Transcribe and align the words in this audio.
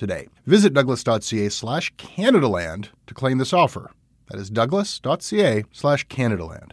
today. 0.00 0.26
Visit 0.46 0.72
douglas.ca 0.72 1.48
slash 1.50 1.94
Canadaland 1.94 2.88
to 3.06 3.14
claim 3.14 3.38
this 3.38 3.52
offer. 3.52 3.92
That 4.28 4.40
is 4.40 4.50
douglas.ca 4.50 5.64
slash 5.70 6.06
Canadaland. 6.08 6.72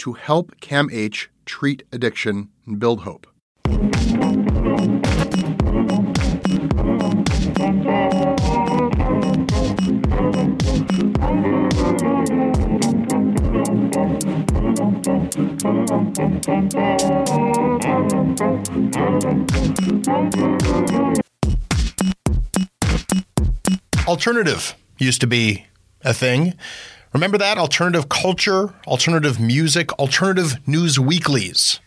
to 0.00 0.14
help 0.14 0.58
CAMH 0.62 1.26
treat 1.44 1.82
addiction 1.92 2.48
and 2.66 2.78
build 2.80 3.00
hope. 3.00 3.26
Alternative 24.08 24.74
used 24.98 25.20
to 25.20 25.26
be 25.26 25.66
a 26.02 26.14
thing. 26.14 26.54
Remember 27.12 27.38
that? 27.38 27.58
Alternative 27.58 28.08
culture, 28.08 28.72
alternative 28.86 29.40
music, 29.40 29.92
alternative 29.94 30.56
news 30.66 31.00
weeklies. 31.00 31.80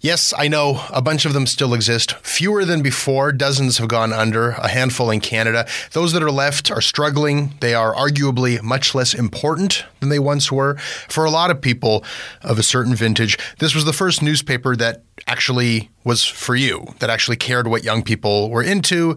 Yes, 0.00 0.32
I 0.38 0.48
know 0.48 0.82
a 0.88 1.02
bunch 1.02 1.26
of 1.26 1.34
them 1.34 1.46
still 1.46 1.74
exist. 1.74 2.14
Fewer 2.22 2.64
than 2.64 2.80
before, 2.80 3.32
dozens 3.32 3.76
have 3.76 3.88
gone 3.88 4.14
under, 4.14 4.52
a 4.52 4.68
handful 4.68 5.10
in 5.10 5.20
Canada. 5.20 5.66
Those 5.92 6.14
that 6.14 6.22
are 6.22 6.30
left 6.30 6.70
are 6.70 6.80
struggling. 6.80 7.52
They 7.60 7.74
are 7.74 7.94
arguably 7.94 8.62
much 8.62 8.94
less 8.94 9.12
important 9.12 9.84
than 10.00 10.08
they 10.08 10.18
once 10.18 10.50
were. 10.50 10.78
For 11.10 11.26
a 11.26 11.30
lot 11.30 11.50
of 11.50 11.60
people 11.60 12.02
of 12.40 12.58
a 12.58 12.62
certain 12.62 12.94
vintage, 12.94 13.36
this 13.58 13.74
was 13.74 13.84
the 13.84 13.92
first 13.92 14.22
newspaper 14.22 14.74
that 14.76 15.02
actually 15.26 15.90
was 16.04 16.24
for 16.24 16.56
you, 16.56 16.86
that 17.00 17.10
actually 17.10 17.36
cared 17.36 17.68
what 17.68 17.84
young 17.84 18.02
people 18.02 18.48
were 18.48 18.62
into. 18.62 19.14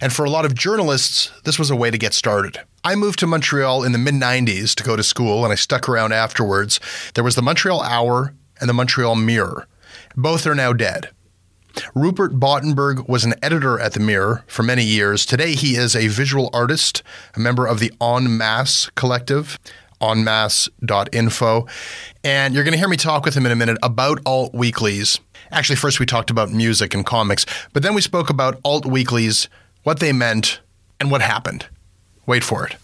And 0.00 0.12
for 0.12 0.24
a 0.24 0.30
lot 0.30 0.44
of 0.44 0.56
journalists, 0.56 1.30
this 1.44 1.60
was 1.60 1.70
a 1.70 1.76
way 1.76 1.92
to 1.92 1.98
get 1.98 2.12
started. 2.12 2.58
I 2.86 2.96
moved 2.96 3.18
to 3.20 3.26
Montreal 3.26 3.82
in 3.82 3.92
the 3.92 3.98
mid 3.98 4.12
90s 4.12 4.74
to 4.74 4.84
go 4.84 4.94
to 4.94 5.02
school, 5.02 5.42
and 5.42 5.50
I 5.50 5.56
stuck 5.56 5.88
around 5.88 6.12
afterwards. 6.12 6.80
There 7.14 7.24
was 7.24 7.34
the 7.34 7.40
Montreal 7.40 7.80
Hour 7.80 8.34
and 8.60 8.68
the 8.68 8.74
Montreal 8.74 9.14
Mirror. 9.14 9.66
Both 10.16 10.46
are 10.46 10.54
now 10.54 10.74
dead. 10.74 11.08
Rupert 11.94 12.38
Bottenberg 12.38 13.08
was 13.08 13.24
an 13.24 13.36
editor 13.42 13.80
at 13.80 13.94
the 13.94 14.00
Mirror 14.00 14.44
for 14.46 14.62
many 14.62 14.84
years. 14.84 15.24
Today, 15.24 15.54
he 15.54 15.76
is 15.76 15.96
a 15.96 16.08
visual 16.08 16.50
artist, 16.52 17.02
a 17.34 17.40
member 17.40 17.66
of 17.66 17.80
the 17.80 17.90
En 18.02 18.36
Masse 18.36 18.90
Collective, 18.94 19.58
enmasse.info. 19.98 21.66
And 22.22 22.54
you're 22.54 22.64
going 22.64 22.72
to 22.72 22.78
hear 22.78 22.88
me 22.88 22.98
talk 22.98 23.24
with 23.24 23.34
him 23.34 23.46
in 23.46 23.52
a 23.52 23.56
minute 23.56 23.78
about 23.82 24.20
alt 24.26 24.52
weeklies. 24.52 25.18
Actually, 25.50 25.76
first 25.76 26.00
we 26.00 26.04
talked 26.04 26.28
about 26.28 26.50
music 26.50 26.92
and 26.92 27.06
comics, 27.06 27.46
but 27.72 27.82
then 27.82 27.94
we 27.94 28.02
spoke 28.02 28.28
about 28.28 28.60
alt 28.62 28.84
weeklies, 28.84 29.48
what 29.84 30.00
they 30.00 30.12
meant, 30.12 30.60
and 31.00 31.10
what 31.10 31.22
happened. 31.22 31.66
Wait 32.26 32.42
for 32.44 32.66
it. 32.66 32.76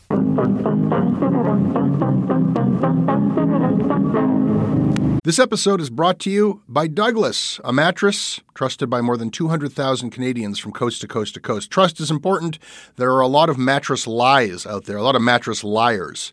This 5.23 5.39
episode 5.39 5.81
is 5.81 5.91
brought 5.91 6.19
to 6.21 6.31
you 6.31 6.63
by 6.67 6.87
Douglas, 6.87 7.61
a 7.63 7.73
mattress 7.73 8.41
trusted 8.55 8.89
by 8.89 9.01
more 9.01 9.17
than 9.17 9.31
200,000 9.31 10.11
Canadians 10.11 10.59
from 10.59 10.73
coast 10.73 11.03
to 11.03 11.07
coast 11.07 11.35
to 11.35 11.41
coast. 11.41 11.71
Trust 11.71 12.01
is 12.01 12.11
important. 12.11 12.59
There 12.97 13.13
are 13.13 13.21
a 13.21 13.27
lot 13.27 13.49
of 13.49 13.59
mattress 13.59 14.07
lies 14.07 14.67
out 14.67 14.87
there, 14.87 14.97
a 14.97 15.03
lot 15.03 15.17
of 15.17 15.23
mattress 15.23 15.63
liars. 15.63 16.33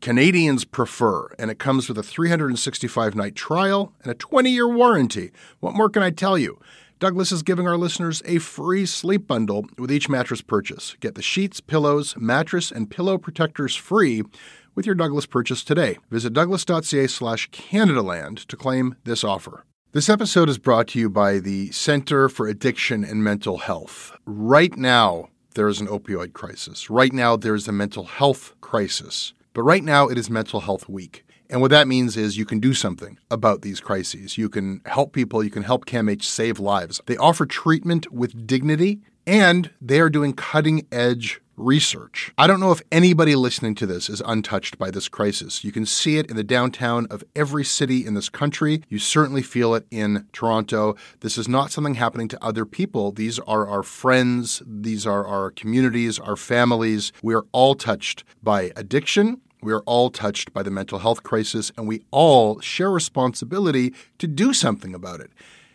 Canadians 0.00 0.64
prefer, 0.64 1.28
and 1.38 1.50
it 1.50 1.58
comes 1.58 1.88
with 1.88 1.98
a 1.98 2.02
365 2.02 3.14
night 3.14 3.34
trial 3.34 3.92
and 4.02 4.12
a 4.12 4.14
20 4.14 4.50
year 4.50 4.68
warranty. 4.68 5.32
What 5.60 5.74
more 5.74 5.90
can 5.90 6.02
I 6.02 6.10
tell 6.10 6.38
you? 6.38 6.58
Douglas 7.00 7.30
is 7.30 7.42
giving 7.42 7.68
our 7.68 7.76
listeners 7.76 8.22
a 8.24 8.38
free 8.38 8.84
sleep 8.84 9.26
bundle 9.26 9.66
with 9.76 9.90
each 9.90 10.08
mattress 10.08 10.42
purchase. 10.42 10.96
Get 11.00 11.14
the 11.14 11.22
sheets, 11.22 11.60
pillows, 11.60 12.16
mattress, 12.16 12.72
and 12.72 12.90
pillow 12.90 13.18
protectors 13.18 13.76
free 13.76 14.22
with 14.74 14.86
your 14.86 14.96
Douglas 14.96 15.26
purchase 15.26 15.62
today. 15.62 15.98
Visit 16.10 16.32
douglas.ca 16.32 17.06
slash 17.06 17.50
Canadaland 17.50 18.46
to 18.46 18.56
claim 18.56 18.96
this 19.04 19.22
offer. 19.22 19.64
This 19.92 20.08
episode 20.08 20.48
is 20.48 20.58
brought 20.58 20.88
to 20.88 20.98
you 20.98 21.08
by 21.08 21.38
the 21.38 21.70
Center 21.70 22.28
for 22.28 22.46
Addiction 22.46 23.04
and 23.04 23.24
Mental 23.24 23.58
Health. 23.58 24.12
Right 24.26 24.76
now, 24.76 25.28
there 25.54 25.68
is 25.68 25.80
an 25.80 25.86
opioid 25.86 26.32
crisis. 26.32 26.90
Right 26.90 27.12
now, 27.12 27.36
there 27.36 27.54
is 27.54 27.66
a 27.66 27.72
mental 27.72 28.04
health 28.04 28.54
crisis. 28.60 29.32
But 29.58 29.64
right 29.64 29.82
now, 29.82 30.06
it 30.06 30.16
is 30.16 30.30
Mental 30.30 30.60
Health 30.60 30.88
Week. 30.88 31.24
And 31.50 31.60
what 31.60 31.72
that 31.72 31.88
means 31.88 32.16
is 32.16 32.38
you 32.38 32.44
can 32.44 32.60
do 32.60 32.74
something 32.74 33.18
about 33.28 33.62
these 33.62 33.80
crises. 33.80 34.38
You 34.38 34.48
can 34.48 34.82
help 34.86 35.12
people, 35.12 35.42
you 35.42 35.50
can 35.50 35.64
help 35.64 35.84
CAMH 35.84 36.22
save 36.22 36.60
lives. 36.60 37.00
They 37.06 37.16
offer 37.16 37.44
treatment 37.44 38.12
with 38.12 38.46
dignity, 38.46 39.00
and 39.26 39.72
they 39.80 39.98
are 39.98 40.10
doing 40.10 40.32
cutting 40.32 40.86
edge 40.92 41.40
research. 41.56 42.32
I 42.38 42.46
don't 42.46 42.60
know 42.60 42.70
if 42.70 42.82
anybody 42.92 43.34
listening 43.34 43.74
to 43.76 43.86
this 43.86 44.08
is 44.08 44.22
untouched 44.24 44.78
by 44.78 44.92
this 44.92 45.08
crisis. 45.08 45.64
You 45.64 45.72
can 45.72 45.86
see 45.86 46.18
it 46.18 46.30
in 46.30 46.36
the 46.36 46.44
downtown 46.44 47.08
of 47.10 47.24
every 47.34 47.64
city 47.64 48.06
in 48.06 48.14
this 48.14 48.28
country. 48.28 48.84
You 48.88 49.00
certainly 49.00 49.42
feel 49.42 49.74
it 49.74 49.88
in 49.90 50.28
Toronto. 50.32 50.94
This 51.18 51.36
is 51.36 51.48
not 51.48 51.72
something 51.72 51.94
happening 51.94 52.28
to 52.28 52.44
other 52.44 52.64
people. 52.64 53.10
These 53.10 53.40
are 53.40 53.66
our 53.66 53.82
friends, 53.82 54.62
these 54.64 55.04
are 55.04 55.26
our 55.26 55.50
communities, 55.50 56.20
our 56.20 56.36
families. 56.36 57.12
We 57.24 57.34
are 57.34 57.46
all 57.50 57.74
touched 57.74 58.22
by 58.40 58.70
addiction. 58.76 59.40
We 59.62 59.72
are 59.72 59.82
all 59.82 60.10
touched 60.10 60.52
by 60.52 60.62
the 60.62 60.70
mental 60.70 61.00
health 61.00 61.22
crisis, 61.22 61.72
and 61.76 61.88
we 61.88 62.02
all 62.10 62.60
share 62.60 62.90
responsibility 62.90 63.92
to 64.18 64.26
do 64.26 64.52
something 64.52 64.94
about 64.94 65.20
it. 65.20 65.30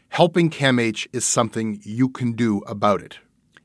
Helping 0.10 0.50
CAMH 0.50 1.08
is 1.12 1.26
something 1.26 1.80
you 1.84 2.08
can 2.08 2.34
do 2.34 2.60
about 2.68 3.02
it. 3.02 3.20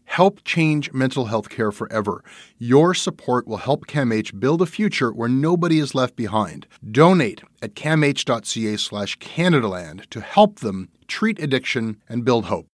Help 0.06 0.42
change 0.42 0.90
mental 0.92 1.26
health 1.26 1.50
care 1.50 1.70
forever. 1.70 2.24
Your 2.56 2.94
support 2.94 3.46
will 3.46 3.58
help 3.58 3.86
CAMH 3.86 4.40
build 4.40 4.62
a 4.62 4.66
future 4.66 5.12
where 5.12 5.28
nobody 5.28 5.78
is 5.78 5.94
left 5.94 6.16
behind. 6.16 6.66
Donate 6.90 7.42
at 7.60 7.74
camh.ca 7.74 8.76
slash 8.78 9.18
Canadaland 9.18 10.08
to 10.08 10.20
help 10.22 10.60
them 10.60 10.88
treat 11.06 11.38
addiction 11.38 11.98
and 12.08 12.24
build 12.24 12.46
hope. 12.46 12.68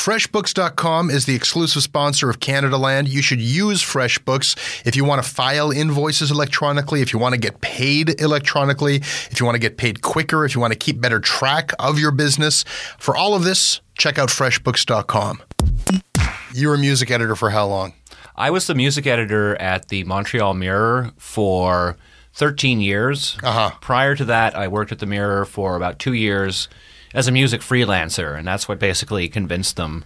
FreshBooks.com 0.00 1.10
is 1.10 1.26
the 1.26 1.34
exclusive 1.34 1.82
sponsor 1.82 2.30
of 2.30 2.40
Canadaland. 2.40 3.10
You 3.10 3.20
should 3.20 3.38
use 3.38 3.82
FreshBooks 3.82 4.86
if 4.86 4.96
you 4.96 5.04
want 5.04 5.22
to 5.22 5.28
file 5.28 5.70
invoices 5.70 6.30
electronically, 6.30 7.02
if 7.02 7.12
you 7.12 7.18
want 7.18 7.34
to 7.34 7.38
get 7.38 7.60
paid 7.60 8.18
electronically, 8.18 8.96
if 8.96 9.38
you 9.38 9.44
want 9.44 9.56
to 9.56 9.60
get 9.60 9.76
paid 9.76 10.00
quicker, 10.00 10.46
if 10.46 10.54
you 10.54 10.60
want 10.60 10.72
to 10.72 10.78
keep 10.78 11.02
better 11.02 11.20
track 11.20 11.72
of 11.78 11.98
your 11.98 12.12
business. 12.12 12.64
For 12.98 13.14
all 13.14 13.34
of 13.34 13.44
this, 13.44 13.82
check 13.98 14.18
out 14.18 14.30
FreshBooks.com. 14.30 15.42
You 16.54 16.68
were 16.68 16.76
a 16.76 16.78
music 16.78 17.10
editor 17.10 17.36
for 17.36 17.50
how 17.50 17.66
long? 17.66 17.92
I 18.34 18.48
was 18.48 18.66
the 18.68 18.74
music 18.74 19.06
editor 19.06 19.54
at 19.60 19.88
the 19.88 20.04
Montreal 20.04 20.54
Mirror 20.54 21.12
for 21.18 21.98
13 22.32 22.80
years. 22.80 23.36
Uh-huh. 23.42 23.72
Prior 23.82 24.16
to 24.16 24.24
that, 24.24 24.56
I 24.56 24.66
worked 24.66 24.92
at 24.92 24.98
the 24.98 25.04
Mirror 25.04 25.44
for 25.44 25.76
about 25.76 25.98
two 25.98 26.14
years 26.14 26.70
as 27.14 27.28
a 27.28 27.32
music 27.32 27.60
freelancer, 27.60 28.38
and 28.38 28.46
that's 28.46 28.68
what 28.68 28.78
basically 28.78 29.28
convinced 29.28 29.76
them. 29.76 30.04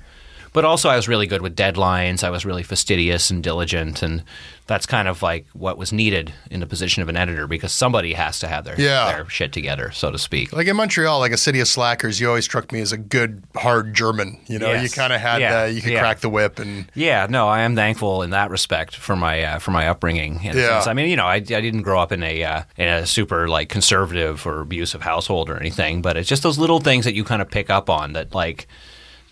But 0.55 0.65
also, 0.65 0.89
I 0.89 0.97
was 0.97 1.06
really 1.09 1.27
good 1.27 1.43
with 1.43 1.55
deadlines. 1.56 2.25
I 2.25 2.31
was 2.31 2.47
really 2.47 2.62
fastidious 2.62 3.29
and 3.31 3.43
diligent, 3.43 4.03
and 4.03 4.23
that's 4.67 4.87
kind 4.87 5.09
of 5.09 5.21
like 5.21 5.47
what 5.53 5.77
was 5.77 5.93
needed 5.93 6.33
in 6.51 6.61
the 6.61 6.67
position 6.67 7.03
of 7.03 7.11
an 7.11 7.17
editor 7.19 7.47
because 7.47 7.71
somebody 7.73 8.15
has 8.15 8.39
to 8.39 8.49
have 8.49 8.65
their 8.65 8.81
Yeah. 8.81 9.12
their 9.12 9.29
shit 9.29 9.53
together, 9.53 9.91
so 9.91 10.11
to 10.12 10.19
speak. 10.19 10.53
Like 10.53 10.67
in 10.69 10.77
Montreal, 10.77 11.19
like 11.19 11.33
a 11.33 11.37
city 11.37 11.61
of 11.61 11.69
slackers, 11.69 12.19
you 12.21 12.29
always 12.29 12.45
struck 12.45 12.73
me 12.73 12.81
as 12.81 12.93
a 12.93 12.97
good, 12.97 13.43
hard 13.56 13.93
German. 13.95 14.39
You 14.47 14.59
know, 14.61 14.71
Yes. 14.73 14.85
you 14.85 14.89
kind 14.91 15.12
of 15.12 15.21
had, 15.21 15.41
Yeah. 15.43 15.62
uh, 15.62 15.65
you 15.67 15.83
could 15.83 15.93
Yeah. 15.93 15.99
crack 15.99 16.21
the 16.21 16.31
whip 16.31 16.59
and. 16.61 16.87
Yeah, 16.95 17.27
no, 17.29 17.49
I 17.49 17.61
am 17.62 17.75
thankful 17.75 18.23
in 18.23 18.31
that 18.31 18.49
respect 18.51 18.95
for 18.97 19.17
my 19.17 19.43
uh, 19.43 19.59
for 19.59 19.73
my 19.73 19.89
upbringing. 19.89 20.41
In 20.45 20.56
Yeah. 20.56 20.69
sense. 20.69 20.87
I 20.87 20.95
mean, 20.95 21.11
you 21.11 21.17
know, 21.17 21.27
I, 21.27 21.35
I 21.35 21.41
didn't 21.41 21.83
grow 21.83 22.01
up 22.01 22.12
in 22.12 22.23
a 22.23 22.45
uh, 22.45 22.62
in 22.79 22.87
a 22.89 23.06
super 23.06 23.49
like 23.49 23.69
conservative 23.69 24.47
or 24.47 24.61
abusive 24.61 25.03
household 25.03 25.51
or 25.51 25.59
anything, 25.59 26.01
but 26.01 26.17
it's 26.17 26.29
just 26.29 26.45
those 26.45 26.59
little 26.59 26.79
things 26.81 27.05
that 27.06 27.15
you 27.15 27.25
kind 27.25 27.43
of 27.43 27.51
pick 27.51 27.69
up 27.71 27.91
on 27.91 28.12
that 28.12 28.35
like, 28.37 28.69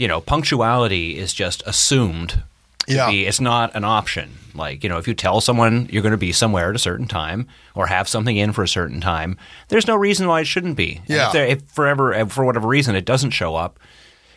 you 0.03 0.09
know, 0.09 0.21
punctuality 0.21 1.17
is 1.17 1.33
just 1.33 1.63
assumed. 1.67 2.43
To 2.89 2.95
Yeah. 2.95 3.09
be, 3.11 3.27
it's 3.27 3.41
not 3.41 3.71
an 3.77 3.85
option. 3.85 4.31
Like, 4.55 4.83
you 4.83 4.91
know, 4.91 4.99
if 4.99 5.07
you 5.07 5.15
tell 5.15 5.41
someone 5.41 5.89
you're 5.93 6.03
going 6.03 6.19
to 6.19 6.19
be 6.19 6.33
somewhere 6.33 6.71
at 6.71 6.75
a 6.77 6.81
certain 6.81 7.07
time 7.07 7.47
or 7.77 7.87
have 7.87 8.09
something 8.09 8.37
in 8.37 8.53
for 8.53 8.65
a 8.65 8.69
certain 8.69 9.01
time, 9.01 9.37
there's 9.69 9.87
no 9.87 9.95
reason 9.95 10.27
why 10.27 10.41
it 10.41 10.47
shouldn't 10.47 10.77
be. 10.77 11.01
Yeah. 11.07 11.29
If, 11.29 11.63
if 11.63 11.63
forever, 11.71 12.13
if 12.13 12.33
for 12.33 12.45
whatever 12.45 12.67
reason, 12.67 12.97
it 12.97 13.05
doesn't 13.05 13.31
show 13.31 13.55
up, 13.55 13.79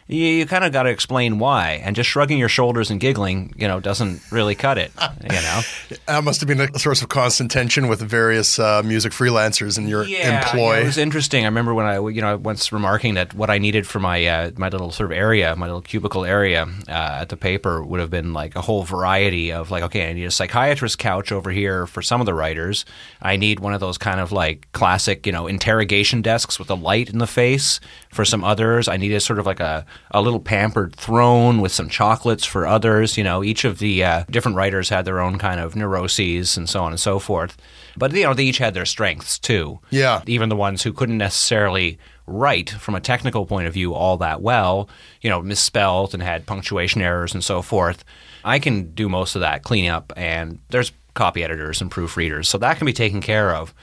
you, 0.07 0.17
you 0.17 0.45
kind 0.45 0.63
of 0.63 0.71
got 0.71 0.83
to 0.83 0.89
explain 0.89 1.39
why. 1.39 1.81
And 1.83 1.95
just 1.95 2.09
shrugging 2.09 2.37
your 2.37 2.49
shoulders 2.49 2.91
and 2.91 2.99
giggling, 2.99 3.53
you 3.57 3.67
know, 3.67 3.79
doesn't 3.79 4.21
really 4.31 4.53
cut 4.55 4.77
it. 4.77 4.91
You 5.23 5.29
know. 5.29 5.61
That 6.07 6.23
must 6.23 6.39
have 6.41 6.47
been 6.47 6.61
a 6.61 6.79
source 6.79 7.01
of 7.01 7.09
constant 7.09 7.51
tension 7.51 7.87
with 7.87 7.99
various 8.01 8.59
uh, 8.59 8.83
music 8.83 9.11
freelancers 9.11 9.77
in 9.77 9.87
your 9.87 10.03
employ. 10.03 10.75
Yeah, 10.75 10.81
it 10.81 10.85
was 10.85 10.97
interesting. 10.97 11.43
I 11.43 11.47
remember 11.47 11.73
when 11.73 11.85
I, 11.85 11.95
you 11.95 12.21
know, 12.21 12.37
once 12.37 12.71
remarking 12.71 13.15
that 13.15 13.33
what 13.33 13.49
I 13.49 13.57
needed 13.57 13.87
for 13.87 13.99
my 13.99 14.25
uh, 14.25 14.51
my 14.55 14.69
little 14.69 14.91
sort 14.91 15.11
of 15.11 15.17
area, 15.17 15.55
my 15.55 15.65
little 15.65 15.81
cubicle 15.81 16.25
area 16.25 16.67
uh, 16.87 17.19
at 17.21 17.29
the 17.29 17.37
paper 17.37 17.83
would 17.83 17.99
have 17.99 18.09
been 18.09 18.33
like 18.33 18.55
a 18.55 18.61
whole 18.61 18.83
variety 18.83 19.51
of 19.51 19.71
like, 19.71 19.83
okay, 19.83 20.09
I 20.09 20.13
need 20.13 20.25
a 20.25 20.31
psychiatrist 20.31 20.99
couch 20.99 21.31
over 21.31 21.51
here 21.51 21.87
for 21.87 22.01
some 22.01 22.21
of 22.21 22.25
the 22.25 22.33
writers. 22.33 22.85
I 23.21 23.35
need 23.35 23.59
one 23.59 23.73
of 23.73 23.79
those 23.79 23.97
kind 23.97 24.19
of 24.19 24.31
like 24.31 24.71
classic, 24.73 25.25
you 25.25 25.31
know, 25.31 25.47
interrogation 25.47 26.21
desks 26.21 26.59
with 26.59 26.69
a 26.69 26.75
light 26.75 27.09
in 27.09 27.17
the 27.17 27.27
face 27.27 27.79
for 28.09 28.25
some 28.25 28.43
others. 28.43 28.87
I 28.87 28.97
needed 28.97 29.19
sort 29.21 29.39
of 29.39 29.45
like 29.45 29.59
a, 29.59 29.85
a 30.11 30.21
little 30.21 30.39
pampered 30.39 30.95
throne 30.95 31.61
with 31.61 31.71
some 31.71 31.89
chocolates 31.89 32.45
for 32.45 32.65
others. 32.65 33.17
You 33.17 33.23
know, 33.23 33.43
each 33.43 33.65
of 33.65 33.79
the 33.79 34.03
uh, 34.03 34.23
different 34.29 34.57
writers 34.57 34.89
had 34.89 35.05
their 35.05 35.19
own 35.19 35.37
kind 35.37 35.59
of 35.59 35.75
neuroses 35.75 36.57
and 36.57 36.69
so 36.69 36.83
on 36.83 36.91
and 36.91 36.99
so 36.99 37.19
forth. 37.19 37.57
But 37.97 38.13
you 38.13 38.23
know, 38.23 38.33
they 38.33 38.45
each 38.45 38.57
had 38.57 38.73
their 38.73 38.85
strengths 38.85 39.39
too. 39.39 39.79
Yeah. 39.89 40.21
Even 40.27 40.49
the 40.49 40.55
ones 40.55 40.83
who 40.83 40.93
couldn't 40.93 41.17
necessarily 41.17 41.97
write 42.27 42.71
from 42.71 42.95
a 42.95 43.01
technical 43.01 43.45
point 43.45 43.67
of 43.67 43.73
view 43.73 43.93
all 43.93 44.17
that 44.17 44.41
well, 44.41 44.89
you 45.21 45.29
know, 45.29 45.41
misspelled 45.41 46.13
and 46.13 46.23
had 46.23 46.45
punctuation 46.45 47.01
errors 47.01 47.33
and 47.33 47.43
so 47.43 47.61
forth. 47.61 48.03
I 48.43 48.59
can 48.59 48.93
do 48.93 49.09
most 49.09 49.35
of 49.35 49.41
that 49.41 49.63
cleanup, 49.63 50.13
and 50.15 50.59
there's 50.69 50.91
copy 51.13 51.43
editors 51.43 51.81
and 51.81 51.89
proofreaders, 51.89 52.45
so 52.45 52.57
that 52.59 52.77
can 52.77 52.85
be 52.85 52.93
taken 52.93 53.21
care 53.21 53.55
of. 53.55 53.73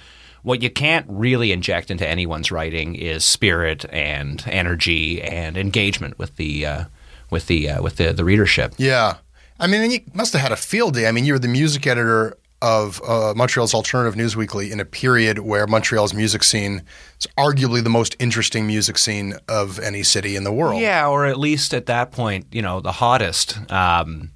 What 0.43 0.63
you 0.63 0.71
can't 0.71 1.07
really 1.09 1.53
inject 1.53 1.91
into 1.91 2.07
anyone's 2.07 2.51
writing 2.51 2.95
is 2.95 3.25
spirit 3.25 3.85
and 3.91 4.43
energy 4.47 5.23
and 5.23 5.57
engagement 5.57 6.19
with 6.19 6.37
the 6.37 6.67
uh, 6.67 6.85
with 7.31 7.47
the 7.47 7.71
uh, 7.71 7.83
with 7.83 7.97
the, 7.97 8.13
the 8.13 8.25
readership. 8.25 8.75
Yeah. 8.77 9.19
I 9.61 9.69
mean, 9.69 9.83
and 9.83 9.93
you 9.93 10.01
must 10.13 10.33
have 10.33 10.43
had 10.43 10.53
a 10.53 10.57
field 10.57 10.95
day. 10.95 11.07
I 11.07 11.13
mean, 11.13 11.25
you 11.25 11.35
were 11.35 11.39
the 11.39 11.47
music 11.49 11.87
editor 11.87 12.37
of 12.63 13.03
uh, 13.03 13.35
Montreal's 13.37 13.75
Alternative 13.75 14.17
News 14.17 14.37
Weekly 14.37 14.71
in 14.71 14.79
a 14.79 14.85
period 14.85 15.41
where 15.41 15.67
Montreal's 15.67 16.15
music 16.15 16.45
scene 16.45 16.83
is 17.19 17.27
arguably 17.37 17.83
the 17.83 17.91
most 17.91 18.15
interesting 18.21 18.67
music 18.67 18.99
scene 18.99 19.35
of 19.49 19.81
any 19.81 20.05
city 20.05 20.37
in 20.37 20.45
the 20.45 20.53
world. 20.53 20.81
Yeah, 20.81 21.09
or 21.09 21.27
at 21.27 21.39
least 21.39 21.75
at 21.75 21.87
that 21.87 22.13
point, 22.13 22.47
you 22.53 22.63
know, 22.63 22.81
the 22.81 22.93
hottest. 22.93 23.59
Um, 23.71 24.31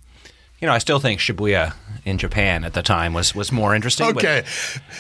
you 0.61 0.67
know, 0.67 0.73
I 0.73 0.79
still 0.79 0.99
think 0.99 1.21
Shibuya 1.21 1.75
in 2.05 2.19
Japan 2.19 2.65
at 2.65 2.73
the 2.73 2.83
time 2.83 3.13
was 3.13 3.35
was 3.35 3.53
more 3.53 3.75
interesting. 3.75 4.07
Okay. 4.09 4.45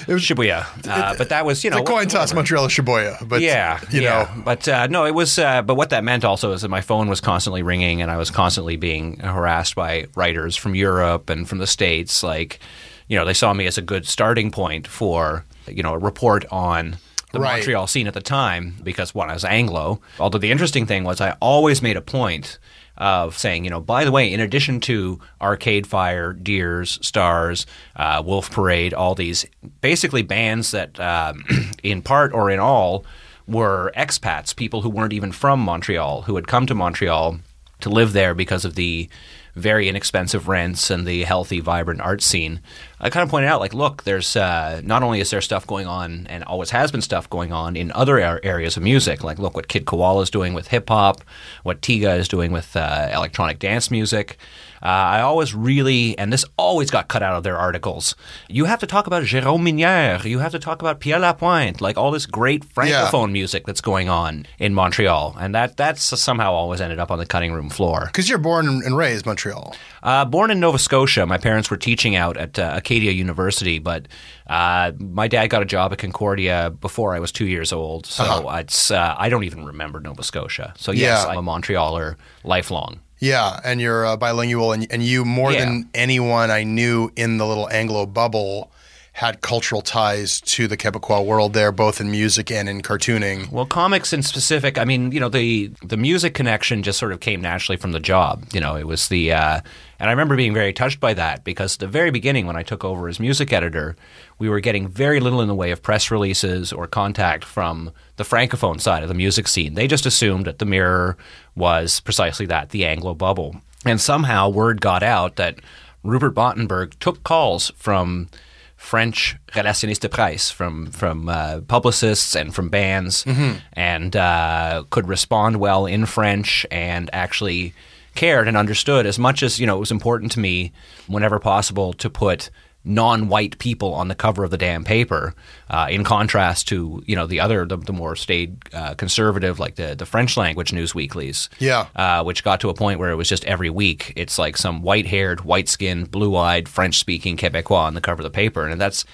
It 0.06 0.12
was 0.12 0.22
Shibuya, 0.22 0.66
uh, 0.86 1.14
but 1.16 1.30
that 1.30 1.46
was 1.46 1.64
you 1.64 1.70
know 1.70 1.78
the 1.78 1.84
coin 1.84 2.08
toss. 2.08 2.34
Montreal 2.34 2.68
Shibuya. 2.68 3.26
But, 3.26 3.40
yeah, 3.40 3.80
you 3.90 4.02
yeah. 4.02 4.30
know, 4.34 4.42
But 4.44 4.68
uh, 4.68 4.86
no, 4.88 5.06
it 5.06 5.14
was. 5.14 5.38
Uh, 5.38 5.62
but 5.62 5.76
what 5.76 5.90
that 5.90 6.04
meant 6.04 6.24
also 6.24 6.52
is 6.52 6.62
that 6.62 6.68
my 6.68 6.82
phone 6.82 7.08
was 7.08 7.20
constantly 7.20 7.62
ringing, 7.62 8.02
and 8.02 8.10
I 8.10 8.16
was 8.16 8.30
constantly 8.30 8.76
being 8.76 9.18
harassed 9.20 9.74
by 9.74 10.06
writers 10.14 10.56
from 10.56 10.74
Europe 10.74 11.30
and 11.30 11.48
from 11.48 11.58
the 11.58 11.66
states. 11.66 12.22
Like, 12.22 12.60
you 13.08 13.16
know, 13.16 13.24
they 13.24 13.34
saw 13.34 13.52
me 13.54 13.66
as 13.66 13.78
a 13.78 13.82
good 13.82 14.06
starting 14.06 14.50
point 14.50 14.86
for 14.86 15.44
you 15.66 15.82
know 15.82 15.94
a 15.94 15.98
report 15.98 16.44
on 16.50 16.98
the 17.32 17.40
Right. 17.40 17.54
Montreal 17.56 17.86
scene 17.86 18.06
at 18.06 18.14
the 18.14 18.20
time 18.20 18.76
because 18.82 19.14
one, 19.14 19.30
I 19.30 19.34
was 19.34 19.44
Anglo. 19.44 20.00
Although 20.20 20.38
the 20.38 20.50
interesting 20.50 20.86
thing 20.86 21.04
was, 21.04 21.20
I 21.20 21.36
always 21.40 21.82
made 21.82 21.96
a 21.96 22.00
point 22.00 22.58
of 22.96 23.36
saying, 23.36 23.64
you 23.64 23.70
know, 23.70 23.80
by 23.80 24.04
the 24.04 24.12
way, 24.12 24.32
in 24.32 24.40
addition 24.40 24.80
to 24.80 25.20
Arcade 25.40 25.86
Fire, 25.86 26.32
Dears, 26.32 26.98
Stars, 27.02 27.66
uh, 27.96 28.22
Wolf 28.24 28.50
Parade, 28.50 28.94
all 28.94 29.14
these 29.14 29.46
basically 29.80 30.22
bands 30.22 30.70
that, 30.70 30.98
um, 30.98 31.44
in 31.82 32.02
part 32.02 32.32
or 32.32 32.50
in 32.50 32.58
all, 32.58 33.04
were 33.46 33.92
expats, 33.96 34.54
people 34.54 34.82
who 34.82 34.88
weren't 34.88 35.12
even 35.12 35.32
from 35.32 35.60
Montreal, 35.60 36.22
who 36.22 36.36
had 36.36 36.48
come 36.48 36.66
to 36.66 36.74
Montreal 36.74 37.38
to 37.80 37.90
live 37.90 38.12
there 38.12 38.34
because 38.34 38.64
of 38.64 38.74
the 38.74 39.08
very 39.56 39.88
inexpensive 39.88 40.48
rents 40.48 40.90
and 40.90 41.06
the 41.06 41.24
healthy, 41.24 41.60
vibrant 41.60 42.00
art 42.02 42.22
scene. 42.22 42.60
I 43.00 43.08
kind 43.08 43.24
of 43.24 43.30
pointed 43.30 43.48
out, 43.48 43.58
like, 43.58 43.72
look, 43.74 44.04
there's 44.04 44.36
uh, 44.36 44.82
not 44.84 45.02
only 45.02 45.20
is 45.20 45.30
there 45.30 45.40
stuff 45.40 45.66
going 45.66 45.86
on, 45.86 46.26
and 46.28 46.44
always 46.44 46.70
has 46.70 46.92
been 46.92 47.00
stuff 47.00 47.28
going 47.28 47.52
on 47.52 47.74
in 47.74 47.90
other 47.92 48.18
areas 48.44 48.76
of 48.76 48.82
music. 48.82 49.24
Like, 49.24 49.38
look 49.38 49.56
what 49.56 49.68
Kid 49.68 49.86
Koala 49.86 50.22
is 50.22 50.30
doing 50.30 50.52
with 50.52 50.68
hip 50.68 50.88
hop, 50.90 51.22
what 51.62 51.80
Tiga 51.80 52.18
is 52.18 52.28
doing 52.28 52.52
with 52.52 52.76
uh, 52.76 53.08
electronic 53.12 53.58
dance 53.58 53.90
music. 53.90 54.36
Uh, 54.82 54.86
I 54.86 55.20
always 55.20 55.54
really, 55.54 56.16
and 56.18 56.32
this 56.32 56.44
always 56.56 56.90
got 56.90 57.08
cut 57.08 57.22
out 57.22 57.34
of 57.36 57.42
their 57.42 57.56
articles. 57.56 58.14
You 58.48 58.66
have 58.66 58.78
to 58.80 58.86
talk 58.86 59.06
about 59.06 59.22
Jérôme 59.24 59.62
Minière. 59.62 60.24
You 60.24 60.38
have 60.40 60.52
to 60.52 60.58
talk 60.58 60.80
about 60.82 61.00
Pierre 61.00 61.18
Lapointe, 61.18 61.80
like 61.80 61.96
all 61.96 62.10
this 62.10 62.26
great 62.26 62.64
francophone 62.64 63.32
music 63.32 63.66
that's 63.66 63.80
going 63.80 64.08
on 64.08 64.46
in 64.58 64.74
Montreal, 64.74 65.36
and 65.38 65.54
that 65.54 65.76
that's 65.76 66.02
somehow 66.02 66.52
always 66.52 66.80
ended 66.80 66.98
up 66.98 67.10
on 67.10 67.18
the 67.18 67.26
cutting 67.26 67.52
room 67.52 67.70
floor. 67.70 68.06
because 68.06 68.28
you're 68.28 68.38
born 68.38 68.66
and 68.84 68.96
raised 68.96 69.26
Montreal. 69.26 69.74
Uh, 70.02 70.24
born 70.24 70.50
in 70.50 70.60
Nova 70.60 70.78
Scotia, 70.78 71.26
my 71.26 71.38
parents 71.38 71.68
were 71.70 71.76
teaching 71.76 72.14
out 72.14 72.36
at 72.36 72.58
uh, 72.58 72.74
Acadia 72.76 73.10
University, 73.10 73.78
but 73.80 74.06
uh, 74.46 74.92
my 75.00 75.26
dad 75.26 75.48
got 75.48 75.62
a 75.62 75.64
job 75.64 75.92
at 75.92 75.98
Concordia 75.98 76.70
before 76.80 77.14
I 77.14 77.18
was 77.18 77.32
two 77.32 77.46
years 77.46 77.72
old, 77.72 78.06
so 78.06 78.48
it's 78.50 78.90
uh, 78.90 79.14
I 79.18 79.28
don't 79.28 79.44
even 79.44 79.64
remember 79.64 79.98
Nova 80.00 80.22
Scotia. 80.22 80.74
So 80.76 80.92
yes, 80.92 81.24
Yeah. 81.24 81.32
I'm 81.32 81.38
a 81.38 81.50
Montrealer 81.50 82.16
lifelong. 82.44 83.00
Yeah, 83.18 83.58
and 83.64 83.80
you're 83.80 84.04
uh, 84.04 84.16
bilingual, 84.16 84.72
and, 84.72 84.86
and 84.90 85.02
you 85.02 85.24
more 85.24 85.52
Yeah. 85.52 85.64
than 85.64 85.88
anyone 85.94 86.50
I 86.50 86.64
knew 86.64 87.10
in 87.16 87.38
the 87.38 87.46
little 87.46 87.68
Anglo 87.70 88.04
bubble 88.06 88.70
had 89.16 89.40
cultural 89.40 89.80
ties 89.80 90.42
to 90.42 90.68
the 90.68 90.76
Quebecois 90.76 91.24
world 91.24 91.54
there, 91.54 91.72
both 91.72 92.02
in 92.02 92.10
music 92.10 92.50
and 92.50 92.68
in 92.68 92.82
cartooning. 92.82 93.50
Well, 93.50 93.64
comics 93.64 94.12
in 94.12 94.22
specific, 94.22 94.76
I 94.76 94.84
mean, 94.84 95.10
you 95.10 95.20
know, 95.20 95.30
the 95.30 95.70
the 95.82 95.96
music 95.96 96.34
connection 96.34 96.82
just 96.82 96.98
sort 96.98 97.12
of 97.12 97.20
came 97.20 97.40
naturally 97.40 97.78
from 97.78 97.92
the 97.92 97.98
job. 97.98 98.44
You 98.52 98.60
know, 98.60 98.76
it 98.76 98.86
was 98.86 99.08
the, 99.08 99.32
uh, 99.32 99.60
and 99.98 100.10
I 100.10 100.12
remember 100.12 100.36
being 100.36 100.52
very 100.52 100.74
touched 100.74 101.00
by 101.00 101.14
that 101.14 101.44
because 101.44 101.76
at 101.76 101.80
the 101.80 101.86
very 101.86 102.10
beginning 102.10 102.46
when 102.46 102.56
I 102.56 102.62
took 102.62 102.84
over 102.84 103.08
as 103.08 103.18
music 103.18 103.54
editor, 103.54 103.96
we 104.38 104.50
were 104.50 104.60
getting 104.60 104.86
very 104.86 105.18
little 105.18 105.40
in 105.40 105.48
the 105.48 105.54
way 105.54 105.70
of 105.70 105.82
press 105.82 106.10
releases 106.10 106.70
or 106.70 106.86
contact 106.86 107.42
from 107.42 107.92
the 108.16 108.24
francophone 108.24 108.82
side 108.82 109.02
of 109.02 109.08
the 109.08 109.14
music 109.14 109.48
scene. 109.48 109.72
They 109.72 109.86
just 109.86 110.04
assumed 110.04 110.44
that 110.44 110.58
the 110.58 110.66
Mirror 110.66 111.16
was 111.54 112.00
precisely 112.00 112.44
that, 112.46 112.68
the 112.68 112.84
Anglo 112.84 113.14
bubble, 113.14 113.56
and 113.86 113.98
somehow 113.98 114.50
word 114.50 114.82
got 114.82 115.02
out 115.02 115.36
that 115.36 115.60
Rupert 116.02 116.34
Bottenberg 116.34 116.98
took 117.00 117.24
calls 117.24 117.72
from 117.76 118.28
French 118.76 119.36
relationnistes 119.54 120.00
de 120.00 120.08
presse 120.08 120.50
from 120.50 120.90
from 120.90 121.28
uh, 121.28 121.60
publicists 121.66 122.36
and 122.36 122.54
from 122.54 122.68
bands, 122.68 123.24
and 123.72 124.14
uh, 124.16 124.84
could 124.90 125.08
respond 125.08 125.56
well 125.56 125.86
in 125.86 126.06
French 126.06 126.66
and 126.70 127.10
actually 127.12 127.72
cared 128.14 128.48
and 128.48 128.56
understood 128.56 129.06
as 129.06 129.18
much 129.18 129.42
as 129.42 129.58
you 129.58 129.66
know 129.66 129.76
it 129.76 129.80
was 129.80 129.90
important 129.90 130.32
to 130.32 130.40
me 130.40 130.72
whenever 131.06 131.38
possible 131.38 131.92
to 131.94 132.08
put 132.08 132.50
non-white 132.86 133.58
people 133.58 133.92
on 133.92 134.08
the 134.08 134.14
cover 134.14 134.44
of 134.44 134.50
the 134.50 134.56
damn 134.56 134.84
paper 134.84 135.34
uh, 135.68 135.88
in 135.90 136.04
contrast 136.04 136.68
to 136.68 137.02
you 137.06 137.16
know 137.16 137.26
the 137.26 137.40
other 137.40 137.66
the, 137.66 137.76
the 137.76 137.92
more 137.92 138.14
staid 138.16 138.56
uh, 138.72 138.94
conservative 138.94 139.58
like 139.58 139.74
the 139.74 139.94
the 139.96 140.06
French 140.06 140.36
language 140.36 140.72
news 140.72 140.94
weeklies 140.94 141.50
Yeah. 141.58 141.86
uh, 141.96 142.22
which 142.24 142.44
got 142.44 142.60
to 142.60 142.68
a 142.70 142.74
point 142.74 142.98
where 143.00 143.10
it 143.10 143.16
was 143.16 143.28
just 143.28 143.44
every 143.44 143.70
week 143.70 144.12
it's 144.16 144.38
like 144.38 144.56
some 144.56 144.82
white-haired, 144.82 145.40
white-skinned, 145.42 146.10
blue-eyed, 146.10 146.68
French-speaking 146.68 147.36
Quebecois 147.36 147.86
on 147.86 147.94
the 147.94 148.00
cover 148.00 148.20
of 148.22 148.24
the 148.24 148.30
paper, 148.30 148.66
and 148.68 148.80
that's 148.80 149.04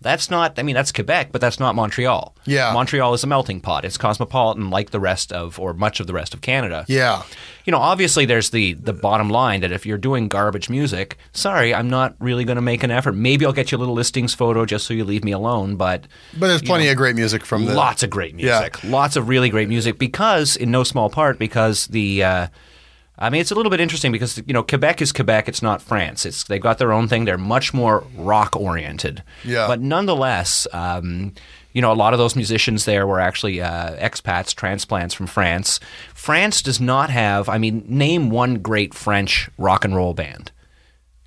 that's 0.00 0.30
not. 0.30 0.58
I 0.58 0.62
mean, 0.62 0.74
that's 0.74 0.92
Quebec, 0.92 1.30
but 1.32 1.40
that's 1.40 1.60
not 1.60 1.74
Montreal. 1.74 2.34
Yeah. 2.46 2.72
Montreal 2.72 3.12
is 3.14 3.22
a 3.22 3.26
melting 3.26 3.60
pot. 3.60 3.84
It's 3.84 3.96
cosmopolitan, 3.98 4.70
like 4.70 4.90
the 4.90 5.00
rest 5.00 5.32
of, 5.32 5.58
or 5.58 5.74
much 5.74 6.00
of 6.00 6.06
the 6.06 6.12
rest 6.14 6.32
of 6.34 6.40
Canada. 6.40 6.84
Yeah. 6.88 7.22
You 7.66 7.70
know, 7.72 7.78
obviously, 7.78 8.24
there's 8.24 8.50
the 8.50 8.72
the 8.74 8.92
bottom 8.94 9.28
line 9.28 9.60
that 9.60 9.72
if 9.72 9.84
you're 9.84 9.98
doing 9.98 10.28
garbage 10.28 10.70
music, 10.70 11.18
sorry, 11.32 11.74
I'm 11.74 11.90
not 11.90 12.16
really 12.18 12.44
going 12.44 12.56
to 12.56 12.62
make 12.62 12.82
an 12.82 12.90
effort. 12.90 13.12
Maybe 13.12 13.44
I'll 13.44 13.52
get 13.52 13.70
you 13.72 13.78
a 13.78 13.80
little 13.80 13.94
listings 13.94 14.34
photo 14.34 14.64
just 14.64 14.86
so 14.86 14.94
you 14.94 15.04
leave 15.04 15.22
me 15.24 15.32
alone, 15.32 15.76
but 15.76 16.06
But 16.38 16.48
there's 16.48 16.62
plenty 16.62 16.88
of 16.88 16.96
great 16.96 17.14
music 17.16 17.44
from 17.44 17.66
the. 17.66 17.74
lots 17.74 18.02
of 18.02 18.10
great 18.10 18.34
music. 18.34 18.48
Yeah. 18.50 18.60
music, 18.60 18.84
lots 18.84 19.16
of 19.16 19.28
really 19.28 19.50
great 19.50 19.68
music. 19.68 19.98
Because, 19.98 20.56
in 20.56 20.70
no 20.70 20.82
small 20.84 21.10
part, 21.10 21.38
because 21.38 21.86
the, 21.88 22.24
uh, 22.24 22.46
I 23.20 23.28
mean, 23.28 23.40
it's 23.42 23.50
a 23.50 23.54
little 23.54 23.70
bit 23.70 23.80
interesting 23.80 24.12
because 24.12 24.38
you 24.46 24.54
know 24.54 24.62
Quebec 24.62 25.02
is 25.02 25.12
Quebec. 25.12 25.48
It's 25.48 25.62
not 25.62 25.82
France. 25.82 26.24
It's 26.24 26.44
they've 26.44 26.60
got 26.60 26.78
their 26.78 26.92
own 26.92 27.06
thing. 27.06 27.26
They're 27.26 27.36
much 27.38 27.74
more 27.74 28.04
rock 28.16 28.56
oriented. 28.56 29.22
Yeah. 29.44 29.66
But 29.66 29.80
nonetheless, 29.80 30.66
um, 30.72 31.34
you 31.72 31.82
know, 31.82 31.92
a 31.92 31.94
lot 31.94 32.14
of 32.14 32.18
those 32.18 32.34
musicians 32.34 32.86
there 32.86 33.06
were 33.06 33.20
actually 33.20 33.60
uh, 33.60 33.90
expats, 33.96 34.54
transplants 34.54 35.12
from 35.14 35.26
France. 35.26 35.80
France 36.14 36.62
does 36.62 36.80
not 36.80 37.10
have. 37.10 37.48
I 37.48 37.58
mean, 37.58 37.84
name 37.86 38.30
one 38.30 38.56
great 38.56 38.94
French 38.94 39.50
rock 39.58 39.84
and 39.84 39.94
roll 39.94 40.14
band 40.14 40.50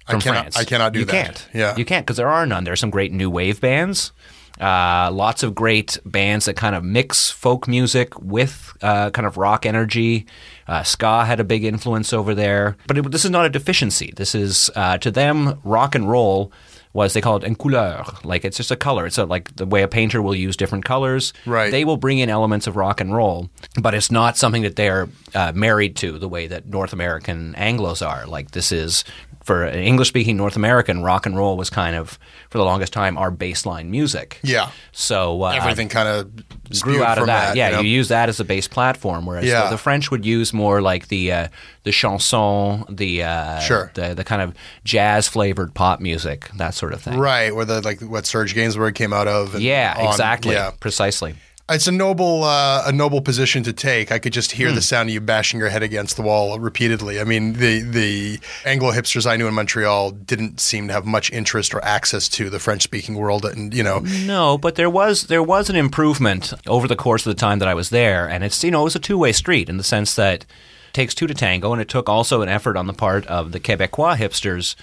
from 0.09 0.19
cannot- 0.19 0.39
France. 0.41 0.57
I 0.57 0.63
cannot 0.65 0.93
do 0.93 0.99
you 0.99 1.05
that. 1.05 1.13
You 1.15 1.23
can't. 1.23 1.47
Yeah. 1.53 1.75
You 1.77 1.85
can't 1.85 2.05
because 2.05 2.17
there 2.17 2.27
are 2.29 2.45
none. 2.45 2.63
There 2.63 2.73
are 2.73 2.77
some 2.77 2.89
great 2.89 3.11
new 3.13 3.29
wave 3.29 3.61
bands. 3.61 4.11
Uh, 4.59 5.09
lots 5.11 5.41
of 5.41 5.55
great 5.55 5.97
bands 6.05 6.45
that 6.45 6.55
kind 6.55 6.75
of 6.75 6.83
mix 6.83 7.31
folk 7.31 7.67
music 7.67 8.19
with 8.21 8.75
uh, 8.81 9.09
kind 9.09 9.25
of 9.25 9.37
rock 9.37 9.65
energy. 9.65 10.25
Uh, 10.67 10.83
ska 10.83 11.25
had 11.25 11.39
a 11.39 11.43
big 11.43 11.63
influence 11.63 12.13
over 12.13 12.33
there, 12.33 12.77
but 12.87 12.97
it, 12.97 13.11
this 13.11 13.25
is 13.25 13.31
not 13.31 13.45
a 13.45 13.49
deficiency. 13.49 14.13
This 14.15 14.33
is 14.35 14.69
uh, 14.75 14.97
to 14.99 15.11
them 15.11 15.59
rock 15.63 15.95
and 15.95 16.09
roll 16.09 16.51
was 16.93 17.13
they 17.13 17.21
call 17.21 17.37
it 17.37 17.43
en 17.43 17.55
couleur, 17.55 18.05
like 18.23 18.45
it's 18.45 18.57
just 18.57 18.69
a 18.71 18.75
color. 18.75 19.07
It's 19.07 19.17
a, 19.17 19.25
like 19.25 19.55
the 19.55 19.65
way 19.65 19.81
a 19.81 19.87
painter 19.87 20.21
will 20.21 20.35
use 20.35 20.55
different 20.55 20.85
colors. 20.85 21.33
Right. 21.45 21.71
They 21.71 21.85
will 21.85 21.97
bring 21.97 22.19
in 22.19 22.29
elements 22.29 22.67
of 22.67 22.75
rock 22.75 23.01
and 23.01 23.13
roll, 23.13 23.49
but 23.81 23.95
it's 23.95 24.11
not 24.11 24.37
something 24.37 24.61
that 24.61 24.75
they're 24.75 25.09
uh, 25.33 25.51
married 25.55 25.95
to 25.97 26.19
the 26.19 26.29
way 26.29 26.45
that 26.47 26.67
North 26.67 26.93
American 26.93 27.55
Anglos 27.55 28.07
are. 28.07 28.27
Like 28.27 28.51
this 28.51 28.71
is 28.71 29.03
for 29.43 29.63
an 29.63 29.79
English-speaking 29.79 30.37
North 30.37 30.55
American, 30.55 31.03
rock 31.03 31.25
and 31.25 31.35
roll 31.35 31.57
was 31.57 31.69
kind 31.69 31.95
of 31.95 32.17
for 32.49 32.57
the 32.57 32.63
longest 32.63 32.93
time 32.93 33.17
our 33.17 33.29
baseline 33.31 33.87
music. 33.89 34.39
Yeah. 34.41 34.69
So 34.93 35.43
uh, 35.43 35.49
Everything 35.51 35.89
kind 35.89 36.07
of 36.07 36.81
grew 36.81 37.03
out 37.03 37.17
of 37.17 37.23
from 37.23 37.27
that. 37.27 37.55
yeah, 37.55 37.69
you 37.69 37.75
know? 37.75 37.81
you 37.81 37.89
use 37.89 38.07
that 38.07 38.29
as 38.29 38.39
a 38.39 38.43
base 38.45 38.67
platform, 38.67 39.25
whereas 39.25 39.45
Yeah. 39.45 39.65
the, 39.65 39.71
the 39.71 39.77
French 39.77 40.09
would 40.11 40.25
use 40.25 40.53
more 40.53 40.81
like 40.81 41.09
the 41.09 41.31
uh, 41.31 41.47
the 41.83 41.91
chanson, 41.91 42.85
the 42.89 43.23
uh, 43.23 43.59
Sure. 43.59 43.91
the 43.95 44.13
the 44.13 44.23
kind 44.23 44.41
of 44.41 44.53
jazz 44.83 45.27
flavored 45.27 45.73
pop 45.73 45.99
music, 45.99 46.49
that 46.57 46.73
sort 46.73 46.93
of 46.93 47.01
thing. 47.01 47.19
Right, 47.19 47.53
where 47.53 47.65
the 47.65 47.81
like 47.81 48.01
what 48.01 48.25
Serge 48.25 48.55
Gainsbourg 48.55 48.95
came 48.95 49.13
out 49.13 49.27
of. 49.27 49.55
and 49.55 49.63
Yeah, 49.63 49.93
on. 49.97 50.07
exactly, 50.07 50.53
Yeah, 50.55 50.71
precisely. 50.79 51.35
It's 51.73 51.87
a 51.87 51.91
noble 51.91 52.43
uh, 52.43 52.83
a 52.85 52.91
noble 52.91 53.21
position 53.21 53.63
to 53.63 53.73
take. 53.73 54.11
I 54.11 54.19
could 54.19 54.33
just 54.33 54.51
hear 54.53 54.69
Hmm. 54.69 54.75
the 54.75 54.81
sound 54.81 55.09
of 55.09 55.13
you 55.13 55.21
bashing 55.21 55.59
your 55.59 55.69
head 55.69 55.83
against 55.83 56.15
the 56.15 56.21
wall 56.21 56.57
repeatedly. 56.59 57.19
I 57.19 57.23
mean, 57.23 57.53
the 57.53 57.81
the 57.81 58.39
Anglo 58.65 58.91
hipsters 58.91 59.25
I 59.25 59.35
knew 59.37 59.47
in 59.47 59.53
Montreal 59.53 60.11
didn't 60.11 60.59
seem 60.59 60.87
to 60.87 60.93
have 60.93 61.05
much 61.05 61.31
interest 61.31 61.73
or 61.73 61.83
access 61.83 62.29
to 62.29 62.49
the 62.49 62.59
French 62.59 62.83
speaking 62.83 63.15
world, 63.15 63.45
and 63.45 63.73
you 63.73 63.83
know, 63.83 63.99
No, 64.25 64.57
but 64.57 64.75
there 64.75 64.89
was 64.89 65.23
there 65.27 65.43
was 65.43 65.69
an 65.69 65.75
improvement 65.75 66.53
over 66.67 66.87
the 66.87 66.95
course 66.95 67.25
of 67.25 67.35
the 67.35 67.39
time 67.39 67.59
that 67.59 67.67
I 67.67 67.73
was 67.73 67.89
there, 67.89 68.27
and 68.29 68.43
it's 68.43 68.63
you 68.63 68.71
know 68.71 68.81
it 68.81 68.85
was 68.85 68.95
a 68.95 68.99
two 68.99 69.17
way 69.17 69.31
street 69.31 69.69
in 69.69 69.77
the 69.77 69.83
sense 69.83 70.15
that 70.15 70.41
it 70.41 70.45
takes 70.93 71.13
two 71.15 71.27
to 71.27 71.33
tango, 71.33 71.73
and 71.73 71.81
it 71.81 71.89
took 71.89 72.07
also 72.07 72.41
an 72.41 72.49
effort 72.49 72.77
on 72.77 72.87
the 72.87 72.93
part 72.93 73.25
of 73.27 73.51
the 73.51 73.59
Quebecois 73.59 74.15
hipsters 74.17 74.75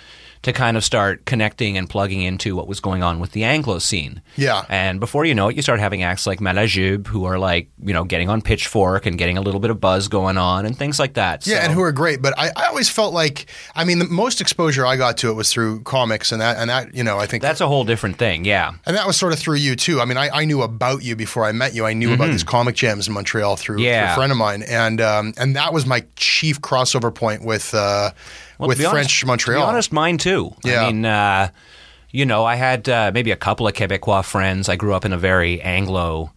to 0.42 0.54
kind 0.54 0.76
of 0.78 0.82
start 0.84 1.26
connecting 1.26 1.76
and 1.76 1.88
plugging 1.90 2.22
into 2.22 2.56
what 2.56 2.66
was 2.66 2.80
going 2.80 3.02
on 3.02 3.20
with 3.20 3.32
the 3.32 3.44
Anglo 3.44 3.78
scene. 3.78 4.22
Yeah. 4.36 4.64
And 4.70 4.98
before 4.98 5.26
you 5.26 5.34
know 5.34 5.48
it, 5.48 5.56
you 5.56 5.60
start 5.60 5.80
having 5.80 6.02
acts 6.02 6.26
like 6.26 6.38
Malajube 6.40 7.06
who 7.08 7.24
are 7.26 7.38
like, 7.38 7.68
you 7.84 7.92
know, 7.92 8.04
getting 8.04 8.30
on 8.30 8.40
Pitchfork 8.40 9.04
and 9.04 9.18
getting 9.18 9.36
a 9.36 9.42
little 9.42 9.60
bit 9.60 9.70
of 9.70 9.80
buzz 9.80 10.08
going 10.08 10.38
on 10.38 10.64
and 10.64 10.74
things 10.78 10.98
like 10.98 11.14
that. 11.14 11.46
Yeah, 11.46 11.58
So- 11.58 11.64
and 11.64 11.72
who 11.74 11.82
are 11.82 11.92
great. 11.92 12.22
But 12.22 12.32
I, 12.38 12.48
I 12.56 12.66
always 12.68 12.88
felt 12.88 13.12
like, 13.12 13.50
I 13.74 13.84
mean, 13.84 13.98
the 13.98 14.06
most 14.06 14.40
exposure 14.40 14.86
I 14.86 14.96
got 14.96 15.18
to 15.18 15.28
it 15.30 15.34
was 15.34 15.52
through 15.52 15.82
comics, 15.82 16.32
and 16.32 16.40
that, 16.40 16.56
and 16.56 16.70
that, 16.70 16.94
you 16.94 17.04
know, 17.04 17.18
I 17.18 17.26
think 17.26 17.42
that's 17.42 17.60
a 17.60 17.68
whole 17.68 17.84
different 17.84 18.16
thing. 18.16 18.46
Yeah. 18.46 18.72
and 18.86 18.96
that 18.96 19.06
was 19.06 19.18
sort 19.18 19.34
of 19.34 19.38
through 19.38 19.56
you 19.56 19.76
too. 19.76 20.00
I 20.00 20.06
mean, 20.06 20.16
I, 20.16 20.30
I 20.30 20.44
knew 20.46 20.62
about 20.62 21.02
you 21.02 21.16
before 21.16 21.44
I 21.44 21.52
met 21.52 21.74
you. 21.74 21.84
I 21.84 21.92
knew 21.92 22.14
about 22.14 22.28
these 22.30 22.44
comic 22.44 22.76
jams 22.76 23.06
in 23.08 23.12
Montreal 23.14 23.56
through, 23.56 23.76
through 23.76 23.84
Mm-hmm. 23.90 24.12
A 24.12 24.14
friend 24.16 24.32
of 24.32 24.38
mine, 24.38 24.62
and 24.62 25.00
um, 25.02 25.34
and 25.36 25.54
that 25.56 25.72
was 25.74 25.84
my 25.84 26.04
chief 26.16 26.60
crossover 26.62 27.14
point 27.14 27.44
with 27.44 27.74
uh, 27.74 28.10
Well, 28.60 28.68
with 28.68 28.78
to 28.78 28.82
be 28.82 28.86
honest- 28.86 28.94
French 29.10 29.24
Montreal. 29.26 29.60
To 29.62 29.66
be 29.66 29.68
honest, 29.68 29.92
mine 29.92 30.18
too. 30.18 30.54
Yeah. 30.64 30.84
I 30.84 30.86
mean, 30.92 31.04
uh, 31.04 31.48
you 32.10 32.24
know, 32.26 32.44
I 32.44 32.56
had 32.56 32.88
uh, 32.88 33.10
maybe 33.14 33.30
a 33.30 33.36
couple 33.36 33.66
of 33.66 33.74
Quebecois 33.74 34.24
friends. 34.24 34.68
I 34.68 34.76
grew 34.76 34.94
up 34.94 35.04
in 35.04 35.12
a 35.12 35.18
very 35.18 35.60
Anglo, 35.62 36.32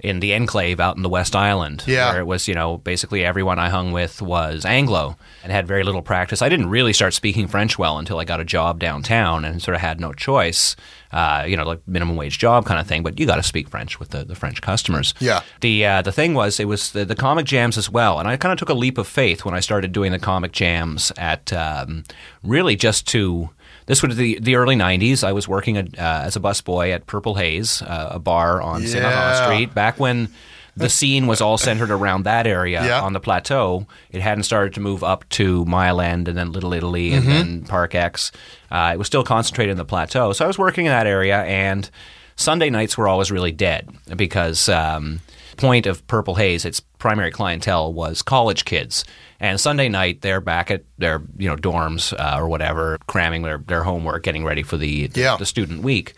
in 0.00 0.20
the 0.20 0.34
enclave 0.34 0.78
out 0.78 0.96
in 0.96 1.02
the 1.02 1.08
West 1.08 1.34
Island, 1.34 1.82
Yeah. 1.86 2.10
where 2.10 2.20
it 2.20 2.26
was, 2.26 2.46
you 2.46 2.54
know, 2.54 2.76
basically 2.78 3.24
everyone 3.24 3.58
I 3.58 3.70
hung 3.70 3.92
with 3.92 4.20
was 4.20 4.64
Anglo 4.66 5.16
and 5.42 5.50
had 5.50 5.66
very 5.66 5.82
little 5.84 6.02
practice. 6.02 6.42
I 6.42 6.50
didn't 6.50 6.68
really 6.68 6.92
start 6.92 7.14
speaking 7.14 7.48
French 7.48 7.78
well 7.78 7.98
until 7.98 8.18
I 8.18 8.24
got 8.24 8.38
a 8.38 8.44
job 8.44 8.78
downtown 8.78 9.44
and 9.44 9.62
sort 9.62 9.74
of 9.74 9.80
had 9.80 9.98
no 10.00 10.12
choice. 10.12 10.76
Uh, 11.12 11.44
you 11.48 11.56
know, 11.56 11.64
like 11.64 11.80
minimum 11.86 12.16
wage 12.16 12.36
job 12.38 12.66
kind 12.66 12.78
of 12.78 12.86
thing, 12.86 13.02
but 13.02 13.18
you 13.18 13.24
got 13.26 13.36
to 13.36 13.42
speak 13.42 13.70
French 13.70 13.98
with 13.98 14.10
the, 14.10 14.22
the 14.24 14.34
French 14.34 14.60
customers. 14.60 15.14
Yeah. 15.18 15.40
The 15.60 15.86
uh, 15.86 16.02
the 16.02 16.12
thing 16.12 16.34
was, 16.34 16.60
it 16.60 16.66
was 16.66 16.90
the, 16.92 17.04
the 17.06 17.14
comic 17.14 17.46
jams 17.46 17.78
as 17.78 17.88
well, 17.88 18.18
and 18.18 18.28
I 18.28 18.36
kind 18.36 18.52
of 18.52 18.58
took 18.58 18.68
a 18.68 18.74
leap 18.74 18.98
of 18.98 19.06
faith 19.06 19.44
when 19.44 19.54
I 19.54 19.60
started 19.60 19.92
doing 19.92 20.12
the 20.12 20.18
comic 20.18 20.52
jams 20.52 21.12
at 21.16 21.52
um, 21.54 22.04
really 22.42 22.76
just 22.76 23.06
to. 23.08 23.50
This 23.86 24.02
was 24.02 24.16
the 24.16 24.38
the 24.40 24.56
early 24.56 24.76
'90s. 24.76 25.24
I 25.24 25.32
was 25.32 25.46
working 25.48 25.76
at, 25.76 25.98
uh, 25.98 26.22
as 26.24 26.36
a 26.36 26.40
busboy 26.40 26.92
at 26.92 27.06
Purple 27.06 27.34
Haze, 27.36 27.82
uh, 27.82 28.08
a 28.12 28.18
bar 28.18 28.60
on. 28.60 28.82
Yeah. 28.82 29.02
Laurent 29.08 29.44
Street, 29.44 29.74
back 29.74 29.98
when 30.00 30.28
the 30.76 30.90
scene 30.90 31.26
was 31.26 31.40
all 31.40 31.56
centered 31.56 31.90
around 31.90 32.24
that 32.24 32.46
area 32.46 32.84
Yeah. 32.84 33.00
on 33.00 33.14
the 33.14 33.20
plateau. 33.20 33.86
It 34.10 34.20
hadn't 34.20 34.42
started 34.44 34.74
to 34.74 34.80
move 34.80 35.02
up 35.02 35.26
to 35.30 35.64
Mile 35.64 36.02
End 36.02 36.28
and 36.28 36.36
then 36.36 36.52
Little 36.52 36.74
Italy 36.74 37.14
and 37.14 37.26
then 37.26 37.62
Park 37.62 37.94
X. 37.94 38.30
Uh, 38.70 38.90
it 38.92 38.98
was 38.98 39.06
still 39.06 39.24
concentrated 39.24 39.70
in 39.70 39.78
the 39.78 39.86
plateau. 39.86 40.34
So 40.34 40.44
I 40.44 40.48
was 40.48 40.58
working 40.58 40.84
in 40.84 40.90
that 40.90 41.06
area, 41.06 41.42
and 41.44 41.88
Sunday 42.34 42.68
nights 42.68 42.98
were 42.98 43.08
always 43.08 43.30
really 43.30 43.52
dead 43.52 43.88
because 44.16 44.68
um, 44.68 45.20
point 45.56 45.86
of 45.86 46.06
Purple 46.06 46.34
Haze, 46.36 46.64
its 46.64 46.80
primary 46.80 47.30
clientele 47.30 47.92
was 47.92 48.22
college 48.22 48.64
kids. 48.64 49.04
And 49.40 49.60
Sunday 49.60 49.88
night, 49.88 50.22
they're 50.22 50.40
back 50.40 50.70
at 50.70 50.84
their 50.98 51.22
you 51.36 51.48
know 51.48 51.56
dorms 51.56 52.12
uh, 52.18 52.38
or 52.40 52.48
whatever, 52.48 52.98
cramming 53.06 53.42
their, 53.42 53.58
their 53.58 53.82
homework, 53.82 54.22
getting 54.22 54.44
ready 54.44 54.62
for 54.62 54.76
the, 54.76 55.08
the, 55.08 55.20
Yeah. 55.20 55.36
the 55.36 55.46
student 55.46 55.82
week. 55.82 56.14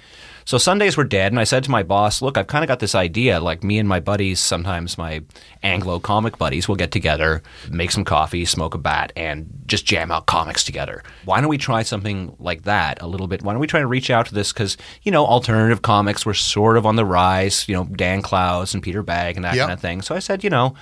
So 0.49 0.57
Sundays 0.57 0.97
were 0.97 1.05
dead, 1.05 1.31
and 1.31 1.39
I 1.39 1.45
said 1.45 1.63
to 1.65 1.71
my 1.71 1.83
boss, 1.83 2.23
"Look, 2.23 2.39
I've 2.39 2.47
kind 2.47 2.65
of 2.65 2.69
got 2.69 2.79
this 2.79 2.95
idea. 2.95 3.39
Like 3.39 3.63
me 3.63 3.79
and 3.79 3.87
my 3.87 4.01
buddies, 4.01 4.41
sometimes 4.41 4.97
my 4.97 5.21
Anglo 5.63 6.01
comic 6.01 6.39
buddies, 6.39 6.67
will 6.67 6.75
get 6.75 6.91
together, 6.91 7.43
make 7.69 7.91
some 7.91 8.03
coffee, 8.03 8.47
smoke 8.47 8.73
a 8.73 8.79
bat, 8.79 9.13
and 9.15 9.47
just 9.67 9.85
jam 9.85 10.11
out 10.11 10.25
comics 10.25 10.65
together. 10.65 11.03
Why 11.27 11.43
don't 11.43 11.51
we 11.51 11.59
try 11.59 11.83
something 11.83 12.35
like 12.39 12.63
that 12.63 13.03
a 13.03 13.07
little 13.07 13.27
bit? 13.27 13.43
Why 13.43 13.53
don't 13.53 13.61
we 13.61 13.67
try 13.67 13.81
to 13.81 13.87
reach 13.87 14.09
out 14.09 14.25
to 14.29 14.35
this? 14.35 14.51
Because 14.51 14.79
you 15.03 15.13
know, 15.13 15.27
alternative 15.27 15.83
comics 15.83 16.25
were 16.25 16.33
sort 16.33 16.79
of 16.79 16.87
on 16.87 16.97
the 16.97 17.05
rise. 17.05 17.69
You 17.69 17.75
know, 17.75 17.85
Dan 17.85 18.23
Clowes 18.23 18.73
and 18.73 18.83
Peter 18.83 19.03
Bagge 19.03 19.37
and 19.37 19.45
that 19.45 19.55
Yeah. 19.55 19.65
kind 19.65 19.73
of 19.75 19.81
thing. 19.81 20.01
So 20.01 20.15
I 20.15 20.19
said, 20.19 20.43
you 20.43 20.49
know." 20.49 20.75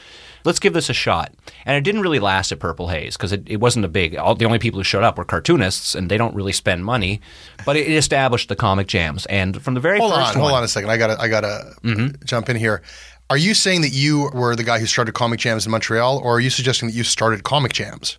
Let's 0.46 0.60
give 0.60 0.72
this 0.72 0.88
a 0.88 0.94
shot. 0.94 1.34
And 1.66 1.76
it 1.76 1.82
didn't 1.82 2.00
really 2.00 2.20
last 2.20 2.52
at 2.52 2.60
Purple 2.60 2.88
Haze 2.88 3.16
because 3.16 3.32
it, 3.32 3.42
it 3.46 3.56
wasn't 3.56 3.84
a 3.84 3.88
big. 3.88 4.16
All, 4.16 4.34
the 4.34 4.46
only 4.46 4.58
people 4.58 4.80
who 4.80 4.84
showed 4.84 5.02
up 5.02 5.18
were 5.18 5.24
cartoonists, 5.24 5.94
and 5.94 6.08
they 6.08 6.16
don't 6.16 6.34
really 6.34 6.52
spend 6.52 6.84
money. 6.84 7.20
But 7.66 7.76
it, 7.76 7.88
it 7.88 7.96
established 7.96 8.48
the 8.48 8.56
comic 8.56 8.86
jams, 8.86 9.26
and 9.26 9.60
from 9.60 9.74
the 9.74 9.80
very 9.80 9.98
Hold 9.98 10.14
first 10.14 10.34
on, 10.36 10.40
one, 10.40 10.50
hold 10.50 10.58
on 10.58 10.64
a 10.64 10.68
second. 10.68 10.90
I 10.90 10.96
gotta, 10.96 11.20
I 11.20 11.28
gotta 11.28 11.74
mm-hmm. 11.82 12.24
jump 12.24 12.48
in 12.48 12.56
here. 12.56 12.82
Are 13.28 13.36
you 13.36 13.54
saying 13.54 13.80
that 13.80 13.90
you 13.90 14.30
were 14.32 14.54
the 14.54 14.62
guy 14.62 14.78
who 14.78 14.86
started 14.86 15.12
comic 15.12 15.40
jams 15.40 15.66
in 15.66 15.72
Montreal, 15.72 16.18
or 16.18 16.36
are 16.36 16.40
you 16.40 16.50
suggesting 16.50 16.88
that 16.88 16.94
you 16.94 17.02
started 17.02 17.42
comic 17.42 17.72
jams? 17.72 18.18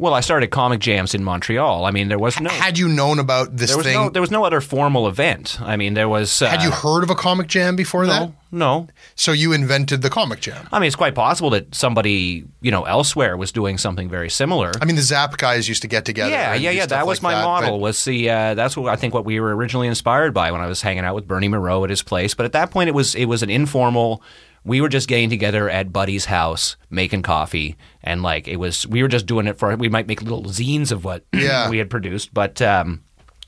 Well, 0.00 0.14
I 0.14 0.20
started 0.20 0.48
comic 0.52 0.78
jams 0.78 1.12
in 1.12 1.24
Montreal. 1.24 1.84
I 1.84 1.90
mean, 1.90 2.06
there 2.06 2.20
was 2.20 2.40
no. 2.40 2.50
Had 2.50 2.78
you 2.78 2.86
known 2.88 3.18
about 3.18 3.56
this 3.56 3.70
there 3.70 3.76
was 3.76 3.84
thing? 3.86 3.94
no 3.94 4.08
there 4.10 4.22
was 4.22 4.30
no 4.30 4.44
other 4.44 4.60
formal 4.60 5.08
event. 5.08 5.58
I 5.60 5.76
mean, 5.76 5.94
there 5.94 6.08
was. 6.08 6.40
Uh, 6.40 6.46
had 6.48 6.62
you 6.62 6.70
heard 6.70 7.02
of 7.02 7.10
a 7.10 7.16
comic 7.16 7.48
jam 7.48 7.74
before 7.74 8.06
that? 8.06 8.20
No, 8.20 8.34
no. 8.52 8.86
So 9.16 9.32
you 9.32 9.52
invented 9.52 10.02
the 10.02 10.08
comic 10.10 10.38
jam. 10.40 10.68
I 10.70 10.78
mean, 10.78 10.86
it's 10.86 10.94
quite 10.94 11.16
possible 11.16 11.50
that 11.50 11.74
somebody 11.74 12.44
you 12.60 12.70
know 12.70 12.84
elsewhere 12.84 13.36
was 13.36 13.50
doing 13.50 13.76
something 13.76 14.08
very 14.08 14.30
similar. 14.30 14.70
I 14.80 14.84
mean, 14.84 14.94
the 14.94 15.02
Zap 15.02 15.36
guys 15.36 15.68
used 15.68 15.82
to 15.82 15.88
get 15.88 16.04
together. 16.04 16.30
yeah, 16.30 16.52
and 16.54 16.62
yeah, 16.62 16.70
yeah. 16.70 16.86
That 16.86 17.04
was 17.04 17.18
like 17.18 17.32
my 17.32 17.34
that, 17.40 17.44
model. 17.44 17.70
but- 17.72 17.78
Was 17.80 18.04
the 18.04 18.30
uh, 18.30 18.54
that's 18.54 18.76
what 18.76 18.92
I 18.92 18.94
think 18.96 19.14
what 19.14 19.24
we 19.24 19.40
were 19.40 19.56
originally 19.56 19.88
inspired 19.88 20.32
by 20.32 20.52
when 20.52 20.60
I 20.60 20.66
was 20.68 20.80
hanging 20.80 21.04
out 21.04 21.16
with 21.16 21.26
Bernie 21.26 21.48
Mireault 21.48 21.82
at 21.84 21.90
his 21.90 22.02
place. 22.02 22.34
But 22.34 22.46
at 22.46 22.52
that 22.52 22.70
point, 22.70 22.88
it 22.88 22.94
was 22.94 23.16
it 23.16 23.24
was 23.24 23.42
an 23.42 23.50
informal. 23.50 24.22
We 24.68 24.80
were 24.80 24.88
just 24.88 25.08
getting 25.08 25.30
together 25.30 25.68
at 25.68 25.92
Buddy's 25.92 26.26
house, 26.26 26.76
making 26.90 27.22
coffee, 27.22 27.76
and 28.04 28.22
like 28.22 28.46
it 28.46 28.56
was. 28.56 28.86
We 28.86 29.02
were 29.02 29.08
just 29.08 29.26
doing 29.26 29.46
it 29.48 29.58
for. 29.58 29.74
We 29.76 29.88
might 29.88 30.06
make 30.06 30.22
little 30.22 30.44
zines 30.44 30.92
of 30.92 31.04
what 31.04 31.24
Yeah. 31.32 31.68
we 31.70 31.78
had 31.78 31.90
produced, 31.90 32.32
but. 32.32 32.62
Um, 32.62 33.02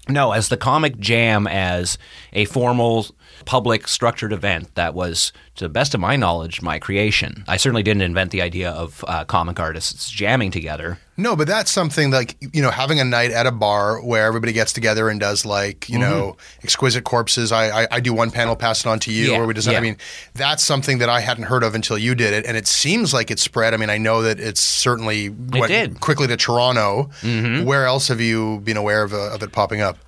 no, 0.09 0.33
as 0.33 0.49
the 0.49 0.57
comic 0.57 0.99
jam 0.99 1.47
as 1.47 1.97
a 2.33 2.45
formal, 2.47 3.07
public, 3.45 3.89
structured 3.89 4.33
event 4.33 4.75
that 4.75 4.95
was, 4.95 5.33
to 5.57 5.65
the 5.65 5.69
best 5.69 5.95
of 5.95 6.01
my 6.01 6.17
knowledge, 6.17 6.63
my 6.63 6.79
creation. 6.79 7.45
I 7.49 7.57
certainly 7.57 7.83
didn't 7.83 8.03
invent 8.03 8.31
the 8.31 8.43
idea 8.43 8.71
of 8.71 9.05
uh, 9.09 9.25
comic 9.25 9.59
artists 9.61 10.11
jamming 10.11 10.51
together. 10.51 10.99
No, 11.17 11.37
but 11.37 11.47
that's 11.47 11.71
something 11.71 12.11
like 12.11 12.37
you 12.41 12.63
know 12.63 12.71
having 12.71 12.99
a 12.99 13.05
night 13.05 13.31
at 13.31 13.47
a 13.47 13.53
bar 13.53 14.01
where 14.01 14.25
everybody 14.25 14.55
gets 14.55 14.73
together 14.73 15.11
and 15.11 15.21
does 15.21 15.45
like 15.45 15.87
you 15.87 15.99
know 15.99 16.39
exquisite 16.63 17.05
corpses. 17.05 17.53
I, 17.53 17.83
I 17.83 17.89
I 17.91 18.01
do 18.01 18.15
one 18.15 18.31
panel, 18.31 18.57
pass 18.57 18.81
it 18.81 18.87
on 18.87 19.01
to 19.01 19.13
you, 19.13 19.25
Mm-hmm. 19.27 19.33
Yeah, 19.35 19.41
or 19.41 19.47
we 19.47 19.53
just. 19.53 19.69
I 19.69 19.81
mean, 19.81 19.99
that's 20.33 20.65
something 20.65 20.97
that 20.99 21.11
I 21.11 21.21
hadn't 21.21 21.45
heard 21.45 21.63
of 21.63 21.75
until 21.75 21.99
you 21.99 22.15
did 22.15 22.33
it, 22.33 22.47
and 22.47 22.57
it 22.57 22.67
seems 22.67 23.13
like 23.13 23.31
it 23.31 23.39
spread. 23.39 23.75
I 23.75 23.77
mean, 23.77 23.91
I 23.91 23.99
know 23.99 24.23
that 24.23 24.41
it's 24.41 24.63
certainly 24.63 25.29
went 25.29 25.69
did. 25.69 25.91
Mm-hmm. 25.91 25.99
quickly 25.99 26.27
to 26.29 26.39
Toronto. 26.39 27.11
Where 27.23 27.85
else 27.85 28.09
have 28.09 28.23
you 28.23 28.61
been 28.61 28.79
aware 28.79 29.03
of, 29.03 29.13
uh, 29.13 29.35
of 29.35 29.43
it 29.43 29.53
popping 29.53 29.83
up? 29.83 29.99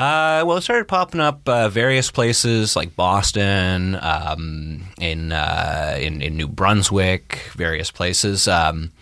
Uh, 0.00 0.44
well, 0.46 0.56
it 0.56 0.62
started 0.62 0.88
popping 0.88 1.20
up 1.20 1.46
uh, 1.46 1.68
various 1.68 2.10
places 2.10 2.74
like 2.74 2.96
Boston, 2.96 3.98
um, 4.00 4.88
in, 4.98 5.30
uh, 5.30 5.96
in 6.00 6.22
in 6.22 6.36
New 6.38 6.48
Brunswick, 6.48 7.50
various 7.54 7.90
places. 7.90 8.48
Um, 8.48 8.92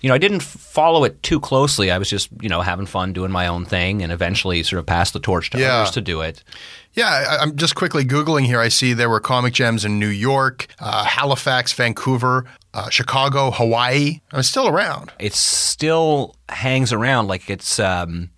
you 0.00 0.08
know, 0.08 0.14
I 0.14 0.18
didn't 0.18 0.42
follow 0.42 1.04
it 1.04 1.22
too 1.22 1.40
closely. 1.40 1.90
I 1.90 1.98
was 1.98 2.08
just 2.08 2.28
you 2.40 2.48
know 2.48 2.62
having 2.62 2.86
fun 2.86 3.12
doing 3.12 3.30
my 3.30 3.48
own 3.48 3.66
thing, 3.66 4.02
and 4.02 4.10
eventually 4.10 4.62
sort 4.62 4.80
of 4.80 4.86
passed 4.86 5.12
the 5.12 5.20
torch 5.20 5.50
to 5.50 5.58
Yeah. 5.58 5.76
others 5.76 5.90
to 5.92 6.00
do 6.00 6.22
it. 6.22 6.42
Yeah, 6.94 7.08
I, 7.08 7.42
I'm 7.42 7.54
just 7.56 7.74
quickly 7.74 8.04
googling 8.04 8.46
here. 8.46 8.58
I 8.60 8.68
see 8.68 8.94
there 8.94 9.10
were 9.10 9.20
comic 9.20 9.52
jams 9.52 9.84
in 9.84 9.98
New 9.98 10.08
York, 10.08 10.68
uh, 10.78 11.04
Halifax, 11.04 11.74
Vancouver, 11.74 12.46
uh, 12.72 12.88
Chicago, 12.88 13.50
Hawaii. 13.50 14.20
I'm 14.32 14.42
still 14.42 14.68
around. 14.68 15.12
it 15.18 15.34
still 15.34 16.34
hangs 16.48 16.94
around 16.94 17.26
like 17.28 17.50
it's 17.50 17.78
um, 17.78 18.30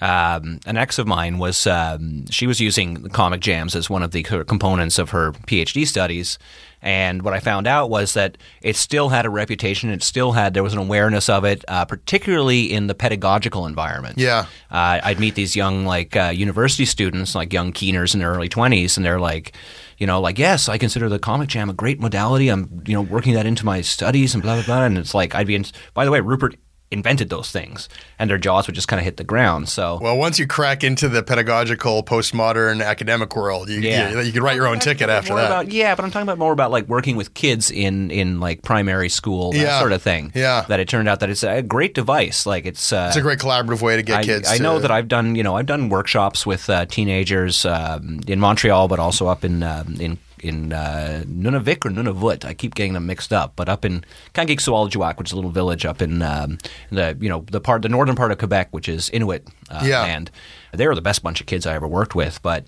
um, 0.00 0.60
an 0.66 0.76
ex 0.76 0.98
of 0.98 1.06
mine 1.06 1.38
was 1.38 1.66
um, 1.66 2.26
she 2.30 2.46
was 2.46 2.60
using 2.60 3.08
comic 3.10 3.40
jams 3.40 3.76
as 3.76 3.90
one 3.90 4.02
of 4.02 4.12
the 4.12 4.22
components 4.22 4.98
of 4.98 5.10
her 5.10 5.32
PhD 5.32 5.86
studies. 5.86 6.38
And 6.82 7.20
what 7.22 7.34
I 7.34 7.40
found 7.40 7.66
out 7.66 7.90
was 7.90 8.14
that 8.14 8.38
it 8.62 8.74
still 8.74 9.10
had 9.10 9.26
a 9.26 9.30
reputation. 9.30 9.90
It 9.90 10.02
still 10.02 10.32
had 10.32 10.54
there 10.54 10.62
was 10.62 10.72
an 10.72 10.78
awareness 10.78 11.28
of 11.28 11.44
it, 11.44 11.62
uh, 11.68 11.84
particularly 11.84 12.72
in 12.72 12.86
the 12.86 12.94
pedagogical 12.94 13.66
environment. 13.66 14.16
Yeah. 14.16 14.46
uh, 14.70 15.00
I'd 15.02 15.20
meet 15.20 15.34
these 15.34 15.54
young 15.54 15.84
like 15.84 16.16
uh, 16.16 16.32
university 16.34 16.86
students, 16.86 17.34
like 17.34 17.52
young 17.52 17.72
keeners 17.72 18.14
in 18.14 18.20
their 18.20 18.30
early 18.30 18.48
twenties, 18.48 18.96
and 18.96 19.04
they're 19.04 19.20
like, 19.20 19.52
you 19.98 20.06
know, 20.06 20.22
like 20.22 20.38
yes, 20.38 20.70
I 20.70 20.78
consider 20.78 21.10
the 21.10 21.18
comic 21.18 21.50
jam 21.50 21.68
a 21.68 21.74
great 21.74 22.00
modality. 22.00 22.48
I'm 22.48 22.82
you 22.86 22.94
know 22.94 23.02
working 23.02 23.34
that 23.34 23.44
into 23.44 23.66
my 23.66 23.82
studies 23.82 24.32
and 24.32 24.42
blah 24.42 24.54
blah 24.54 24.64
blah. 24.64 24.84
And 24.84 24.96
it's 24.96 25.12
like 25.12 25.34
I'd 25.34 25.46
be. 25.46 25.56
In, 25.56 25.66
by 25.92 26.06
the 26.06 26.10
way, 26.10 26.20
Rupert 26.20 26.56
invented 26.92 27.28
those 27.30 27.52
things, 27.52 27.88
and 28.18 28.28
their 28.28 28.38
jaws 28.38 28.66
would 28.66 28.74
just 28.74 28.88
kind 28.88 28.98
of 28.98 29.04
hit 29.04 29.16
the 29.16 29.22
ground. 29.24 29.68
So 29.68 29.98
Well, 30.02 30.16
once 30.16 30.38
you 30.40 30.46
crack 30.46 30.82
into 30.82 31.08
the 31.08 31.22
pedagogical, 31.22 32.02
postmodern, 32.02 32.84
academic 32.84 33.36
world, 33.36 33.68
you, 33.68 33.80
Yeah. 33.80 34.10
you, 34.10 34.20
you 34.22 34.32
can 34.32 34.42
write 34.42 34.56
your 34.56 34.66
own 34.66 34.80
ticket 34.80 35.08
after 35.08 35.30
more 35.32 35.40
that. 35.40 35.46
About, 35.46 35.72
yeah, 35.72 35.94
but 35.94 36.04
I'm 36.04 36.10
talking 36.10 36.24
about 36.28 36.38
more 36.38 36.52
about 36.52 36.70
like 36.72 36.88
working 36.88 37.14
with 37.16 37.32
kids 37.34 37.70
in 37.70 38.10
in 38.10 38.40
like 38.40 38.62
primary 38.62 39.08
school, 39.08 39.52
that 39.52 39.58
Yeah. 39.58 39.78
sort 39.78 39.92
of 39.92 40.02
thing. 40.02 40.32
Yeah. 40.34 40.64
that 40.68 40.80
it 40.80 40.88
turned 40.88 41.08
out 41.08 41.20
that 41.20 41.30
it's 41.30 41.42
a 41.44 41.62
great 41.62 41.94
device. 41.94 42.44
Like 42.46 42.66
it's 42.66 42.92
uh, 42.92 43.06
it's 43.08 43.16
a 43.16 43.20
great 43.22 43.38
collaborative 43.38 43.82
way 43.82 43.96
to 43.96 44.02
get 44.02 44.18
I, 44.18 44.22
kids. 44.24 44.48
I 44.50 44.58
know 44.58 44.74
to- 44.76 44.82
that 44.82 44.90
I've 44.90 45.08
done, 45.08 45.34
you 45.36 45.42
know, 45.42 45.56
I've 45.56 45.66
done 45.66 45.88
workshops 45.90 46.44
with 46.44 46.68
uh, 46.68 46.86
teenagers 46.86 47.64
um, 47.64 48.20
in 48.26 48.40
Montreal, 48.40 48.88
but 48.88 48.98
also 48.98 49.26
up 49.28 49.44
in 49.44 49.62
um, 49.62 49.96
in 50.00 50.18
in 50.44 50.72
uh, 50.72 51.24
Nunavik 51.26 51.84
or 51.84 51.90
Nunavut. 51.90 52.44
I 52.44 52.54
keep 52.54 52.74
getting 52.74 52.92
them 52.94 53.06
mixed 53.06 53.32
up, 53.32 53.52
but 53.56 53.68
up 53.68 53.84
in 53.84 54.04
Kangiqsualujjuaq, 54.34 55.18
which 55.18 55.28
is 55.28 55.32
a 55.32 55.36
little 55.36 55.50
village 55.50 55.84
up 55.84 56.00
in 56.02 56.22
um, 56.22 56.58
the 56.90 57.16
you 57.20 57.28
know 57.28 57.44
the 57.50 57.60
part 57.60 57.82
the 57.82 57.88
northern 57.88 58.16
part 58.16 58.32
of 58.32 58.38
Quebec, 58.38 58.68
which 58.70 58.88
is 58.88 59.10
Inuit 59.10 59.46
uh, 59.70 59.82
Yeah. 59.84 60.02
land. 60.02 60.30
They 60.72 60.86
were 60.86 60.94
the 60.94 61.02
best 61.02 61.22
bunch 61.22 61.40
of 61.40 61.46
kids 61.46 61.66
I 61.66 61.74
ever 61.74 61.88
worked 61.88 62.14
with, 62.14 62.42
but. 62.42 62.64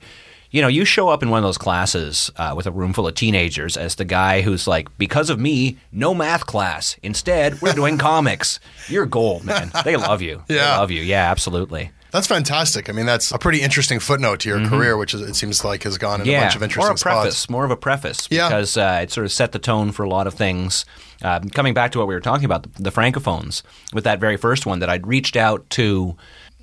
You 0.54 0.60
know, 0.60 0.68
you 0.68 0.84
show 0.84 1.08
up 1.08 1.22
in 1.22 1.30
one 1.30 1.38
of 1.38 1.44
those 1.44 1.56
classes 1.56 2.30
uh, 2.36 2.52
with 2.54 2.66
a 2.66 2.70
room 2.70 2.92
full 2.92 3.06
of 3.08 3.14
teenagers 3.14 3.78
as 3.78 3.94
the 3.94 4.04
guy 4.04 4.42
who's 4.42 4.66
like, 4.66 4.86
because 4.98 5.30
of 5.30 5.40
me, 5.40 5.78
no 5.92 6.12
math 6.14 6.44
class. 6.44 6.94
Instead, 7.02 7.62
we're 7.62 7.72
doing 7.72 7.96
comics. 7.96 8.60
You're 8.88 9.06
gold, 9.06 9.44
man. 9.46 9.70
They 9.82 9.96
love 9.96 10.20
you. 10.20 10.42
They 10.48 10.56
Yeah. 10.56 10.76
love 10.76 10.90
you. 10.90 11.00
Yeah, 11.00 11.30
absolutely. 11.30 11.90
That's 12.12 12.26
fantastic. 12.26 12.88
I 12.90 12.92
mean, 12.92 13.06
that's 13.06 13.32
a 13.32 13.38
pretty 13.38 13.62
interesting 13.62 13.98
footnote 13.98 14.40
to 14.40 14.48
your 14.50 14.68
career, 14.68 14.96
which 14.98 15.14
is, 15.14 15.22
it 15.22 15.34
seems 15.34 15.64
like 15.64 15.82
has 15.84 15.96
gone 15.98 16.20
in 16.20 16.28
a 16.28 16.40
bunch 16.40 16.54
of 16.54 16.62
interesting 16.62 16.84
more 16.86 16.92
a 16.94 16.98
preface, 16.98 17.38
spots. 17.38 17.50
more 17.50 17.64
of 17.64 17.70
a 17.70 17.76
preface, 17.76 18.28
Yeah. 18.30 18.48
because 18.48 18.76
uh, 18.76 19.00
it 19.02 19.10
sort 19.10 19.24
of 19.24 19.32
set 19.32 19.52
the 19.52 19.58
tone 19.58 19.92
for 19.92 20.02
a 20.04 20.08
lot 20.08 20.26
of 20.26 20.34
things. 20.34 20.84
Uh, 21.22 21.40
coming 21.54 21.72
back 21.72 21.90
to 21.92 21.98
what 21.98 22.06
we 22.08 22.14
were 22.14 22.20
talking 22.20 22.44
about, 22.44 22.64
the, 22.64 22.82
the 22.82 22.90
francophones, 22.90 23.62
with 23.94 24.04
that 24.04 24.20
very 24.20 24.36
first 24.36 24.66
one, 24.66 24.80
that 24.80 24.90
I'd 24.90 25.06
reached 25.06 25.36
out 25.36 25.68
to. 25.70 26.16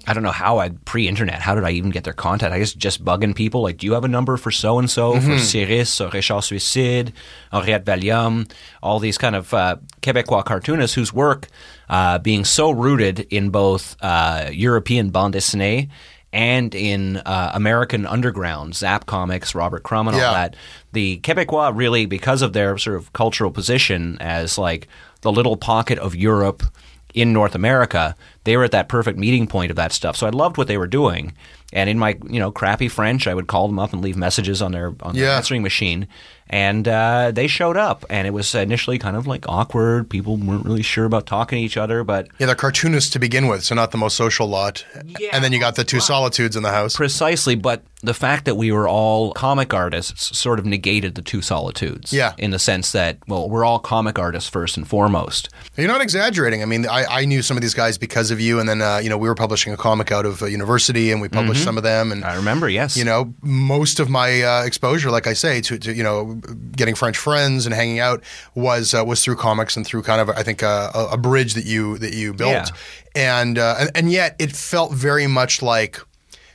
I 0.08 0.14
don't 0.14 0.24
know 0.24 0.32
how 0.32 0.60
I 0.60 0.70
pre-internet. 0.86 1.42
How 1.42 1.54
did 1.56 1.64
I 1.64 1.72
even 1.72 1.92
get 1.92 2.04
their 2.04 2.14
contact? 2.14 2.54
I 2.54 2.60
guess 2.60 2.74
just 2.74 3.04
bugging 3.04 3.36
people 3.36 3.62
like, 3.62 3.78
do 3.78 3.86
you 3.86 3.94
have 3.94 4.04
a 4.06 4.08
number 4.08 4.38
for 4.38 4.50
so 4.52 4.80
and 4.80 4.90
so 4.90 5.20
for 5.20 5.38
Siris 5.40 6.00
or 6.02 6.10
Richard 6.10 6.42
Suicide, 6.42 7.14
Henriette 7.52 7.86
Valium, 7.86 8.50
all 8.82 9.00
these 9.00 9.18
kind 9.18 9.36
of 9.36 9.54
uh, 9.54 9.76
Quebecois 10.02 10.46
cartoonists 10.46 10.96
whose 10.96 11.14
work 11.14 11.48
uh, 11.90 12.18
being 12.20 12.46
so 12.46 12.72
rooted 12.72 13.20
in 13.30 13.50
both 13.50 13.96
uh, 14.02 14.50
European 14.52 15.10
bande 15.10 15.36
dessinée 15.36 15.90
and 16.32 16.76
in 16.76 17.18
uh, 17.18 17.52
American 17.56 18.06
underground, 18.06 18.76
Zap 18.76 19.06
Comics, 19.08 19.56
Robert 19.56 19.82
Crumb, 19.84 20.08
and 20.08 20.16
Yeah. 20.18 20.28
all 20.28 20.34
that. 20.34 20.56
The 20.94 21.18
Quebecois 21.24 21.72
really, 21.76 22.06
because 22.06 22.42
of 22.44 22.54
their 22.54 22.78
sort 22.78 22.96
of 22.98 23.12
cultural 23.14 23.50
position 23.52 24.18
as 24.22 24.58
like 24.58 24.88
the 25.22 25.32
little 25.32 25.58
pocket 25.58 25.98
of 26.00 26.16
Europe 26.16 26.64
in 27.14 27.34
North 27.34 27.56
America, 27.56 28.16
they 28.44 28.56
were 28.58 28.64
at 28.64 28.72
that 28.72 28.88
perfect 28.90 29.18
meeting 29.18 29.48
point 29.48 29.70
of 29.72 29.76
that 29.78 29.92
stuff. 29.92 30.16
So 30.16 30.28
I 30.28 30.30
loved 30.30 30.58
what 30.58 30.68
they 30.68 30.78
were 30.78 30.88
doing. 30.88 31.34
And 31.74 31.90
in 31.90 32.00
my 32.00 32.18
you 32.28 32.40
know 32.40 32.52
crappy 32.52 32.88
French, 32.88 33.28
I 33.28 33.34
would 33.34 33.48
call 33.48 33.68
them 33.68 33.80
up 33.80 33.94
and 33.94 34.02
leave 34.02 34.18
messages 34.18 34.62
on 34.62 34.72
their 34.72 34.94
on 35.02 35.16
their 35.16 35.26
Yeah. 35.26 35.38
answering 35.38 35.62
machine, 35.64 36.08
and 36.50 36.88
uh, 36.88 37.32
they 37.32 37.48
showed 37.48 37.78
up. 37.78 38.06
And 38.10 38.28
it 38.28 38.32
was 38.32 38.54
initially 38.56 38.98
kind 38.98 39.16
of 39.16 39.28
like 39.28 39.48
awkward. 39.48 40.10
People 40.10 40.38
weren't 40.38 40.66
really 40.66 40.84
sure 40.84 41.06
about 41.06 41.26
talking 41.26 41.58
to 41.58 41.64
each 41.64 41.78
other, 41.78 42.04
but 42.04 42.28
Yeah, 42.40 42.48
they're 42.48 42.56
cartoonists 42.56 43.12
to 43.12 43.20
begin 43.20 43.48
with, 43.48 43.64
so 43.64 43.76
not 43.76 43.92
the 43.92 43.98
most 43.98 44.16
social 44.16 44.48
lot. 44.48 44.86
Yeah, 45.06 45.30
and 45.34 45.44
then 45.44 45.54
you 45.54 45.60
got 45.60 45.76
the 45.76 45.84
two 45.84 46.00
solitudes 46.00 46.56
in 46.56 46.64
the 46.64 46.72
house. 46.72 46.96
Precisely, 46.96 47.56
but 47.56 47.84
the 48.02 48.14
fact 48.14 48.46
that 48.46 48.56
we 48.56 48.72
were 48.72 48.88
all 48.88 49.34
comic 49.34 49.74
artists 49.74 50.38
sort 50.38 50.58
of 50.58 50.66
negated 50.66 51.16
the 51.16 51.22
two 51.22 51.42
solitudes. 51.42 52.14
Yeah. 52.14 52.34
In 52.38 52.52
the 52.52 52.60
sense 52.60 52.94
that, 52.94 53.18
well, 53.28 53.50
we're 53.50 53.66
all 53.66 53.80
comic 53.80 54.18
artists 54.18 54.50
first 54.50 54.78
and 54.78 54.88
foremost. 54.88 55.50
You're 55.76 55.88
not 55.88 56.02
exaggerating. 56.02 56.62
I 56.62 56.66
mean, 56.66 56.88
I, 56.88 57.06
I 57.06 57.26
knew 57.26 57.42
some 57.42 57.58
of 57.58 57.62
these 57.62 57.74
guys 57.74 57.98
because 57.98 58.32
of 58.32 58.40
you, 58.40 58.60
and 58.60 58.70
then 58.70 58.82
uh, 58.82 59.00
you 59.04 59.10
know 59.10 59.18
we 59.18 59.28
were 59.28 59.36
publishing 59.36 59.74
a 59.74 59.78
comic 59.78 60.12
out 60.12 60.26
of 60.26 60.42
uh, 60.42 60.46
university, 60.46 61.12
and 61.12 61.22
we 61.22 61.28
published 61.28 61.64
some 61.64 61.78
of 61.78 61.84
them, 61.84 62.12
and 62.12 62.24
I 62.24 62.36
remember, 62.36 62.70
yes. 62.70 62.96
you 62.96 63.04
know 63.04 63.34
most 63.42 64.00
of 64.00 64.10
my 64.10 64.42
uh, 64.42 64.64
exposure, 64.64 65.12
like 65.12 65.28
I 65.28 65.34
say, 65.34 65.62
to, 65.62 65.78
to 65.80 65.94
you 65.94 66.04
know 66.04 66.39
getting 66.76 66.96
French 66.96 67.18
friends 67.18 67.66
and 67.66 67.74
hanging 67.76 68.00
out 68.00 68.24
was 68.56 68.94
uh, 68.94 69.04
was 69.06 69.24
through 69.24 69.36
comics 69.38 69.76
and 69.78 69.86
through 69.86 70.04
kind 70.04 70.22
of 70.22 70.30
I 70.30 70.44
think 70.44 70.64
uh, 70.64 70.92
a, 70.94 71.06
a 71.14 71.18
bridge 71.18 71.54
that 71.56 71.66
you 71.66 71.98
that 72.00 72.14
you 72.14 72.34
built, 72.34 72.52
Yeah. 72.52 73.40
and, 73.42 73.58
uh, 73.58 73.76
and 73.80 73.90
and 73.96 74.12
yet 74.12 74.36
it 74.40 74.52
felt 74.56 74.94
very 74.94 75.28
much 75.28 75.62
like 75.62 76.00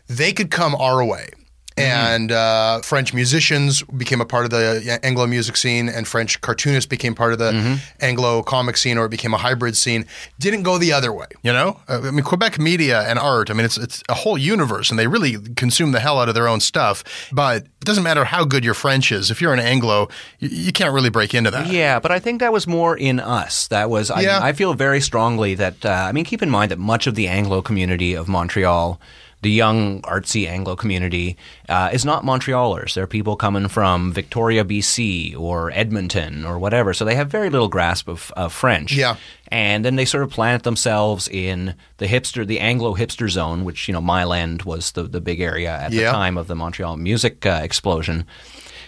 they 0.06 0.32
could 0.32 0.50
come 0.50 0.74
our 0.74 1.04
way. 1.04 1.28
And 1.76 2.30
uh, 2.30 2.80
French 2.82 3.12
musicians 3.12 3.82
became 3.82 4.20
a 4.20 4.24
part 4.24 4.44
of 4.44 4.50
the 4.50 4.98
Anglo 5.02 5.26
music 5.26 5.56
scene, 5.56 5.88
and 5.88 6.06
French 6.06 6.40
cartoonists 6.40 6.86
became 6.88 7.14
part 7.14 7.32
of 7.32 7.38
the 7.38 7.80
Anglo 8.00 8.42
comic 8.42 8.76
scene, 8.76 8.96
or 8.98 9.06
it 9.06 9.10
became 9.10 9.34
a 9.34 9.38
hybrid 9.38 9.76
scene. 9.76 10.06
Didn't 10.38 10.62
go 10.62 10.78
the 10.78 10.92
other 10.92 11.12
way, 11.12 11.26
you 11.42 11.52
know. 11.52 11.80
Uh, 11.88 12.02
I 12.04 12.10
mean, 12.10 12.24
Quebec 12.24 12.58
media 12.58 13.02
and 13.02 13.18
art. 13.18 13.50
I 13.50 13.54
mean, 13.54 13.64
it's 13.64 13.76
it's 13.76 14.02
a 14.08 14.14
whole 14.14 14.38
universe, 14.38 14.90
and 14.90 14.98
they 14.98 15.06
really 15.06 15.36
consume 15.56 15.92
the 15.92 16.00
hell 16.00 16.20
out 16.20 16.28
of 16.28 16.34
their 16.34 16.46
own 16.48 16.60
stuff. 16.60 17.02
But 17.32 17.62
it 17.64 17.84
doesn't 17.84 18.04
matter 18.04 18.24
how 18.24 18.44
good 18.44 18.64
your 18.64 18.74
French 18.74 19.10
is. 19.10 19.30
If 19.30 19.40
you're 19.40 19.52
an 19.52 19.60
Anglo, 19.60 20.08
you, 20.38 20.48
you 20.50 20.72
can't 20.72 20.92
really 20.94 21.10
break 21.10 21.34
into 21.34 21.50
that. 21.50 21.66
Yeah, 21.66 21.98
but 21.98 22.10
I 22.12 22.20
think 22.20 22.40
that 22.40 22.52
was 22.52 22.66
more 22.66 22.96
in 22.96 23.18
us. 23.20 23.66
That 23.68 23.90
was 23.90 24.10
I, 24.10 24.20
Yeah. 24.20 24.40
I 24.42 24.52
feel 24.52 24.74
very 24.74 25.00
strongly 25.00 25.54
that 25.56 25.84
uh, 25.84 25.88
I 26.08 26.12
mean 26.12 26.24
keep 26.24 26.42
in 26.42 26.50
mind 26.50 26.70
that 26.70 26.78
much 26.78 27.06
of 27.06 27.14
the 27.16 27.26
Anglo 27.28 27.62
community 27.62 28.14
of 28.14 28.28
Montreal, 28.28 29.00
the 29.44 29.50
young 29.50 30.02
artsy 30.02 30.48
Anglo 30.48 30.74
community, 30.74 31.36
uh, 31.68 31.90
is 31.92 32.04
not 32.04 32.24
Montrealers. 32.24 32.94
They're 32.94 33.06
people 33.06 33.36
coming 33.36 33.68
from 33.68 34.12
Victoria, 34.12 34.64
BC, 34.64 35.38
or 35.38 35.70
Edmonton, 35.70 36.44
or 36.44 36.58
whatever. 36.58 36.92
So 36.92 37.04
they 37.04 37.14
have 37.14 37.28
very 37.30 37.50
little 37.50 37.68
grasp 37.68 38.08
of, 38.08 38.32
of 38.36 38.52
French. 38.52 38.92
Yeah. 38.92 39.16
And 39.48 39.84
then 39.84 39.96
they 39.96 40.04
sort 40.06 40.24
of 40.24 40.30
plant 40.30 40.62
themselves 40.64 41.28
in 41.28 41.74
the 41.98 42.06
hipster, 42.06 42.44
the 42.46 42.58
Anglo 42.58 42.94
hipster 42.96 43.28
zone, 43.30 43.64
which 43.64 43.86
you 43.86 43.92
know, 43.94 44.00
Mile 44.00 44.32
End 44.32 44.62
was 44.62 44.92
the 44.92 45.04
the 45.04 45.20
big 45.20 45.40
area 45.40 45.70
at 45.70 45.92
Yeah. 45.92 46.06
the 46.06 46.12
time 46.12 46.36
of 46.38 46.46
the 46.48 46.54
Montreal 46.56 46.96
music 46.96 47.46
uh, 47.46 47.60
explosion. 47.62 48.24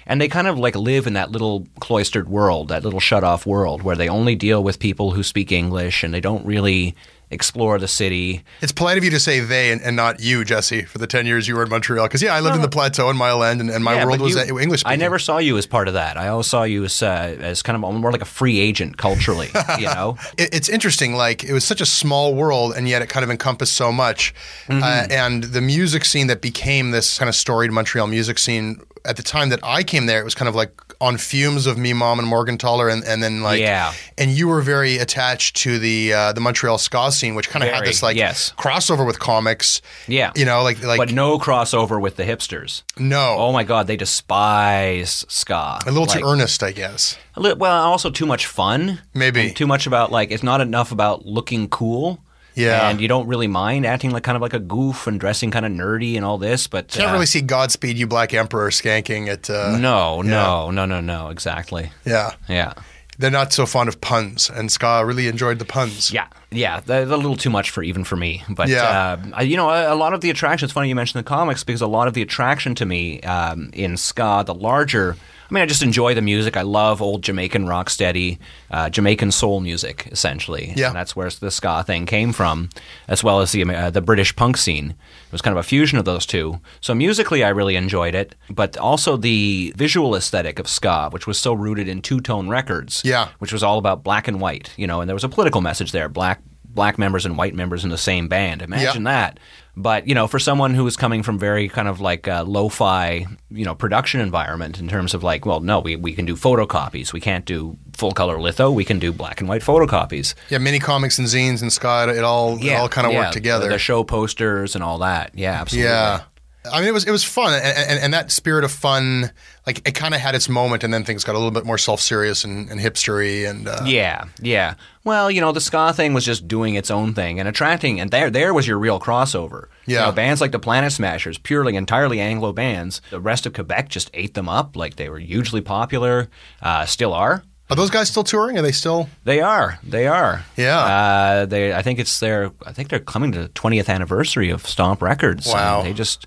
And 0.08 0.20
they 0.20 0.28
kind 0.28 0.46
of 0.46 0.56
like 0.56 0.76
live 0.76 1.06
in 1.08 1.14
that 1.14 1.32
little 1.32 1.66
cloistered 1.80 2.28
world, 2.28 2.68
that 2.68 2.84
little 2.84 3.00
shut 3.00 3.24
off 3.24 3.44
world 3.44 3.82
where 3.82 3.96
they 3.96 4.08
only 4.08 4.36
deal 4.36 4.62
with 4.62 4.78
people 4.78 5.10
who 5.10 5.22
speak 5.22 5.50
English 5.52 6.02
and 6.04 6.14
they 6.14 6.20
don't 6.20 6.46
really 6.46 6.94
explore 7.30 7.78
the 7.78 7.88
city. 7.88 8.44
It's 8.60 8.72
polite 8.72 8.98
of 8.98 9.04
you 9.04 9.10
to 9.10 9.18
say 9.18 9.40
they 9.40 9.72
and, 9.72 9.82
and 9.82 9.96
not 9.96 10.20
you, 10.20 10.44
Jesse, 10.44 10.82
for 10.82 10.98
the 10.98 11.06
10 11.06 11.26
years 11.26 11.48
you 11.48 11.56
were 11.56 11.64
in 11.64 11.68
Montreal. 11.68 12.06
Because, 12.06 12.22
yeah, 12.22 12.34
I 12.34 12.40
lived 12.40 12.56
in 12.56 12.62
the 12.62 12.68
plateau 12.68 13.10
in 13.10 13.16
Mile 13.16 13.42
End, 13.42 13.60
and, 13.60 13.68
and 13.68 13.82
my 13.82 13.94
Yeah, 13.94 14.04
world 14.06 14.20
was 14.20 14.36
you- 14.36 14.58
English 14.60 14.80
speaking. 14.80 14.92
I 14.92 14.96
never 14.96 15.18
saw 15.18 15.38
you 15.38 15.58
as 15.58 15.66
part 15.66 15.88
of 15.88 15.94
that. 15.94 16.16
I 16.16 16.28
always 16.28 16.46
saw 16.46 16.62
you 16.62 16.84
as 16.84 17.02
uh, 17.02 17.36
as 17.40 17.62
kind 17.62 17.74
of 17.82 17.94
more 17.94 18.12
like 18.12 18.22
a 18.22 18.26
free 18.26 18.60
agent 18.60 18.96
culturally, 18.96 19.48
you 19.78 19.86
know. 19.86 20.16
It, 20.38 20.54
it's 20.54 20.68
interesting. 20.68 21.14
Like, 21.14 21.42
it 21.42 21.52
was 21.52 21.64
such 21.64 21.80
a 21.80 21.86
small 21.86 22.34
world, 22.34 22.74
and 22.76 22.88
yet 22.88 23.02
it 23.02 23.08
kind 23.08 23.24
of 23.24 23.30
encompassed 23.30 23.72
so 23.74 23.90
much. 23.90 24.32
Mm-hmm. 24.68 24.82
Uh, 24.82 25.06
and 25.10 25.44
the 25.44 25.60
music 25.60 26.04
scene 26.04 26.28
that 26.28 26.40
became 26.40 26.92
this 26.92 27.18
kind 27.18 27.28
of 27.28 27.34
storied 27.34 27.72
Montreal 27.72 28.06
music 28.06 28.38
scene 28.38 28.80
at 29.04 29.16
the 29.16 29.22
time 29.22 29.48
that 29.50 29.60
I 29.62 29.82
came 29.82 30.06
there, 30.06 30.20
it 30.20 30.24
was 30.24 30.34
kind 30.34 30.48
of 30.48 30.54
like 30.54 30.70
on 31.00 31.18
fumes 31.18 31.66
of 31.66 31.76
me, 31.76 31.92
mom, 31.92 32.18
and 32.18 32.28
Morgentaler, 32.28 32.92
and, 32.92 33.04
and 33.04 33.22
then 33.22 33.42
like, 33.42 33.60
Yeah. 33.60 33.92
And 34.18 34.30
you 34.30 34.48
were 34.48 34.62
very 34.62 34.98
attached 34.98 35.56
to 35.56 35.78
the 35.78 36.12
uh, 36.12 36.32
the 36.32 36.40
Montreal 36.40 36.78
ska 36.78 37.12
scene, 37.12 37.34
which 37.34 37.48
kind 37.48 37.64
of 37.64 37.70
had 37.70 37.84
this 37.84 38.02
like 38.02 38.16
yes. 38.16 38.52
crossover 38.56 39.06
with 39.06 39.18
comics. 39.18 39.82
Yeah. 40.08 40.32
you 40.34 40.44
know, 40.44 40.62
like 40.62 40.82
like 40.82 40.98
but 40.98 41.12
no 41.12 41.38
crossover 41.38 42.00
with 42.00 42.16
the 42.16 42.24
hipsters. 42.24 42.82
no, 42.98 43.36
Oh 43.38 43.52
my 43.52 43.64
God, 43.64 43.86
they 43.86 43.96
despise 43.96 45.24
ska. 45.28 45.78
a 45.86 45.90
little 45.90 46.06
Like, 46.06 46.20
too 46.20 46.26
earnest, 46.26 46.62
I 46.62 46.72
guess. 46.72 47.16
Well, 47.36 47.64
also 47.64 48.10
too 48.10 48.26
much 48.26 48.46
fun. 48.46 49.00
Maybe. 49.12 49.52
Too 49.52 49.66
much 49.66 49.86
about 49.86 50.10
like 50.10 50.30
it's 50.30 50.42
not 50.42 50.60
enough 50.60 50.92
about 50.92 51.26
looking 51.26 51.68
cool. 51.68 52.22
Yeah. 52.56 52.88
And 52.88 53.00
you 53.00 53.06
don't 53.06 53.28
really 53.28 53.46
mind 53.46 53.86
acting 53.86 54.10
like 54.10 54.22
kind 54.24 54.34
of 54.34 54.42
like 54.42 54.54
a 54.54 54.58
goof 54.58 55.06
and 55.06 55.20
dressing 55.20 55.50
kind 55.50 55.64
of 55.66 55.72
nerdy 55.72 56.16
and 56.16 56.24
all 56.24 56.38
this, 56.38 56.66
but 56.66 56.88
Can't 56.88 57.10
uh, 57.10 57.12
really 57.12 57.26
see 57.26 57.42
Godspeed 57.42 57.96
You 57.98 58.06
Black 58.06 58.32
Emperor 58.34 58.70
skanking 58.70 59.28
at. 59.28 59.48
Uh, 59.48 59.76
No, 59.78 60.22
no, 60.22 60.70
no, 60.70 60.86
no, 60.86 61.00
no. 61.00 61.28
Exactly. 61.28 61.90
Yeah. 62.04 62.32
Yeah. 62.48 62.72
They're 63.18 63.30
not 63.30 63.52
so 63.54 63.64
fond 63.64 63.88
of 63.88 63.98
puns, 64.02 64.50
and 64.50 64.70
Ska 64.70 65.02
really 65.06 65.26
enjoyed 65.26 65.58
the 65.58 65.64
puns. 65.64 66.12
Yeah, 66.12 66.26
yeah, 66.50 66.80
they're 66.80 67.04
a 67.04 67.16
little 67.16 67.34
too 67.34 67.48
much 67.48 67.70
for 67.70 67.82
even 67.82 68.04
for 68.04 68.14
me. 68.14 68.44
But 68.46 68.68
Yeah. 68.68 69.16
uh, 69.34 69.40
you 69.40 69.56
know, 69.56 69.70
a, 69.70 69.94
a 69.94 69.96
lot 69.96 70.12
of 70.12 70.20
the 70.20 70.28
attraction. 70.28 70.66
It's 70.66 70.74
funny 70.74 70.90
you 70.90 70.94
mentioned 70.94 71.24
the 71.24 71.28
comics 71.28 71.64
because 71.64 71.80
a 71.80 71.86
lot 71.86 72.08
of 72.08 72.12
the 72.14 72.20
attraction 72.20 72.74
to 72.74 72.84
me 72.84 73.22
um, 73.22 73.70
in 73.72 73.96
ska, 73.96 74.42
the 74.46 74.52
larger. 74.54 75.16
I 75.48 75.54
mean, 75.54 75.62
I 75.62 75.66
just 75.66 75.82
enjoy 75.82 76.14
the 76.14 76.22
music. 76.22 76.56
I 76.56 76.62
love 76.62 77.00
old 77.00 77.22
Jamaican 77.22 77.66
rocksteady, 77.66 78.38
uh, 78.70 78.90
Jamaican 78.90 79.30
soul 79.30 79.60
music, 79.60 80.08
essentially. 80.10 80.72
Yeah. 80.76 80.88
and 80.88 80.96
that's 80.96 81.14
where 81.14 81.30
the 81.30 81.50
ska 81.50 81.84
thing 81.84 82.04
came 82.06 82.32
from, 82.32 82.68
as 83.08 83.22
well 83.22 83.40
as 83.40 83.52
the 83.52 83.62
uh, 83.64 83.90
the 83.90 84.00
British 84.00 84.34
punk 84.34 84.56
scene. 84.56 84.90
It 84.90 85.32
was 85.32 85.42
kind 85.42 85.56
of 85.56 85.64
a 85.64 85.68
fusion 85.68 85.98
of 85.98 86.04
those 86.04 86.26
two. 86.26 86.60
So 86.80 86.94
musically, 86.94 87.44
I 87.44 87.48
really 87.50 87.76
enjoyed 87.76 88.14
it, 88.14 88.34
but 88.50 88.76
also 88.76 89.16
the 89.16 89.72
visual 89.76 90.14
aesthetic 90.16 90.58
of 90.58 90.68
ska, 90.68 91.08
which 91.10 91.26
was 91.26 91.38
so 91.38 91.52
rooted 91.52 91.86
in 91.88 92.02
two 92.02 92.20
tone 92.20 92.48
records 92.48 93.02
Yeah. 93.04 93.28
which 93.38 93.52
was 93.52 93.62
all 93.62 93.78
about 93.78 94.02
black 94.02 94.26
and 94.28 94.40
white, 94.40 94.70
you 94.76 94.86
know, 94.86 95.00
and 95.00 95.08
there 95.08 95.14
was 95.16 95.24
a 95.24 95.28
political 95.28 95.60
message 95.60 95.92
there, 95.92 96.08
black 96.08 96.40
black 96.64 96.98
members 96.98 97.24
and 97.24 97.38
white 97.38 97.54
members 97.54 97.84
in 97.84 97.90
the 97.90 97.96
same 97.96 98.28
band. 98.28 98.60
Imagine 98.60 99.04
that. 99.04 99.38
But, 99.78 100.08
you 100.08 100.14
know, 100.14 100.26
for 100.26 100.38
someone 100.38 100.72
who 100.74 100.84
was 100.84 100.96
coming 100.96 101.22
from 101.22 101.38
very 101.38 101.68
kind 101.68 101.86
of 101.86 102.00
like 102.00 102.26
a 102.26 102.44
lo-fi, 102.44 103.26
you 103.50 103.64
know, 103.64 103.74
production 103.74 104.20
environment 104.20 104.80
in 104.80 104.88
terms 104.88 105.12
of 105.12 105.22
like, 105.22 105.44
well, 105.44 105.60
no, 105.60 105.80
we, 105.80 105.96
we 105.96 106.14
can 106.14 106.24
do 106.24 106.34
photocopies. 106.34 107.12
We 107.12 107.20
can't 107.20 107.44
do 107.44 107.76
full 107.92 108.12
color 108.12 108.40
litho. 108.40 108.70
We 108.70 108.86
can 108.86 108.98
do 108.98 109.12
black 109.12 109.40
and 109.40 109.48
white 109.48 109.60
photocopies. 109.60 110.34
Yeah, 110.48 110.58
mini 110.58 110.78
comics 110.78 111.18
and 111.18 111.28
zines 111.28 111.60
and 111.60 111.70
Scott, 111.70 112.08
it 112.08 112.24
all 112.24 112.56
it 112.58 112.72
all 112.72 112.88
kind 112.88 113.06
of 113.06 113.12
yeah, 113.12 113.20
worked 113.20 113.34
together. 113.34 113.66
The, 113.66 113.72
the 113.72 113.78
show 113.78 114.02
posters 114.02 114.74
and 114.74 114.82
all 114.82 114.98
that. 114.98 115.32
Yeah, 115.34 115.60
absolutely. 115.60 115.90
yeah. 115.90 116.22
I 116.72 116.80
mean, 116.80 116.88
it 116.88 116.92
was 116.92 117.04
it 117.04 117.10
was 117.10 117.24
fun, 117.24 117.54
and, 117.54 117.64
and, 117.90 118.00
and 118.00 118.14
that 118.14 118.30
spirit 118.30 118.64
of 118.64 118.70
fun, 118.72 119.30
like 119.66 119.86
it 119.88 119.92
kind 119.94 120.14
of 120.14 120.20
had 120.20 120.34
its 120.34 120.48
moment, 120.48 120.84
and 120.84 120.92
then 120.92 121.04
things 121.04 121.24
got 121.24 121.34
a 121.34 121.38
little 121.38 121.50
bit 121.50 121.64
more 121.64 121.78
self 121.78 122.00
serious 122.00 122.44
and, 122.44 122.68
and 122.70 122.80
hipstery, 122.80 123.48
and 123.48 123.68
uh, 123.68 123.82
Yeah, 123.84 124.24
yeah. 124.40 124.74
Well, 125.04 125.30
you 125.30 125.40
know, 125.40 125.52
the 125.52 125.60
ska 125.60 125.92
thing 125.92 126.14
was 126.14 126.24
just 126.24 126.48
doing 126.48 126.74
its 126.74 126.90
own 126.90 127.14
thing 127.14 127.38
and 127.38 127.48
attracting, 127.48 128.00
and 128.00 128.10
there, 128.10 128.28
there 128.30 128.52
was 128.52 128.66
your 128.66 128.78
real 128.78 128.98
crossover. 128.98 129.66
Yeah. 129.86 130.00
You 130.00 130.06
know, 130.06 130.12
bands 130.12 130.40
like 130.40 130.50
the 130.52 130.58
Planet 130.58 130.92
Smashers, 130.92 131.38
purely 131.38 131.76
entirely 131.76 132.20
Anglo 132.20 132.52
bands. 132.52 133.00
The 133.10 133.20
rest 133.20 133.46
of 133.46 133.52
Quebec 133.52 133.88
just 133.88 134.10
ate 134.14 134.34
them 134.34 134.48
up. 134.48 134.74
Like 134.76 134.96
they 134.96 135.08
were 135.08 135.18
hugely 135.20 135.60
popular. 135.60 136.28
Uh, 136.60 136.86
still 136.86 137.12
are. 137.12 137.44
are 137.70 137.76
those 137.76 137.90
guys 137.90 138.08
still 138.10 138.24
touring? 138.24 138.58
Are 138.58 138.62
they 138.62 138.72
still? 138.72 139.08
They 139.24 139.40
are. 139.40 139.78
They 139.84 140.08
are. 140.08 140.44
Yeah. 140.56 140.78
Uh, 140.80 141.46
they. 141.46 141.72
I 141.72 141.82
think 141.82 142.00
it's 142.00 142.18
their. 142.18 142.50
I 142.64 142.72
think 142.72 142.88
they're 142.88 142.98
coming 142.98 143.30
to 143.32 143.42
the 143.42 143.48
twentieth 143.50 143.88
anniversary 143.88 144.50
of 144.50 144.66
Stomp 144.66 145.00
Records. 145.02 145.46
and 145.46 145.54
Wow. 145.54 145.82
they 145.82 145.92
just. 145.92 146.26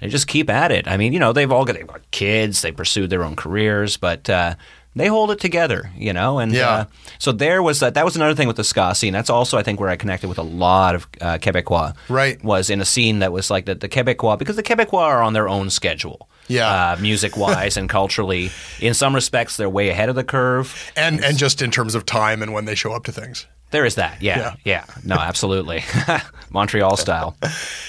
They 0.00 0.08
just 0.08 0.26
keep 0.26 0.48
at 0.50 0.72
it. 0.72 0.88
I 0.88 0.96
mean, 0.96 1.12
you 1.12 1.18
know, 1.18 1.32
they've 1.32 1.50
all 1.50 1.64
got, 1.64 1.76
they've 1.76 1.86
got 1.86 2.10
kids. 2.10 2.62
They 2.62 2.72
pursued 2.72 3.10
their 3.10 3.22
own 3.22 3.36
careers, 3.36 3.96
but 3.96 4.28
uh, 4.30 4.54
they 4.96 5.06
hold 5.08 5.30
it 5.30 5.40
together. 5.40 5.90
You 5.96 6.12
know, 6.12 6.38
and 6.38 6.52
Yeah. 6.52 6.68
uh, 6.70 6.84
so 7.18 7.32
there 7.32 7.62
was 7.62 7.80
that. 7.80 7.94
That 7.94 8.04
was 8.04 8.16
another 8.16 8.34
thing 8.34 8.46
with 8.48 8.56
the 8.56 8.64
ska 8.64 8.94
scene. 8.94 9.12
That's 9.12 9.30
also, 9.30 9.58
I 9.58 9.62
think, 9.62 9.78
where 9.78 9.90
I 9.90 9.96
connected 9.96 10.28
with 10.28 10.38
a 10.38 10.42
lot 10.42 10.94
of 10.94 11.06
uh, 11.20 11.38
Quebecois. 11.38 11.94
Right. 12.08 12.42
Was 12.42 12.70
in 12.70 12.80
a 12.80 12.84
scene 12.86 13.18
that 13.20 13.32
was 13.32 13.50
like 13.50 13.66
the, 13.66 13.74
the 13.74 13.88
Quebecois 13.88 14.38
because 14.38 14.56
the 14.56 14.62
Quebecois 14.62 15.00
are 15.06 15.22
on 15.22 15.32
their 15.34 15.48
own 15.48 15.68
schedule. 15.70 16.28
Yeah. 16.50 16.92
Uh, 16.92 16.96
music 17.00 17.36
wise 17.36 17.76
and 17.76 17.88
culturally, 17.88 18.50
in 18.80 18.94
some 18.94 19.14
respects, 19.14 19.56
they're 19.56 19.70
way 19.70 19.88
ahead 19.88 20.08
of 20.08 20.16
the 20.16 20.24
curve. 20.24 20.92
And 20.96 21.24
and 21.24 21.38
just 21.38 21.62
in 21.62 21.70
terms 21.70 21.94
of 21.94 22.04
time 22.04 22.42
and 22.42 22.52
when 22.52 22.64
they 22.64 22.74
show 22.74 22.92
up 22.92 23.04
to 23.04 23.12
things. 23.12 23.46
There 23.70 23.84
is 23.84 23.94
that. 23.94 24.20
Yeah. 24.20 24.54
Yeah. 24.64 24.84
No, 25.04 25.14
absolutely. 25.14 25.84
Montreal 26.50 26.96
style. 26.96 27.36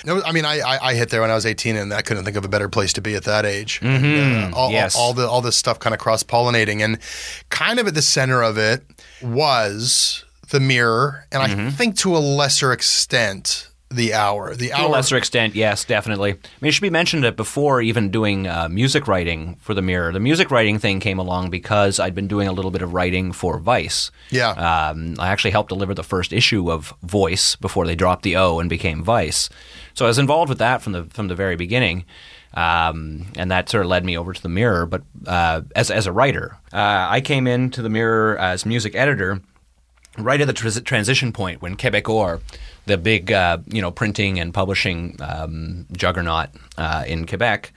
No, 0.05 0.21
I 0.23 0.31
mean, 0.31 0.45
I, 0.45 0.59
I 0.59 0.89
I 0.89 0.93
hit 0.93 1.09
there 1.09 1.21
when 1.21 1.31
I 1.31 1.35
was 1.35 1.45
18, 1.45 1.75
and 1.75 1.91
I 1.91 2.03
couldn't 2.03 2.23
think 2.23 2.37
of 2.37 2.45
a 2.45 2.47
better 2.47 2.69
place 2.69 2.93
to 2.93 3.01
be 3.01 3.15
at 3.15 3.23
that 3.23 3.47
age. 3.47 3.79
And, 3.81 4.53
uh, 4.53 4.55
all, 4.55 4.71
yes. 4.71 4.95
all, 4.95 5.07
all 5.07 5.13
the 5.13 5.27
all 5.27 5.41
this 5.41 5.57
stuff 5.57 5.79
kind 5.79 5.95
of 5.95 5.99
cross 5.99 6.21
pollinating, 6.21 6.81
and 6.81 6.99
kind 7.49 7.79
of 7.79 7.87
at 7.87 7.95
the 7.95 8.01
center 8.03 8.43
of 8.43 8.59
it 8.59 8.83
was 9.23 10.23
the 10.49 10.59
mirror, 10.59 11.25
and 11.31 11.41
I 11.41 11.71
think 11.71 11.97
to 11.97 12.15
a 12.15 12.19
lesser 12.19 12.71
extent 12.71 13.70
the 13.91 14.13
hour. 14.13 14.55
The 14.55 14.67
To 14.69 14.73
hour. 14.79 14.85
a 14.87 14.89
lesser 14.89 15.17
extent, 15.17 15.53
yes, 15.55 15.83
definitely. 15.85 16.31
I 16.31 16.35
mean, 16.61 16.69
it 16.69 16.71
should 16.71 16.81
be 16.81 16.89
mentioned 16.89 17.23
that 17.23 17.35
before 17.35 17.81
even 17.81 18.09
doing 18.09 18.47
uh, 18.47 18.67
music 18.69 19.07
writing 19.07 19.55
for 19.59 19.73
the 19.73 19.81
Mirror, 19.81 20.13
the 20.13 20.19
music 20.19 20.49
writing 20.51 20.79
thing 20.79 20.99
came 20.99 21.19
along 21.19 21.49
because 21.49 21.99
I'd 21.99 22.15
been 22.15 22.27
doing 22.27 22.47
a 22.47 22.51
little 22.53 22.71
bit 22.71 22.81
of 22.81 22.93
writing 22.93 23.31
for 23.31 23.59
Vice. 23.59 24.11
Yeah. 24.29 24.49
Um, 24.51 25.15
I 25.19 25.27
actually 25.29 25.51
helped 25.51 25.69
deliver 25.69 25.93
the 25.93 26.03
first 26.03 26.31
issue 26.33 26.71
of 26.71 26.93
Voice 27.03 27.55
before 27.57 27.85
they 27.85 27.95
dropped 27.95 28.23
the 28.23 28.35
O 28.37 28.59
and 28.59 28.69
became 28.69 29.03
Vice. 29.03 29.49
So 29.93 30.05
I 30.05 30.07
was 30.07 30.17
involved 30.19 30.49
with 30.49 30.59
that 30.59 30.81
from 30.81 30.93
the 30.93 31.03
from 31.05 31.27
the 31.27 31.35
very 31.35 31.55
beginning. 31.55 32.05
Um, 32.53 33.27
and 33.37 33.49
that 33.51 33.69
sort 33.69 33.85
of 33.85 33.89
led 33.89 34.03
me 34.03 34.17
over 34.17 34.33
to 34.33 34.41
the 34.41 34.49
Mirror. 34.49 34.85
But 34.87 35.03
uh, 35.25 35.61
as 35.75 35.89
as 35.91 36.05
a 36.07 36.11
writer, 36.11 36.57
uh, 36.73 37.07
I 37.09 37.21
came 37.21 37.47
into 37.47 37.81
the 37.81 37.89
Mirror 37.89 38.37
as 38.37 38.65
music 38.65 38.95
editor 38.95 39.41
right 40.17 40.41
at 40.41 40.47
the 40.47 40.53
tras- 40.53 40.83
transition 40.83 41.31
point 41.31 41.61
when 41.61 41.77
Quebecor, 41.77 42.41
the 42.91 42.97
big 42.97 43.31
uh, 43.31 43.57
you 43.67 43.81
know 43.81 43.91
printing 43.91 44.39
and 44.39 44.53
publishing 44.53 45.17
um, 45.21 45.87
juggernaut 45.93 46.49
uh, 46.77 47.03
in 47.07 47.25
Quebec, 47.25 47.73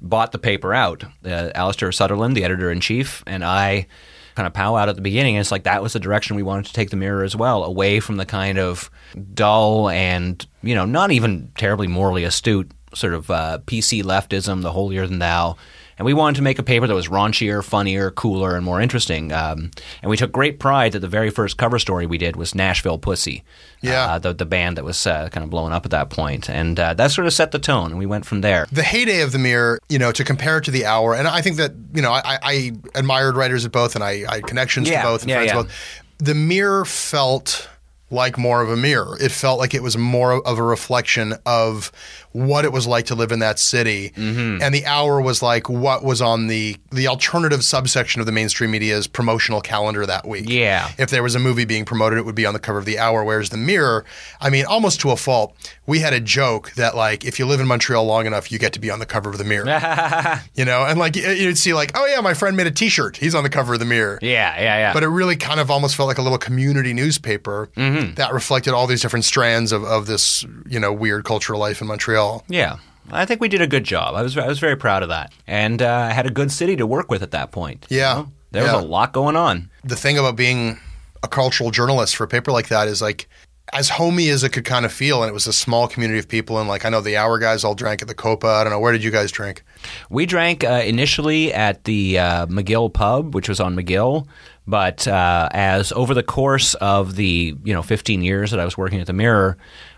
bought 0.00 0.32
the 0.32 0.38
paper 0.38 0.74
out. 0.74 1.04
Uh, 1.24 1.50
Alistair 1.54 1.92
Sutherland, 1.92 2.36
the 2.36 2.44
editor 2.44 2.70
in 2.70 2.80
chief, 2.80 3.22
and 3.26 3.44
I 3.44 3.86
kind 4.34 4.46
of 4.46 4.52
pow 4.52 4.76
out 4.76 4.88
at 4.88 4.96
the 4.96 5.02
beginning. 5.02 5.36
And 5.36 5.40
it's 5.40 5.52
like 5.52 5.64
that 5.64 5.82
was 5.82 5.92
the 5.92 6.00
direction 6.00 6.36
we 6.36 6.42
wanted 6.42 6.66
to 6.66 6.72
take 6.72 6.90
the 6.90 6.96
Mirror 6.96 7.24
as 7.24 7.34
well, 7.34 7.64
away 7.64 8.00
from 8.00 8.16
the 8.16 8.26
kind 8.26 8.58
of 8.58 8.90
dull 9.32 9.88
and 9.88 10.44
you 10.62 10.74
know 10.74 10.84
not 10.84 11.10
even 11.12 11.50
terribly 11.56 11.86
morally 11.86 12.24
astute 12.24 12.70
sort 12.94 13.14
of 13.14 13.30
uh, 13.30 13.58
PC 13.66 14.02
leftism, 14.02 14.62
the 14.62 14.72
holier 14.72 15.06
than 15.06 15.18
thou. 15.18 15.56
And 15.98 16.06
we 16.06 16.14
wanted 16.14 16.36
to 16.36 16.42
make 16.42 16.58
a 16.58 16.62
paper 16.62 16.86
that 16.86 16.94
was 16.94 17.08
raunchier, 17.08 17.62
funnier, 17.64 18.10
cooler, 18.10 18.54
and 18.56 18.64
more 18.64 18.80
interesting. 18.80 19.32
Um, 19.32 19.70
and 20.02 20.08
we 20.10 20.16
took 20.16 20.32
great 20.32 20.58
pride 20.58 20.92
that 20.92 21.00
the 21.00 21.08
very 21.08 21.30
first 21.30 21.56
cover 21.58 21.78
story 21.78 22.06
we 22.06 22.18
did 22.18 22.36
was 22.36 22.54
Nashville 22.54 22.98
Pussy, 22.98 23.42
Yeah. 23.82 24.04
uh, 24.14 24.18
the 24.18 24.32
the 24.32 24.46
band 24.46 24.76
that 24.76 24.84
was 24.84 25.06
uh, 25.06 25.28
kind 25.30 25.44
of 25.44 25.50
blowing 25.50 25.72
up 25.72 25.84
at 25.84 25.90
that 25.90 26.08
point, 26.10 26.48
and 26.48 26.78
uh, 26.80 26.94
that 26.94 27.10
sort 27.10 27.26
of 27.26 27.32
set 27.32 27.50
the 27.52 27.58
tone, 27.58 27.90
and 27.90 27.98
we 27.98 28.06
went 28.06 28.24
from 28.24 28.40
there. 28.40 28.66
the 28.72 28.82
heyday 28.82 29.20
of 29.22 29.32
the 29.32 29.38
mirror, 29.38 29.78
you 29.88 29.98
know, 29.98 30.12
to 30.12 30.24
compare 30.24 30.58
it 30.58 30.64
to 30.64 30.70
the 30.70 30.84
hour, 30.86 31.14
and 31.14 31.26
I 31.28 31.40
think 31.42 31.56
that 31.56 31.72
you 31.94 32.02
know, 32.02 32.12
I, 32.12 32.38
I 32.42 32.72
admired 32.94 33.36
writers 33.36 33.64
at 33.64 33.72
both, 33.72 33.94
and 33.94 34.04
I, 34.04 34.24
I 34.28 34.34
had 34.36 34.46
connections 34.46 34.88
Yeah, 34.88 35.02
to 35.02 35.08
both, 35.08 35.22
and 35.22 35.30
yeah, 35.30 35.36
friends 35.36 35.48
yeah. 35.52 35.62
both. 35.62 35.72
The 36.18 36.34
mirror 36.34 36.84
felt 36.84 37.68
like 38.10 38.38
more 38.38 38.62
of 38.62 38.70
a 38.70 38.76
mirror. 38.76 39.16
It 39.20 39.30
felt 39.30 39.58
like 39.58 39.74
it 39.74 39.82
was 39.82 39.96
more 39.98 40.44
of 40.46 40.58
a 40.58 40.62
reflection 40.62 41.34
of 41.44 41.92
what 42.32 42.64
it 42.64 42.72
was 42.72 42.86
like 42.86 43.06
to 43.06 43.14
live 43.14 43.32
in 43.32 43.38
that 43.40 43.58
city, 43.58 44.10
Mm-hmm. 44.10 44.62
and 44.62 44.74
the 44.74 44.84
hour 44.86 45.20
was 45.20 45.42
like 45.42 45.68
what 45.68 46.04
was 46.04 46.20
on 46.22 46.46
the 46.46 46.76
the 46.92 47.08
alternative 47.08 47.64
subsection 47.64 48.20
of 48.20 48.26
the 48.26 48.32
mainstream 48.32 48.70
media's 48.70 49.06
promotional 49.06 49.60
calendar 49.60 50.04
that 50.06 50.26
week. 50.26 50.44
Yeah. 50.48 50.90
If 50.98 51.10
there 51.10 51.22
was 51.22 51.34
a 51.34 51.38
movie 51.38 51.64
being 51.64 51.84
promoted, 51.84 52.18
it 52.18 52.24
would 52.24 52.34
be 52.34 52.46
on 52.46 52.52
the 52.54 52.60
cover 52.60 52.78
of 52.78 52.84
the 52.84 52.98
hour. 52.98 53.24
Whereas 53.24 53.50
the 53.50 53.56
Mirror, 53.56 54.04
I 54.40 54.50
mean, 54.50 54.66
almost 54.66 55.00
to 55.00 55.10
a 55.10 55.16
fault, 55.16 55.54
we 55.86 55.98
had 56.00 56.12
a 56.12 56.20
joke 56.20 56.72
that 56.72 56.94
like 56.96 57.24
if 57.24 57.38
you 57.38 57.46
live 57.46 57.60
in 57.60 57.66
Montreal 57.66 58.04
long 58.04 58.26
enough, 58.26 58.52
you 58.52 58.58
get 58.58 58.72
to 58.74 58.80
be 58.80 58.90
on 58.90 58.98
the 59.00 59.06
cover 59.06 59.30
of 59.30 59.38
the 59.38 59.44
Mirror. 59.44 59.66
you 60.54 60.64
know, 60.64 60.84
and 60.84 60.98
like 60.98 61.16
you'd 61.16 61.58
see 61.58 61.74
like, 61.74 61.92
oh 61.94 62.06
yeah, 62.06 62.20
my 62.20 62.34
friend 62.34 62.56
made 62.56 62.66
a 62.66 62.70
T-shirt. 62.70 63.16
He's 63.16 63.34
on 63.34 63.42
the 63.42 63.50
cover 63.50 63.72
of 63.74 63.80
the 63.80 63.86
Mirror. 63.86 64.18
Yeah, 64.22 64.54
yeah, 64.60 64.76
yeah. 64.78 64.92
But 64.92 65.02
it 65.02 65.08
really 65.08 65.36
kind 65.36 65.60
of 65.60 65.70
almost 65.70 65.96
felt 65.96 66.06
like 66.08 66.18
a 66.18 66.22
little 66.22 66.38
community 66.38 66.92
newspaper 66.94 67.68
Mm-hmm. 67.76 67.97
That 68.16 68.32
reflected 68.32 68.72
all 68.74 68.86
these 68.86 69.00
different 69.02 69.24
strands 69.24 69.72
of, 69.72 69.84
of 69.84 70.06
this, 70.06 70.44
you 70.66 70.78
know, 70.80 70.92
weird 70.92 71.24
cultural 71.24 71.60
life 71.60 71.80
in 71.80 71.86
Montreal. 71.86 72.44
Yeah. 72.48 72.76
I 73.10 73.24
think 73.24 73.40
we 73.40 73.48
did 73.48 73.62
a 73.62 73.66
good 73.66 73.84
job. 73.84 74.14
I 74.14 74.22
was 74.22 74.36
I 74.36 74.46
was 74.46 74.58
very 74.58 74.76
proud 74.76 75.02
of 75.02 75.08
that, 75.08 75.32
and 75.46 75.80
uh, 75.80 76.08
I 76.10 76.12
had 76.12 76.26
a 76.26 76.30
good 76.30 76.52
city 76.52 76.76
to 76.76 76.86
work 76.86 77.10
with 77.10 77.22
at 77.22 77.30
that 77.30 77.50
point. 77.52 77.86
you 77.88 77.98
Yeah. 77.98 78.14
know? 78.14 78.32
there 78.50 78.64
Yeah. 78.64 78.74
was 78.76 78.84
a 78.84 78.86
lot 78.86 79.12
going 79.12 79.36
on. 79.36 79.70
the 79.84 79.96
thing 79.96 80.18
about 80.18 80.36
being 80.36 80.78
a 81.22 81.28
cultural 81.28 81.70
journalist 81.70 82.16
for 82.16 82.24
a 82.24 82.28
paper 82.28 82.52
like 82.52 82.68
that 82.68 82.86
is 82.88 83.00
like 83.02 83.28
as 83.72 83.88
homey 83.90 84.28
as 84.30 84.44
it 84.44 84.50
could 84.50 84.64
kind 84.64 84.86
of 84.86 84.92
feel 84.92 85.22
and 85.22 85.28
it 85.28 85.32
was 85.34 85.46
a 85.46 85.52
small 85.52 85.86
community 85.88 86.18
of 86.18 86.26
people 86.28 86.58
and 86.58 86.68
like 86.68 86.84
i 86.86 86.88
know 86.88 87.00
the 87.02 87.16
hour 87.18 87.38
guys 87.38 87.64
all 87.64 87.74
drank 87.74 88.00
at 88.00 88.08
the 88.08 88.14
copa 88.14 88.46
i 88.46 88.62
don't 88.64 88.72
know 88.72 88.78
where 88.80 88.92
did 88.92 89.02
you 89.04 89.10
guys 89.10 89.30
drink 89.32 89.62
We 90.08 90.24
drank 90.26 90.64
uh, 90.64 90.82
initially 90.86 91.52
at 91.52 91.84
the 91.84 92.18
uh, 92.18 92.46
McGill 92.46 92.90
pub, 92.92 93.34
which 93.34 93.48
was 93.48 93.60
on 93.60 93.74
McGill, 93.76 94.26
but 94.68 95.08
uh, 95.08 95.48
as 95.52 95.90
over 95.92 96.12
the 96.14 96.22
course 96.22 96.74
of 96.74 97.16
the 97.16 97.56
you 97.64 97.72
know 97.74 97.82
15 97.82 98.22
years 98.22 98.50
that 98.52 98.60
I 98.60 98.64
was 98.64 98.76
working 98.76 99.00
at 99.00 99.06
the 99.06 99.12
Mirror, 99.12 99.56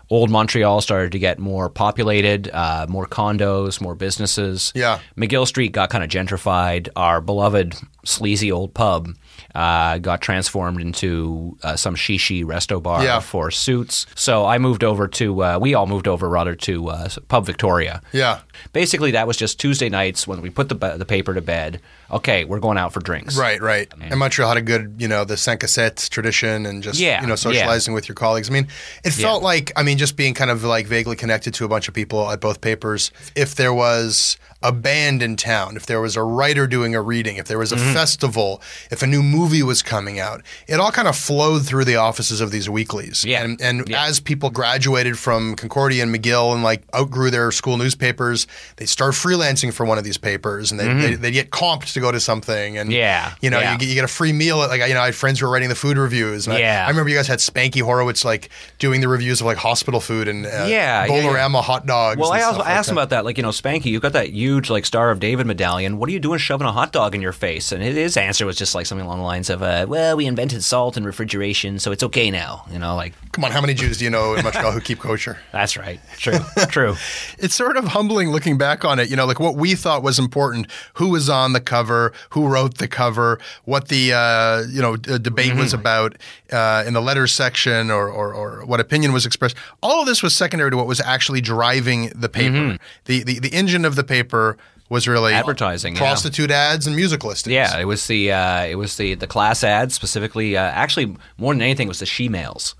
old 0.09 0.29
Montreal 0.29 0.81
started 0.81 1.11
to 1.11 1.19
get 1.19 1.37
more 1.39 1.69
populated, 1.69 2.49
uh, 2.53 2.85
more 2.89 3.05
condos, 3.05 3.79
more 3.81 3.95
businesses. 3.95 4.71
Yeah. 4.73 4.99
McGill 5.17 5.45
Street 5.45 5.71
got 5.73 5.89
kind 5.89 6.03
of 6.03 6.09
gentrified. 6.09 6.89
Our 6.95 7.21
beloved 7.21 7.75
sleazy 8.05 8.51
old 8.51 8.73
pub 8.73 9.09
uh, 9.53 9.97
got 9.99 10.21
transformed 10.21 10.81
into 10.81 11.57
uh, 11.63 11.75
some 11.75 11.95
shishi 11.95 12.43
resto 12.43 12.81
bar 12.81 13.03
Yeah. 13.03 13.19
for 13.19 13.51
suits. 13.51 14.05
So 14.15 14.45
I 14.45 14.57
moved 14.57 14.83
over 14.83 15.07
to. 15.09 15.43
Uh, 15.43 15.59
we 15.61 15.73
all 15.75 15.87
moved 15.87 16.07
over 16.07 16.27
rather 16.29 16.55
to 16.55 16.87
uh, 16.89 17.09
Pub 17.27 17.45
Victoria. 17.45 18.01
yeah 18.13 18.39
Basically, 18.73 19.11
that 19.11 19.27
was 19.27 19.35
just 19.37 19.59
Tuesday 19.59 19.89
nights 19.89 20.25
when 20.27 20.41
we 20.41 20.49
put 20.49 20.69
the, 20.69 20.75
the 20.97 21.05
paper 21.05 21.33
to 21.33 21.41
bed. 21.41 21.81
Okay, 22.11 22.43
we're 22.45 22.59
going 22.59 22.77
out 22.77 22.91
for 22.93 22.99
drinks. 22.99 23.37
right 23.37 23.61
right 23.61 23.91
and 24.01 24.19
montreal 24.19 24.49
had 24.49 24.57
a 24.57 24.61
good 24.61 24.95
you 24.99 25.07
know 25.07 25.23
the 25.23 25.37
cinq 25.37 25.61
à 25.61 25.67
sept 25.67 26.09
tradition 26.09 26.65
and 26.65 26.83
just 26.83 26.99
Yeah, 26.99 27.21
you 27.21 27.27
know 27.27 27.35
socializing 27.35 27.93
with 27.93 28.07
your 28.09 28.15
colleagues 28.15 28.49
i 28.49 28.53
mean 28.53 28.67
it 29.03 29.11
felt 29.11 29.41
like 29.43 29.71
i 29.75 29.83
mean 29.83 29.97
just 29.97 30.15
being 30.17 30.33
kind 30.33 30.51
of 30.51 30.63
like 30.63 30.87
vaguely 30.87 31.15
connected 31.15 31.53
to 31.55 31.65
a 31.65 31.67
bunch 31.67 31.87
of 31.87 31.93
people 31.93 32.29
at 32.31 32.41
both 32.41 32.59
papers 32.61 33.11
if 33.35 33.55
there 33.55 33.73
was 33.73 34.37
a 34.63 34.71
band 34.71 35.23
in 35.23 35.35
town 35.35 35.75
if 35.77 35.85
there 35.85 36.01
was 36.01 36.15
a 36.17 36.23
writer 36.23 36.67
doing 36.67 36.93
a 36.95 37.01
reading 37.01 37.37
if 37.37 37.47
there 37.47 37.57
was 37.57 37.71
a 37.71 37.75
Mm-hmm. 37.81 37.93
festival 37.93 38.61
if 38.91 39.01
a 39.01 39.07
new 39.07 39.23
movie 39.23 39.63
was 39.63 39.81
coming 39.81 40.19
out 40.19 40.41
it 40.67 40.79
all 40.79 40.91
kind 40.91 41.07
of 41.07 41.15
flowed 41.15 41.65
through 41.65 41.85
the 41.85 41.95
offices 41.95 42.41
of 42.41 42.51
these 42.51 42.69
weeklies 42.69 43.23
Yeah. 43.25 43.43
and, 43.43 43.59
and 43.61 43.87
Yeah. 43.87 44.05
as 44.05 44.19
people 44.19 44.49
graduated 44.49 45.17
from 45.17 45.55
concordia 45.55 46.03
and 46.03 46.13
mcgill 46.13 46.53
and 46.53 46.61
like 46.63 46.83
outgrew 46.93 47.31
their 47.31 47.51
school 47.51 47.77
newspapers 47.77 48.45
they 48.75 48.85
start 48.85 49.13
freelancing 49.13 49.73
for 49.73 49.85
one 49.85 49.97
of 49.97 50.03
these 50.03 50.17
papers 50.17 50.71
and 50.71 50.79
they, 50.79 50.93
they, 50.93 51.13
they 51.15 51.31
get 51.31 51.49
comped 51.51 51.93
to 51.93 52.00
go 52.01 52.11
to 52.11 52.19
something 52.19 52.77
and. 52.77 52.91
Yeah, 52.91 53.33
you 53.41 53.49
know 53.49 53.59
yeah. 53.59 53.73
you, 53.73 53.79
get, 53.79 53.87
you 53.87 53.95
get 53.95 54.03
a 54.03 54.09
free 54.09 54.33
meal 54.33 54.61
at, 54.63 54.69
like 54.69 54.81
you 54.87 54.93
know 54.93 55.01
I 55.01 55.05
had 55.05 55.15
friends 55.15 55.39
who 55.39 55.45
were 55.45 55.51
writing 55.51 55.69
the 55.69 55.75
food 55.75 55.97
reviews 55.97 56.47
and 56.47 56.55
I- 56.55 56.59
Yeah. 56.59 56.85
I, 56.85 56.89
remember 56.89 57.09
you 57.09 57.15
guys 57.15 57.27
had 57.27 57.39
Spanky 57.39 57.81
Horowitz 57.81 58.25
like 58.25 58.49
doing 58.79 59.01
the 59.01 59.07
reviews 59.07 59.41
of 59.41 59.47
like 59.47 59.57
hospital 59.57 60.01
food 60.01 60.27
and 60.27 60.45
uh, 60.45 60.65
Yeah, 60.67 61.05
yeah, 61.05 61.05
yeah. 61.05 61.61
Hot 61.61 61.85
dogs 61.85 62.19
Well, 62.19 62.31
I 62.31 62.41
also 62.41 62.59
like 62.59 62.69
asked 62.69 62.89
him 62.89 62.97
about 62.97 63.09
that. 63.09 63.25
Like, 63.25 63.37
you 63.37 63.43
know, 63.43 63.49
Spanky, 63.49 63.85
you've 63.85 64.01
got 64.01 64.13
that 64.13 64.31
huge, 64.31 64.69
like, 64.69 64.85
Star 64.85 65.11
of 65.11 65.19
David 65.19 65.45
medallion. 65.45 65.97
What 65.97 66.09
are 66.09 66.11
you 66.11 66.19
doing 66.19 66.39
shoving 66.39 66.67
a 66.67 66.71
hot 66.71 66.91
dog 66.91 67.13
in 67.15 67.21
your 67.21 67.33
face? 67.33 67.71
And 67.71 67.83
his 67.83 68.17
answer 68.17 68.45
was 68.45 68.57
just 68.57 68.73
like 68.73 68.85
something 68.85 69.05
along 69.05 69.19
the 69.19 69.25
lines 69.25 69.49
of, 69.49 69.61
uh, 69.61 69.85
well, 69.87 70.17
we 70.17 70.25
invented 70.25 70.63
salt 70.63 70.97
and 70.97 71.05
refrigeration, 71.05 71.79
so 71.79 71.91
it's 71.91 72.03
okay 72.03 72.31
now. 72.31 72.65
You 72.71 72.79
know, 72.79 72.95
like, 72.95 73.13
come 73.31 73.43
on 73.43 73.51
how 73.51 73.61
many 73.61 73.73
Jews 73.73 73.97
do 73.97 74.05
you 74.05 74.09
know 74.09 74.33
in 74.35 74.43
Montreal 74.43 74.71
who 74.71 74.81
keep 74.81 74.99
kosher 74.99 75.37
that's 75.51 75.77
right. 75.77 75.99
True. 76.17 76.39
True. 76.69 76.95
it's 77.37 77.55
sort 77.55 77.77
of 77.77 77.85
humbling 77.85 78.31
looking 78.31 78.57
back 78.57 78.83
on 78.83 78.99
it. 78.99 79.09
You 79.09 79.15
know, 79.15 79.25
like 79.25 79.39
what 79.39 79.55
we 79.55 79.75
thought 79.75 80.03
was 80.03 80.19
important: 80.19 80.67
who 80.95 81.09
was 81.09 81.29
on 81.29 81.53
the 81.53 81.61
cover, 81.61 81.90
who 82.31 82.47
wrote 82.47 82.77
the 82.77 82.87
cover, 82.87 83.39
what 83.65 83.87
the 83.87 84.13
uh, 84.13 84.63
you 84.69 84.81
know 84.81 84.95
d- 84.97 85.19
debate 85.19 85.55
was 85.55 85.73
about 85.73 86.17
uh, 86.51 86.83
in 86.87 86.93
the 86.93 87.01
letters 87.01 87.31
section, 87.31 87.91
or, 87.91 88.09
or 88.09 88.33
or 88.33 88.65
what 88.65 88.79
opinion 88.79 89.13
was 89.13 89.25
expressed. 89.25 89.55
All 89.81 90.01
of 90.01 90.05
this 90.07 90.21
was 90.23 90.35
secondary 90.35 90.71
to 90.71 90.77
what 90.77 90.87
was 90.87 91.01
actually 91.01 91.41
driving 91.41 92.11
the 92.15 92.29
paper. 92.29 92.77
The, 93.05 93.23
the 93.23 93.39
the 93.39 93.53
engine 93.53 93.85
of 93.85 93.95
the 93.95 94.03
paper 94.03 94.57
was 94.91 95.07
really 95.07 95.33
Advertising, 95.33 95.93
yeah. 95.93 95.99
prostitute 95.99 96.51
ads, 96.51 96.85
and 96.85 96.95
music 96.95 97.23
listings. 97.23 97.53
Yeah, 97.53 97.79
it 97.79 97.85
was 97.85 98.05
the 98.07 98.31
uh, 98.31 98.65
it 98.65 98.75
was 98.75 98.97
the 98.97 99.15
the 99.15 99.27
class 99.27 99.63
ads 99.63 99.95
specifically. 99.95 100.57
Uh, 100.57 100.63
actually, 100.63 101.15
more 101.37 101.53
than 101.53 101.61
anything, 101.61 101.87
it 101.87 101.93
was 101.95 101.99
the 101.99 102.05
she 102.05 102.27
mails. 102.27 102.75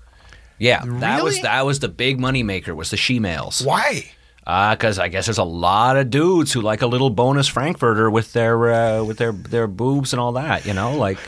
Yeah, 0.58 0.84
that 1.00 1.24
was 1.24 1.40
that 1.40 1.64
was 1.64 1.80
the 1.80 1.88
big 1.88 2.20
money 2.20 2.42
maker. 2.42 2.74
Was 2.74 2.90
the 2.90 2.96
she 2.96 3.18
mails? 3.18 3.62
Why? 3.64 4.12
Because 4.44 4.98
I 4.98 5.08
guess 5.08 5.26
there's 5.26 5.38
a 5.38 5.44
lot 5.44 5.96
of 5.96 6.10
dudes 6.10 6.52
who 6.52 6.60
like 6.60 6.82
a 6.82 6.86
little 6.86 7.10
bonus 7.10 7.48
frankfurter 7.48 8.10
with 8.10 8.32
their 8.32 8.72
uh, 8.72 9.04
with 9.04 9.18
their 9.18 9.32
their 9.32 9.66
boobs 9.66 10.12
and 10.12 10.20
all 10.20 10.32
that. 10.32 10.66
You 10.66 10.74
know, 10.74 10.96
like 10.96 11.18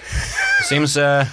seems. 0.62 0.96
Uh, 0.96 1.26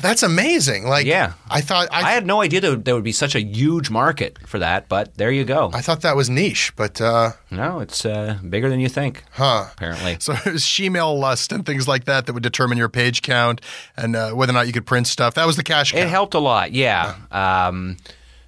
That's 0.00 0.22
amazing. 0.22 0.86
Like, 0.86 1.06
Yeah. 1.06 1.32
I 1.50 1.60
thought 1.60 1.88
I, 1.90 2.02
I 2.02 2.12
had 2.12 2.24
no 2.24 2.40
idea 2.40 2.60
that 2.60 2.84
there 2.84 2.94
would 2.94 3.02
be 3.02 3.10
such 3.10 3.34
a 3.34 3.40
huge 3.42 3.90
market 3.90 4.38
for 4.46 4.60
that, 4.60 4.88
but 4.88 5.16
there 5.16 5.32
you 5.32 5.42
go. 5.44 5.72
I 5.74 5.80
thought 5.80 6.02
that 6.02 6.14
was 6.14 6.30
niche, 6.30 6.72
but 6.76 7.00
uh, 7.00 7.32
No, 7.50 7.80
it's 7.80 8.04
uh, 8.06 8.38
bigger 8.48 8.70
than 8.70 8.78
you 8.78 8.88
think. 8.88 9.24
huh. 9.32 9.66
Apparently. 9.72 10.16
So 10.20 10.34
it 10.34 10.52
was 10.52 10.62
shemale 10.62 11.18
lust 11.18 11.50
and 11.50 11.66
things 11.66 11.88
like 11.88 12.04
that 12.04 12.26
that 12.26 12.32
would 12.32 12.44
determine 12.44 12.78
your 12.78 12.88
page 12.88 13.22
count 13.22 13.60
and 13.96 14.14
uh, 14.14 14.30
whether 14.30 14.52
or 14.52 14.54
not 14.54 14.68
you 14.68 14.72
could 14.72 14.86
print 14.86 15.08
stuff. 15.08 15.34
That 15.34 15.48
was 15.48 15.56
the 15.56 15.64
cash 15.64 15.90
count. 15.90 16.04
It 16.04 16.08
helped 16.08 16.34
a 16.34 16.38
lot, 16.38 16.70
yeah. 16.70 17.16
Um, 17.32 17.96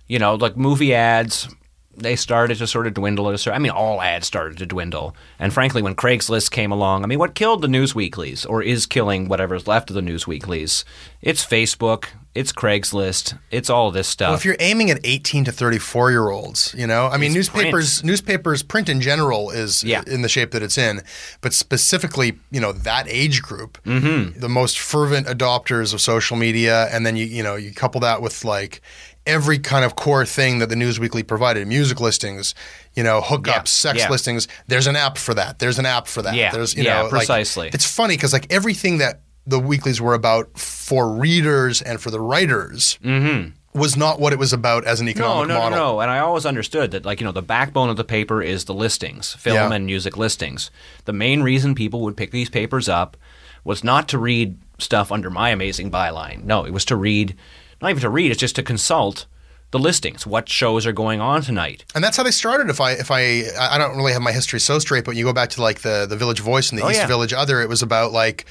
you 0.07 0.21
know, 0.21 0.37
like 0.37 0.57
movie 0.57 0.95
ads, 0.95 1.49
they 1.97 2.17
started 2.17 2.59
to 2.59 2.67
sort 2.67 2.87
of 2.87 2.95
dwindle. 2.95 3.27
I 3.47 3.59
mean, 3.59 3.73
all 3.73 4.01
ads 4.01 4.27
started 4.27 4.57
to 4.59 4.67
dwindle. 4.67 5.15
And 5.39 5.53
frankly, 5.53 5.83
when 5.83 5.95
Craigslist 5.95 6.51
came 6.51 6.71
along, 6.73 7.03
I 7.05 7.07
mean, 7.07 7.19
what 7.19 7.35
killed 7.35 7.63
the 7.63 7.69
news 7.69 7.95
weeklies, 7.95 8.47
or 8.47 8.63
is 8.63 8.87
killing 8.87 9.29
whatever's 9.29 9.67
left 9.67 9.91
of 9.91 9.95
the 9.97 10.03
news 10.03 10.27
weeklies? 10.27 10.85
It's 11.21 11.45
Facebook, 11.45 12.07
it's 12.35 12.53
Craigslist, 12.53 13.37
it's 13.51 13.69
all 13.69 13.91
this 13.91 14.07
stuff. 14.09 14.29
Well, 14.29 14.37
if 14.37 14.45
you're 14.45 14.57
aiming 14.61 14.91
at 14.91 15.01
18 15.05 15.45
to 15.47 15.53
34 15.53 16.11
year 16.13 16.31
olds, 16.31 16.75
you 16.79 16.87
know, 16.87 17.09
I 17.09 17.17
mean, 17.19 17.31
It's 17.37 17.53
newspapers, 17.53 18.05
newspapers, 18.05 18.63
print 18.63 18.89
in 18.89 19.01
general 19.01 19.51
is 19.51 19.83
Yeah. 19.85 20.03
in 20.07 20.23
the 20.23 20.29
shape 20.29 20.53
that 20.53 20.63
it's 20.63 20.79
in, 20.79 21.03
but 21.41 21.53
specifically, 21.53 22.39
you 22.53 22.61
know, 22.61 22.73
that 22.73 23.07
age 23.09 23.43
group, 23.43 23.79
Mm-hmm. 23.85 24.39
the 24.39 24.49
most 24.49 24.79
fervent 24.79 25.27
adopters 25.27 25.93
of 25.93 26.01
social 26.01 26.37
media, 26.37 26.89
and 26.93 27.05
then 27.05 27.17
you, 27.17 27.27
you 27.27 27.43
know, 27.43 27.57
you 27.57 27.73
couple 27.73 28.01
that 28.03 28.23
with 28.23 28.45
like 28.45 28.81
every 29.27 29.59
kind 29.59 29.85
of 29.85 29.97
core 29.97 30.25
thing 30.25 30.59
that 30.61 30.69
the 30.69 30.77
News 30.77 30.99
Weekly 30.99 31.23
provided, 31.23 31.67
music 31.69 32.01
listings, 32.01 32.55
you 32.95 33.03
know, 33.03 33.21
hookups, 33.21 33.47
Yeah. 33.47 33.63
sex 33.65 33.99
Yeah. 34.01 34.09
listings. 34.09 34.49
There's 34.67 34.87
an 34.87 34.97
app 34.97 35.19
for 35.19 35.35
that. 35.35 35.59
There's 35.59 35.79
an 35.79 35.87
app 35.87 36.07
for 36.07 36.23
that. 36.23 36.35
Yeah. 36.35 36.51
There's, 36.53 36.75
you 36.75 36.85
Yeah, 36.85 36.97
know, 36.99 37.03
like- 37.03 37.11
precisely. 37.11 37.71
it's 37.73 37.85
funny 37.85 38.17
because 38.17 38.33
like 38.33 38.47
everything 38.51 38.99
that 38.99 39.21
the 39.47 39.59
weeklies 39.59 40.01
were 40.01 40.15
about 40.15 40.59
for 40.59 41.11
readers 41.13 41.83
and 41.83 42.01
for 42.01 42.11
the 42.11 42.21
writers 42.21 42.99
mm-hmm. 43.05 43.51
was 43.79 43.97
not 43.97 44.21
what 44.21 44.33
it 44.33 44.39
was 44.39 44.53
about 44.53 44.85
as 44.85 45.01
an 45.01 45.07
no, 45.07 45.11
economic 45.11 45.49
no, 45.49 45.55
no, 45.55 45.61
model. 45.61 45.79
no. 45.79 46.01
And 46.01 46.11
I 46.11 46.19
always 46.21 46.47
understood 46.47 46.91
that, 46.93 47.05
like, 47.05 47.21
you 47.21 47.27
know, 47.27 47.33
the 47.33 47.43
backbone 47.43 47.89
of 47.89 47.97
the 47.97 48.05
paper 48.05 48.43
is 48.43 48.65
the 48.65 48.75
listings, 48.75 49.35
film 49.35 49.57
Yeah. 49.57 49.73
and 49.73 49.87
music 49.87 50.17
listings. 50.17 50.71
The 51.05 51.13
main 51.13 51.43
reason 51.43 51.75
people 51.75 52.01
would 52.03 52.17
pick 52.17 52.31
these 52.33 52.51
papers 52.51 52.89
up 52.89 53.17
was 53.65 53.85
not 53.85 54.09
to 54.09 54.19
read 54.19 54.59
stuff 54.79 55.13
under 55.13 55.31
my 55.31 55.51
amazing 55.51 55.91
byline. 55.91 56.45
No, 56.45 56.65
it 56.65 56.73
was 56.73 56.85
to 56.87 56.97
read, 56.97 57.37
not 57.83 57.91
even 57.91 58.01
to 58.03 58.11
read, 58.11 58.31
it's 58.31 58.41
just 58.41 58.57
to 58.57 58.63
consult 58.63 59.27
the 59.73 59.79
listings. 59.79 60.27
What 60.27 60.49
shows 60.49 60.85
are 60.87 60.93
going 60.93 61.21
on 61.21 61.43
tonight? 61.43 61.85
And 61.95 62.03
that's 62.03 62.17
how 62.17 62.23
they 62.25 62.31
started. 62.33 62.69
If 62.71 62.81
I 62.81 62.93
if 62.93 63.11
I 63.11 63.45
I 63.59 63.79
don't 63.79 63.97
really 63.97 64.13
have 64.13 64.23
my 64.23 64.33
history 64.33 64.59
so 64.61 64.79
straight, 64.81 65.05
but 65.05 65.15
you 65.17 65.25
go 65.25 65.33
back 65.33 65.51
to 65.51 65.63
like 65.63 65.81
the 65.83 66.07
the 66.09 66.17
Village 66.17 66.41
Voice 66.41 66.71
and 66.71 66.79
the 66.81 66.85
Oh, 66.85 66.91
East 66.91 67.01
yeah. 67.01 67.07
Village 67.07 67.33
Other, 67.33 67.61
it 67.63 67.69
was 67.69 67.83
about 67.83 68.11
like 68.13 68.47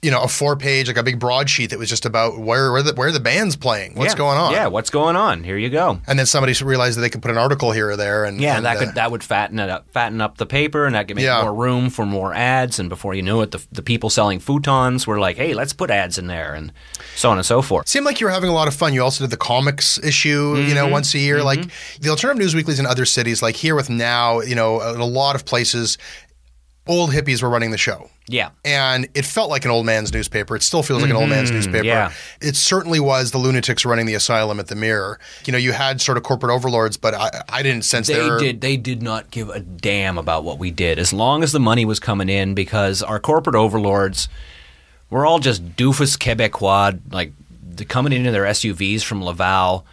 you 0.00 0.12
know, 0.12 0.22
a 0.22 0.28
four 0.28 0.54
page, 0.54 0.86
like 0.86 0.96
a 0.96 1.02
big 1.02 1.18
broadsheet 1.18 1.70
that 1.70 1.78
was 1.78 1.88
just 1.88 2.06
about 2.06 2.38
where 2.38 2.70
where 2.70 2.82
the 2.82 2.92
where 2.94 3.10
the 3.10 3.18
band's 3.18 3.56
playing, 3.56 3.94
what's 3.96 4.12
Yeah. 4.12 4.18
going 4.18 4.38
on. 4.38 4.52
Yeah, 4.52 4.68
what's 4.68 4.90
going 4.90 5.16
on? 5.16 5.42
Here 5.42 5.56
you 5.58 5.70
go. 5.70 6.00
And 6.06 6.16
then 6.16 6.24
somebody 6.26 6.52
realized 6.62 6.96
that 6.96 7.00
they 7.00 7.10
could 7.10 7.20
put 7.20 7.32
an 7.32 7.38
article 7.38 7.72
here 7.72 7.90
or 7.90 7.96
there, 7.96 8.24
and 8.24 8.40
Yeah, 8.40 8.56
and, 8.58 8.64
that 8.64 8.76
uh, 8.76 8.80
could 8.80 8.94
that 8.94 9.10
would 9.10 9.24
fatten 9.24 9.58
it 9.58 9.68
up, 9.68 9.86
fatten 9.92 10.20
up 10.20 10.38
the 10.38 10.46
paper, 10.46 10.86
and 10.86 10.94
that 10.94 11.08
could 11.08 11.16
make 11.16 11.24
Yeah. 11.24 11.42
more 11.42 11.52
room 11.52 11.90
for 11.90 12.06
more 12.06 12.32
ads. 12.32 12.78
And 12.78 12.88
before 12.88 13.14
you 13.14 13.22
knew 13.22 13.40
it, 13.40 13.50
the 13.50 13.60
the 13.72 13.82
people 13.82 14.08
selling 14.08 14.38
futons 14.38 15.04
were 15.04 15.18
like, 15.18 15.36
"Hey, 15.36 15.52
let's 15.52 15.72
put 15.72 15.90
ads 15.90 16.16
in 16.16 16.28
there," 16.28 16.54
and 16.54 16.70
so 17.16 17.30
on 17.30 17.36
and 17.38 17.44
so 17.44 17.60
forth. 17.60 17.88
seemed 17.88 18.06
like 18.06 18.20
you 18.20 18.26
were 18.28 18.32
having 18.32 18.50
a 18.50 18.54
lot 18.54 18.68
of 18.68 18.74
fun. 18.74 18.94
You 18.94 19.02
also 19.02 19.24
did 19.24 19.30
the 19.30 19.36
comics 19.36 19.98
issue, 19.98 20.54
you 20.58 20.62
Mm-hmm. 20.66 20.74
know, 20.76 20.86
once 20.86 21.12
a 21.14 21.18
year. 21.18 21.42
Like 21.42 21.64
the 22.00 22.10
alternative 22.10 22.38
news 22.38 22.54
weeklies 22.54 22.78
in 22.78 22.86
other 22.86 23.04
cities, 23.04 23.42
like 23.42 23.56
here 23.56 23.74
with 23.74 23.90
now, 23.90 24.40
you 24.42 24.54
know, 24.54 24.80
in 24.94 25.00
a 25.00 25.04
lot 25.04 25.34
of 25.34 25.44
places, 25.44 25.98
old 26.88 27.10
hippies 27.10 27.42
were 27.42 27.50
running 27.50 27.70
the 27.70 27.78
show. 27.78 28.10
Yeah. 28.26 28.50
And 28.64 29.08
it 29.14 29.24
felt 29.24 29.50
like 29.50 29.64
an 29.64 29.70
old 29.70 29.86
man's 29.86 30.12
newspaper. 30.12 30.56
It 30.56 30.62
still 30.62 30.82
feels 30.82 31.02
like 31.02 31.10
an 31.10 31.16
old 31.16 31.28
man's 31.28 31.50
newspaper. 31.50 31.78
Mm-hmm. 31.78 31.86
yeah. 31.86 32.12
It 32.40 32.56
certainly 32.56 32.98
was 32.98 33.30
the 33.30 33.38
lunatics 33.38 33.84
running 33.84 34.06
the 34.06 34.14
asylum 34.14 34.58
at 34.58 34.68
the 34.68 34.74
mirror. 34.74 35.20
You 35.44 35.52
know, 35.52 35.58
you 35.58 35.72
had 35.72 36.00
sort 36.00 36.16
of 36.16 36.24
corporate 36.24 36.52
overlords, 36.52 36.96
but 36.96 37.14
I, 37.14 37.42
I 37.48 37.62
didn't 37.62 37.84
sense 37.84 38.06
They 38.08 38.14
their 38.14 38.38
did. 38.38 38.60
They 38.60 38.76
did 38.76 39.02
not 39.02 39.30
give 39.30 39.48
a 39.50 39.60
damn 39.60 40.18
about 40.18 40.44
what 40.44 40.58
we 40.58 40.70
did, 40.70 40.98
as 40.98 41.12
long 41.12 41.42
as 41.42 41.52
the 41.52 41.60
money 41.60 41.84
was 41.84 42.00
coming 42.00 42.28
in, 42.28 42.54
because 42.54 43.02
our 43.02 43.20
corporate 43.20 43.56
overlords 43.56 44.28
were 45.10 45.24
all 45.24 45.38
just 45.38 45.76
doofus 45.76 46.18
Quebecois, 46.18 46.98
like 47.12 47.32
the- 47.76 47.84
coming 47.84 48.12
into 48.12 48.30
their 48.30 48.44
SUVs 48.44 49.02
from 49.02 49.22
Laval, 49.22 49.86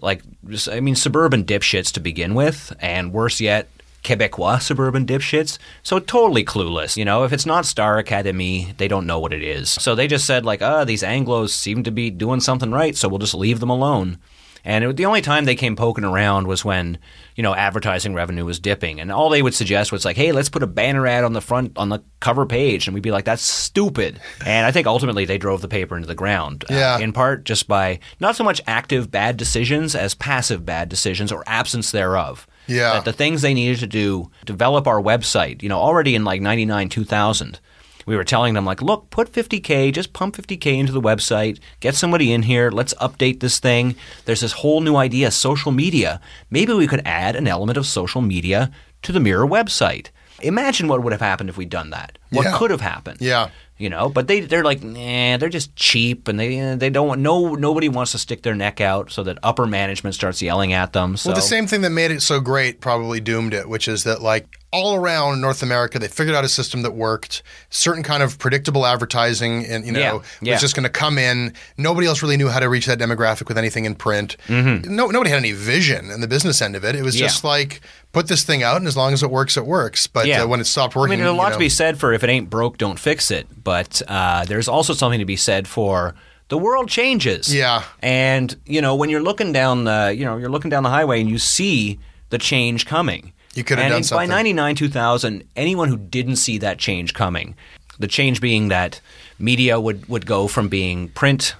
like 0.00 0.22
I 0.70 0.80
mean, 0.80 0.96
suburban 0.96 1.44
dipshits 1.44 1.92
to 1.92 2.00
begin 2.00 2.34
with, 2.34 2.72
and 2.80 3.12
worse 3.12 3.40
yet. 3.40 3.68
Quebecois 4.02 4.60
suburban 4.62 5.06
dipshits, 5.06 5.58
so 5.82 5.98
totally 5.98 6.44
clueless. 6.44 6.96
You 6.96 7.04
know, 7.04 7.24
if 7.24 7.32
it's 7.32 7.46
not 7.46 7.66
Star 7.66 7.98
Academy, 7.98 8.74
they 8.78 8.88
don't 8.88 9.06
know 9.06 9.18
what 9.20 9.32
it 9.32 9.42
is. 9.42 9.70
So 9.70 9.94
they 9.94 10.06
just 10.08 10.24
said 10.26 10.44
like, 10.44 10.60
"Ah, 10.62 10.84
these 10.84 11.02
Anglos 11.02 11.50
seem 11.50 11.82
to 11.84 11.90
be 11.90 12.10
doing 12.10 12.40
something 12.40 12.70
right, 12.72 12.96
so 12.96 13.08
we'll 13.08 13.18
just 13.18 13.34
leave 13.34 13.60
them 13.60 13.70
alone." 13.70 14.18
And 14.64 14.84
it, 14.84 14.96
the 14.96 15.06
only 15.06 15.22
time 15.22 15.44
they 15.44 15.56
came 15.56 15.74
poking 15.74 16.04
around 16.04 16.46
was 16.46 16.64
when, 16.64 16.98
you 17.34 17.42
know, 17.42 17.52
advertising 17.52 18.14
revenue 18.14 18.44
was 18.44 18.60
dipping. 18.60 19.00
And 19.00 19.10
all 19.10 19.28
they 19.28 19.42
would 19.42 19.54
suggest 19.54 19.90
was 19.90 20.04
like, 20.04 20.14
hey, 20.16 20.30
let's 20.30 20.48
put 20.48 20.62
a 20.62 20.68
banner 20.68 21.04
ad 21.04 21.24
on 21.24 21.32
the 21.32 21.40
front, 21.40 21.72
on 21.76 21.88
the 21.88 21.98
cover 22.20 22.46
page. 22.46 22.86
And 22.86 22.94
we'd 22.94 23.02
be 23.02 23.10
like, 23.10 23.24
that's 23.24 23.42
stupid. 23.42 24.20
And 24.46 24.64
I 24.64 24.70
think 24.70 24.86
ultimately 24.86 25.24
they 25.24 25.36
drove 25.36 25.62
the 25.62 25.66
paper 25.68 25.96
into 25.96 26.06
the 26.06 26.14
ground. 26.14 26.64
uh, 26.70 26.74
Yeah. 26.74 26.98
in 27.00 27.12
part 27.12 27.42
just 27.44 27.66
by 27.66 27.98
not 28.20 28.36
so 28.36 28.44
much 28.44 28.60
active 28.68 29.10
bad 29.10 29.36
decisions 29.36 29.96
as 29.96 30.14
passive 30.14 30.64
bad 30.64 30.88
decisions 30.88 31.32
or 31.32 31.42
absence 31.48 31.90
thereof. 31.90 32.46
Yeah. 32.66 32.94
That 32.94 33.04
the 33.04 33.12
things 33.12 33.42
they 33.42 33.54
needed 33.54 33.80
to 33.80 33.86
do, 33.86 34.30
develop 34.44 34.86
our 34.86 35.00
website, 35.00 35.62
you 35.62 35.68
know, 35.68 35.78
already 35.78 36.14
in 36.14 36.24
like 36.24 36.40
99, 36.40 36.88
2000 36.88 37.60
we 38.04 38.16
were 38.16 38.24
telling 38.24 38.54
them 38.54 38.64
like 38.64 38.82
look 38.82 39.10
put 39.10 39.32
50k 39.32 39.92
just 39.92 40.12
pump 40.12 40.34
50k 40.34 40.76
into 40.76 40.92
the 40.92 41.00
website 41.00 41.60
get 41.78 41.94
somebody 41.94 42.32
in 42.32 42.42
here 42.42 42.68
let's 42.70 42.94
update 42.94 43.40
this 43.40 43.60
thing. 43.60 43.94
There's 44.24 44.40
this 44.40 44.52
whole 44.52 44.80
new 44.80 44.96
idea 44.96 45.30
social 45.30 45.70
media. 45.70 46.20
Maybe 46.50 46.72
we 46.72 46.88
could 46.88 47.02
add 47.04 47.36
an 47.36 47.46
element 47.46 47.78
of 47.78 47.86
social 47.86 48.20
media 48.20 48.72
to 49.02 49.12
the 49.12 49.20
mirror 49.20 49.46
website. 49.46 50.08
Imagine 50.40 50.88
what 50.88 51.02
would 51.02 51.12
have 51.12 51.20
happened 51.20 51.48
if 51.48 51.56
we'd 51.56 51.68
done 51.68 51.90
that 51.90 52.18
what 52.32 52.44
Yeah. 52.44 52.56
could 52.58 52.70
have 52.70 52.80
happened 52.80 53.18
Yeah. 53.20 53.48
you 53.78 53.88
know 53.90 54.08
but 54.08 54.26
they 54.28 54.40
they're 54.40 54.64
like 54.64 54.82
nah 54.82 55.36
they're 55.38 55.48
just 55.48 55.74
cheap 55.76 56.28
and 56.28 56.38
they 56.40 56.74
they 56.76 56.90
don't 56.90 57.08
want 57.08 57.20
no 57.20 57.54
nobody 57.54 57.88
wants 57.88 58.12
to 58.12 58.18
stick 58.18 58.42
their 58.42 58.54
neck 58.54 58.80
out 58.80 59.10
so 59.10 59.22
that 59.22 59.38
upper 59.42 59.66
management 59.66 60.14
starts 60.14 60.40
yelling 60.42 60.72
at 60.72 60.92
them 60.92 61.16
so 61.16 61.30
Well, 61.30 61.36
the 61.36 61.42
same 61.42 61.66
thing 61.66 61.80
that 61.82 61.90
made 61.90 62.10
it 62.10 62.22
so 62.22 62.40
great 62.40 62.80
probably 62.80 63.20
doomed 63.20 63.54
it, 63.54 63.68
which 63.68 63.88
is 63.88 64.04
that 64.04 64.22
like 64.22 64.46
all 64.74 64.94
around 64.94 65.42
North 65.42 65.62
America, 65.62 65.98
they 65.98 66.08
figured 66.08 66.34
out 66.34 66.44
a 66.44 66.48
system 66.48 66.80
that 66.80 66.92
worked. 66.94 67.42
Certain 67.68 68.02
kind 68.02 68.22
of 68.22 68.38
predictable 68.38 68.86
advertising, 68.86 69.66
and 69.66 69.84
you 69.84 69.92
know, 69.92 70.00
Yeah, 70.00 70.18
yeah. 70.40 70.52
was 70.54 70.62
just 70.62 70.74
going 70.74 70.84
to 70.84 70.88
come 70.88 71.18
in. 71.18 71.52
Nobody 71.76 72.06
else 72.06 72.22
really 72.22 72.38
knew 72.38 72.48
how 72.48 72.58
to 72.58 72.70
reach 72.70 72.86
that 72.86 72.98
demographic 72.98 73.48
with 73.48 73.58
anything 73.58 73.84
in 73.84 73.94
print. 73.94 74.38
No, 74.48 75.08
nobody 75.08 75.28
had 75.28 75.36
any 75.36 75.52
vision 75.52 76.10
in 76.10 76.22
the 76.22 76.26
business 76.26 76.62
end 76.62 76.74
of 76.74 76.84
it. 76.86 76.94
It 76.96 77.02
was 77.02 77.16
Mm-hmm. 77.16 77.20
Yeah. 77.22 77.28
just 77.28 77.44
like 77.44 77.82
put 78.12 78.28
this 78.28 78.44
thing 78.44 78.62
out, 78.62 78.78
and 78.78 78.86
as 78.86 78.96
long 78.96 79.12
as 79.12 79.22
it 79.22 79.30
works, 79.30 79.58
it 79.58 79.66
works. 79.66 80.06
But 80.06 80.26
uh, 80.26 80.46
when 80.46 80.58
it 80.60 80.64
stopped 80.64 80.96
working, 80.96 81.12
I 81.12 81.16
mean, 81.16 81.24
there's 81.26 81.34
a 81.34 81.36
lot 81.36 81.48
you 81.48 81.52
to 81.52 81.58
be 81.58 81.68
said 81.68 81.98
for 81.98 82.14
if 82.14 82.21
it 82.22 82.30
ain't 82.30 82.50
broke, 82.50 82.78
don't 82.78 82.98
fix 82.98 83.30
it. 83.30 83.46
But 83.62 84.02
uh, 84.08 84.44
there's 84.44 84.68
also 84.68 84.92
something 84.94 85.18
to 85.18 85.24
be 85.24 85.36
said 85.36 85.68
for 85.68 86.14
the 86.48 86.58
world 86.58 86.88
changes. 86.88 87.54
Yeah. 87.54 87.84
And 88.00 88.54
you 88.66 88.80
know, 88.80 88.94
when 88.94 89.10
you're 89.10 89.22
looking 89.22 89.52
down 89.52 89.84
the, 89.84 90.14
you 90.16 90.24
know, 90.24 90.36
you're 90.36 90.50
looking 90.50 90.70
down 90.70 90.82
the 90.82 90.90
highway 90.90 91.20
and 91.20 91.30
you 91.30 91.38
see 91.38 91.98
the 92.30 92.38
change 92.38 92.86
coming. 92.86 93.32
You 93.54 93.64
could 93.64 93.78
have 93.78 93.86
and 93.86 93.92
done 93.92 93.98
in- 93.98 94.04
something. 94.04 94.28
By 94.28 94.34
99, 94.34 94.74
2000, 94.76 95.44
anyone 95.56 95.88
who 95.88 95.96
didn't 95.96 96.36
see 96.36 96.58
that 96.58 96.78
change 96.78 97.14
coming, 97.14 97.54
the 97.98 98.06
change 98.08 98.40
being 98.40 98.68
that 98.68 99.00
media 99.38 99.78
would, 99.78 100.08
would 100.08 100.26
go 100.26 100.48
from 100.48 100.68
being 100.68 101.08
print 101.10 101.54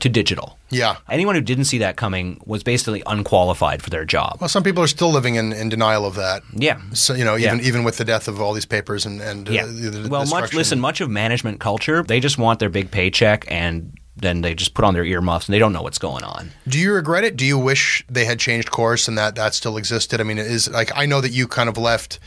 to 0.00 0.08
digital. 0.08 0.58
Yeah. 0.70 0.96
Anyone 1.08 1.34
who 1.34 1.40
didn't 1.40 1.64
see 1.66 1.78
that 1.78 1.96
coming 1.96 2.40
was 2.44 2.62
basically 2.62 3.02
unqualified 3.06 3.80
for 3.82 3.90
their 3.90 4.04
job. 4.04 4.38
Well, 4.40 4.48
some 4.48 4.62
people 4.62 4.82
are 4.82 4.86
still 4.88 5.10
living 5.10 5.36
in, 5.36 5.52
in 5.52 5.68
denial 5.68 6.04
of 6.04 6.14
that. 6.16 6.42
Yeah. 6.52 6.80
So 6.92 7.14
you 7.14 7.24
know, 7.24 7.36
even 7.36 7.58
Yeah. 7.60 7.64
even 7.64 7.84
with 7.84 7.96
the 7.96 8.04
death 8.04 8.28
of 8.28 8.40
all 8.40 8.52
these 8.52 8.66
papers 8.66 9.06
and 9.06 9.20
and 9.20 9.48
Yeah. 9.48 9.64
uh, 9.64 9.66
the, 9.66 10.08
well, 10.10 10.26
much 10.26 10.52
listen, 10.52 10.80
much 10.80 11.00
of 11.00 11.08
management 11.08 11.60
culture, 11.60 12.02
they 12.02 12.20
just 12.20 12.38
want 12.38 12.58
their 12.58 12.68
big 12.70 12.90
paycheck 12.90 13.44
and 13.48 13.92
then 14.16 14.42
they 14.42 14.54
just 14.54 14.74
put 14.74 14.84
on 14.84 14.94
their 14.94 15.04
earmuffs 15.04 15.46
and 15.48 15.54
they 15.54 15.58
don't 15.58 15.72
know 15.72 15.82
what's 15.82 15.98
going 15.98 16.22
on. 16.22 16.50
Do 16.68 16.78
you 16.78 16.92
regret 16.92 17.24
it? 17.24 17.36
Do 17.36 17.44
you 17.44 17.58
wish 17.58 18.04
they 18.08 18.24
had 18.24 18.38
changed 18.38 18.70
course 18.70 19.08
and 19.08 19.16
that 19.18 19.34
that 19.36 19.54
still 19.54 19.76
existed? 19.76 20.20
I 20.20 20.24
mean, 20.24 20.38
it 20.38 20.46
is 20.46 20.68
like 20.70 20.90
I 20.94 21.06
know 21.06 21.20
that 21.20 21.30
you 21.32 21.46
kind 21.48 21.68
of 21.68 21.76
left. 21.78 22.18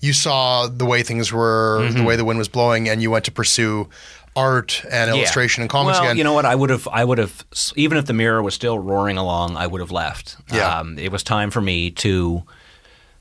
You 0.00 0.12
saw 0.12 0.66
the 0.66 0.84
way 0.84 1.04
things 1.04 1.32
were, 1.32 1.78
Mm-hmm. 1.82 1.96
the 1.98 2.02
way 2.04 2.16
the 2.16 2.24
wind 2.24 2.38
was 2.38 2.48
blowing, 2.48 2.88
and 2.88 3.00
you 3.00 3.08
went 3.12 3.24
to 3.26 3.30
pursue 3.32 3.88
art 4.34 4.84
and 4.90 5.10
illustration 5.10 5.62
and 5.62 5.70
comics 5.70 5.98
well, 5.98 6.08
again. 6.08 6.16
you 6.16 6.24
know 6.24 6.32
what? 6.32 6.44
I 6.44 6.54
would 6.54 6.70
have, 6.70 6.88
I 6.88 7.04
would 7.04 7.18
have, 7.18 7.44
even 7.76 7.98
if 7.98 8.06
the 8.06 8.12
mirror 8.12 8.42
was 8.42 8.54
still 8.54 8.78
roaring 8.78 9.18
along, 9.18 9.56
I 9.56 9.66
would 9.66 9.80
have 9.80 9.90
left. 9.90 10.36
Yeah. 10.52 10.78
Um, 10.78 10.98
it 10.98 11.12
was 11.12 11.22
time 11.22 11.50
for 11.50 11.60
me 11.60 11.90
to 11.90 12.42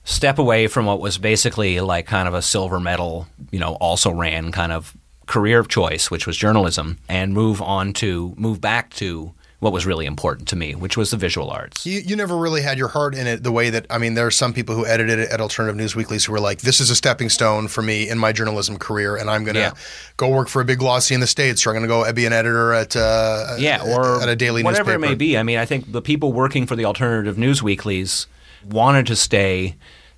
step 0.03 0.39
away 0.39 0.67
from 0.67 0.85
what 0.85 0.99
was 0.99 1.17
basically 1.17 1.79
like 1.79 2.05
kind 2.07 2.27
of 2.27 2.33
a 2.33 2.41
silver 2.41 2.79
medal, 2.79 3.27
you 3.51 3.59
know, 3.59 3.73
also 3.75 4.11
ran 4.11 4.51
kind 4.51 4.71
of 4.71 4.95
career 5.27 5.59
of 5.59 5.67
choice, 5.67 6.09
which 6.09 6.25
was 6.25 6.37
journalism, 6.37 6.97
and 7.07 7.33
move 7.33 7.61
on 7.61 7.93
to 7.93 8.33
move 8.37 8.59
back 8.59 8.93
to 8.95 9.33
what 9.61 9.71
was 9.71 9.85
really 9.85 10.05
important 10.07 10.47
to 10.49 10.55
me, 10.55 10.73
which 10.73 10.97
was 10.97 11.11
the 11.11 11.17
visual 11.17 11.49
arts. 11.51 11.85
You, 11.85 11.99
you 11.99 12.15
never 12.15 12.35
really 12.35 12.61
had 12.63 12.77
your 12.79 12.87
heart 12.89 13.13
in 13.15 13.27
it 13.27 13.43
the 13.43 13.51
way 13.51 13.69
that 13.69 13.85
I 13.89 13.97
mean, 13.99 14.15
there 14.15 14.25
are 14.25 14.31
some 14.31 14.53
people 14.53 14.75
who 14.75 14.85
edited 14.85 15.19
it 15.19 15.29
at 15.31 15.39
alternative 15.39 15.77
news 15.77 15.95
weeklies 15.95 16.25
who 16.25 16.31
were 16.33 16.39
like, 16.39 16.61
"This 16.61 16.81
is 16.81 16.89
a 16.89 16.95
stepping 16.95 17.29
stone 17.29 17.67
for 17.67 17.81
me 17.83 18.09
in 18.09 18.17
my 18.17 18.31
journalism 18.33 18.77
career, 18.77 19.15
and 19.15 19.29
I'm 19.29 19.43
going 19.43 19.53
to 19.55 19.61
Yeah. 19.61 19.73
go 20.17 20.29
work 20.29 20.49
for 20.49 20.61
a 20.61 20.65
big 20.65 20.79
glossy 20.79 21.13
in 21.13 21.21
the 21.21 21.27
states, 21.27 21.65
or 21.65 21.69
I'm 21.69 21.75
going 21.75 21.83
to 21.83 21.87
go 21.87 22.11
be 22.11 22.25
an 22.25 22.33
editor 22.33 22.73
at 22.73 22.95
uh, 22.95 23.55
yeah, 23.59 23.83
or 23.85 24.21
at 24.21 24.27
a 24.29 24.35
daily 24.35 24.63
whatever 24.63 24.91
newspaper." 24.91 25.05
it 25.05 25.09
may 25.09 25.15
be. 25.15 25.37
I 25.37 25.43
mean, 25.43 25.59
I 25.59 25.65
think 25.65 25.91
the 25.91 26.01
people 26.01 26.33
working 26.33 26.65
for 26.65 26.75
the 26.75 26.85
alternative 26.85 27.37
news 27.37 27.61
weeklies 27.63 28.27
wanted 28.67 29.05
to 29.07 29.15
stay 29.15 29.75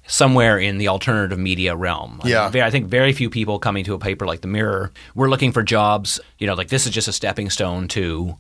somewhere 0.08 0.58
in 0.58 0.78
the 0.78 0.88
alternative 0.88 1.40
media 1.40 1.76
realm. 1.76 2.20
I 2.24 2.28
Yeah. 2.30 2.50
mean, 2.54 2.64
I 2.64 2.70
think 2.70 2.88
very 2.88 3.14
few 3.14 3.30
people 3.30 3.60
coming 3.60 3.84
to 3.86 3.94
a 3.94 4.00
paper 4.00 4.26
like 4.26 4.42
the 4.42 4.48
Mirror 4.48 4.92
were 5.16 5.30
looking 5.30 5.52
for 5.52 5.64
jobs. 5.64 6.20
You 6.40 6.48
know, 6.48 6.54
like 6.54 6.68
this 6.70 6.86
is 6.86 6.92
just 6.94 7.08
a 7.08 7.14
stepping 7.14 7.50
stone 7.50 7.88
to, 7.90 8.36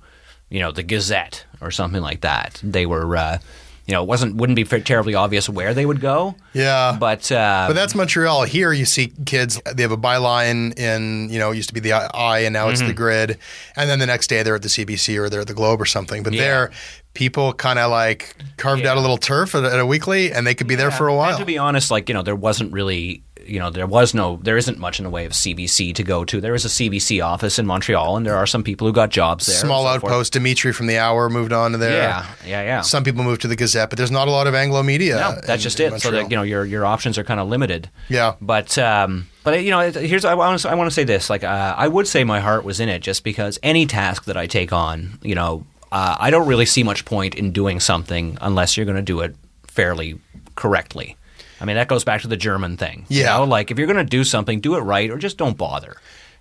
you 0.54 0.60
know, 0.62 0.72
the 0.72 0.84
Gazette 0.84 1.46
or 1.62 1.72
something 1.72 2.02
like 2.02 2.22
that. 2.22 2.60
They 2.64 2.86
were. 2.86 3.18
Uh, 3.18 3.38
you 3.86 3.92
know, 3.94 4.02
it 4.02 4.08
wasn't 4.08 4.36
wouldn't 4.38 4.56
be 4.56 4.64
terribly 4.64 5.14
obvious 5.14 5.50
where 5.50 5.74
they 5.74 5.86
would 5.86 6.00
go. 6.00 6.36
Yeah. 6.54 6.96
but 6.98 7.30
uh, 7.30 7.66
But 7.68 7.74
that's 7.74 7.94
Montreal. 7.94 8.44
Here 8.44 8.72
you 8.72 8.86
see 8.86 9.12
kids, 9.26 9.60
they 9.76 9.82
have 9.84 9.92
a 9.92 9.98
byline 9.98 10.80
in, 10.80 11.28
you 11.30 11.38
know, 11.38 11.52
it 11.52 11.58
used 11.58 11.68
to 11.68 11.74
be 11.74 11.82
the 11.82 11.92
Eye 11.92 12.40
and 12.48 12.54
now 12.54 12.70
it's 12.70 12.80
Mm-hmm. 12.80 12.88
the 12.88 12.94
grid. 12.94 13.38
And 13.76 13.90
then 13.90 14.00
the 14.00 14.06
next 14.06 14.28
day 14.28 14.42
they're 14.42 14.56
at 14.56 14.62
the 14.62 14.70
CBC 14.70 15.18
or 15.20 15.28
they're 15.30 15.42
at 15.42 15.48
the 15.48 15.54
Globe 15.54 15.82
or 15.82 15.86
something. 15.86 16.24
But 16.24 16.32
Yeah. 16.32 16.42
there, 16.44 16.72
people 17.14 17.52
kind 17.52 17.78
of 17.78 17.92
like 17.92 18.34
carved 18.56 18.86
out 18.86 18.96
a 18.96 19.02
little 19.02 19.18
turf 19.18 19.54
at 19.54 19.66
a, 19.66 19.74
at 19.74 19.80
a 19.82 19.86
weekly 19.86 20.32
and 20.32 20.48
they 20.48 20.56
could 20.56 20.68
be 20.68 20.76
there 20.76 20.90
for 20.90 21.10
a 21.10 21.12
And 21.12 21.18
while. 21.18 21.38
to 21.40 21.44
be 21.46 21.58
honest, 21.58 21.92
like 21.92 22.08
you 22.08 22.14
know, 22.16 22.24
there 22.24 22.38
wasn't 22.38 22.72
really, 22.72 23.22
you 23.46 23.60
know, 23.60 23.70
there 23.70 23.88
was 23.88 24.14
no, 24.14 24.40
there 24.44 24.58
isn't 24.58 24.78
much 24.78 25.00
in 25.00 25.04
the 25.04 25.10
way 25.10 25.26
of 25.26 25.32
CBC 25.32 25.94
to 25.96 26.04
go 26.04 26.24
to. 26.26 26.42
There 26.42 26.56
is 26.56 26.66
a 26.66 26.70
CBC 26.70 27.24
office 27.24 27.60
in 27.60 27.66
Montreal, 27.66 28.18
and 28.18 28.26
there 28.26 28.36
are 28.36 28.46
some 28.48 28.64
people 28.64 28.88
who 28.88 28.94
got 28.94 29.10
jobs 29.10 29.46
there. 29.46 29.56
Small 29.56 29.84
so 29.84 30.00
forth. 30.00 30.12
outpost. 30.12 30.34
Dimitri 30.34 30.74
from 30.74 30.88
the 30.88 30.98
Hour 30.98 31.30
moved 31.30 31.54
on 31.54 31.72
to 31.74 31.78
there. 31.78 32.04
Yeah, 32.04 32.26
yeah, 32.46 32.62
yeah. 32.64 32.82
Some 32.82 33.04
people 33.04 33.24
moved 33.24 33.42
to 33.42 33.48
the 33.48 33.56
Gazette, 33.56 33.90
but 33.90 33.98
there's 33.98 34.12
not 34.12 34.28
a 34.28 34.32
lot 34.32 34.48
of 34.48 34.56
Anglo 34.56 34.84
media. 34.84 35.16
no, 35.16 35.32
that's 35.36 35.50
in- 35.50 35.60
just 35.60 35.80
it. 35.80 36.00
So 36.02 36.12
that 36.12 36.30
you 36.32 36.38
know, 36.38 36.44
your 36.44 36.66
your 36.66 36.86
options 36.86 37.18
are 37.18 37.24
kind 37.24 37.40
of 37.40 37.48
limited. 37.48 37.90
Yeah. 38.10 38.36
But 38.42 38.78
um, 38.78 39.28
but 39.44 39.64
you 39.64 39.72
know, 39.72 39.92
here's 39.92 40.26
I 40.26 40.34
want 40.36 40.60
to 40.62 40.70
I 40.70 40.76
want 40.76 40.90
to 40.90 40.94
say 40.94 41.04
this. 41.04 41.30
Like 41.30 41.44
uh, 41.44 41.76
I 41.78 41.88
would 41.88 42.08
say 42.08 42.24
my 42.24 42.40
heart 42.40 42.64
was 42.64 42.80
in 42.80 42.90
it, 42.90 43.00
just 43.00 43.24
because 43.24 43.60
any 43.64 43.86
task 43.86 44.26
that 44.26 44.38
I 44.38 44.48
take 44.48 44.72
on, 44.74 45.20
you 45.22 45.36
know, 45.36 45.66
uh, 45.92 46.16
I 46.20 46.32
don't 46.32 46.48
really 46.48 46.66
see 46.66 46.84
much 46.84 47.06
point 47.06 47.36
in 47.36 47.52
doing 47.52 47.80
something 47.80 48.38
unless 48.42 48.78
you're 48.78 48.86
going 48.86 48.96
to 48.96 49.02
do 49.02 49.20
it 49.22 49.36
fairly 49.68 50.20
correctly. 50.56 51.18
I 51.64 51.66
mean, 51.66 51.78
that 51.78 51.88
goes 51.88 52.04
back 52.04 52.22
to 52.22 52.28
the 52.28 52.36
German 52.38 52.76
thing. 52.78 53.06
you 53.08 53.22
Yeah. 53.22 53.38
know? 53.38 53.46
like 53.46 53.72
if 53.72 53.78
you're 53.78 53.88
going 53.88 53.98
to 53.98 54.04
do 54.04 54.24
something, 54.26 54.60
do 54.60 54.76
it 54.76 54.82
right, 54.82 55.10
or 55.10 55.18
just 55.18 55.38
don't 55.38 55.58
bother. 55.58 55.96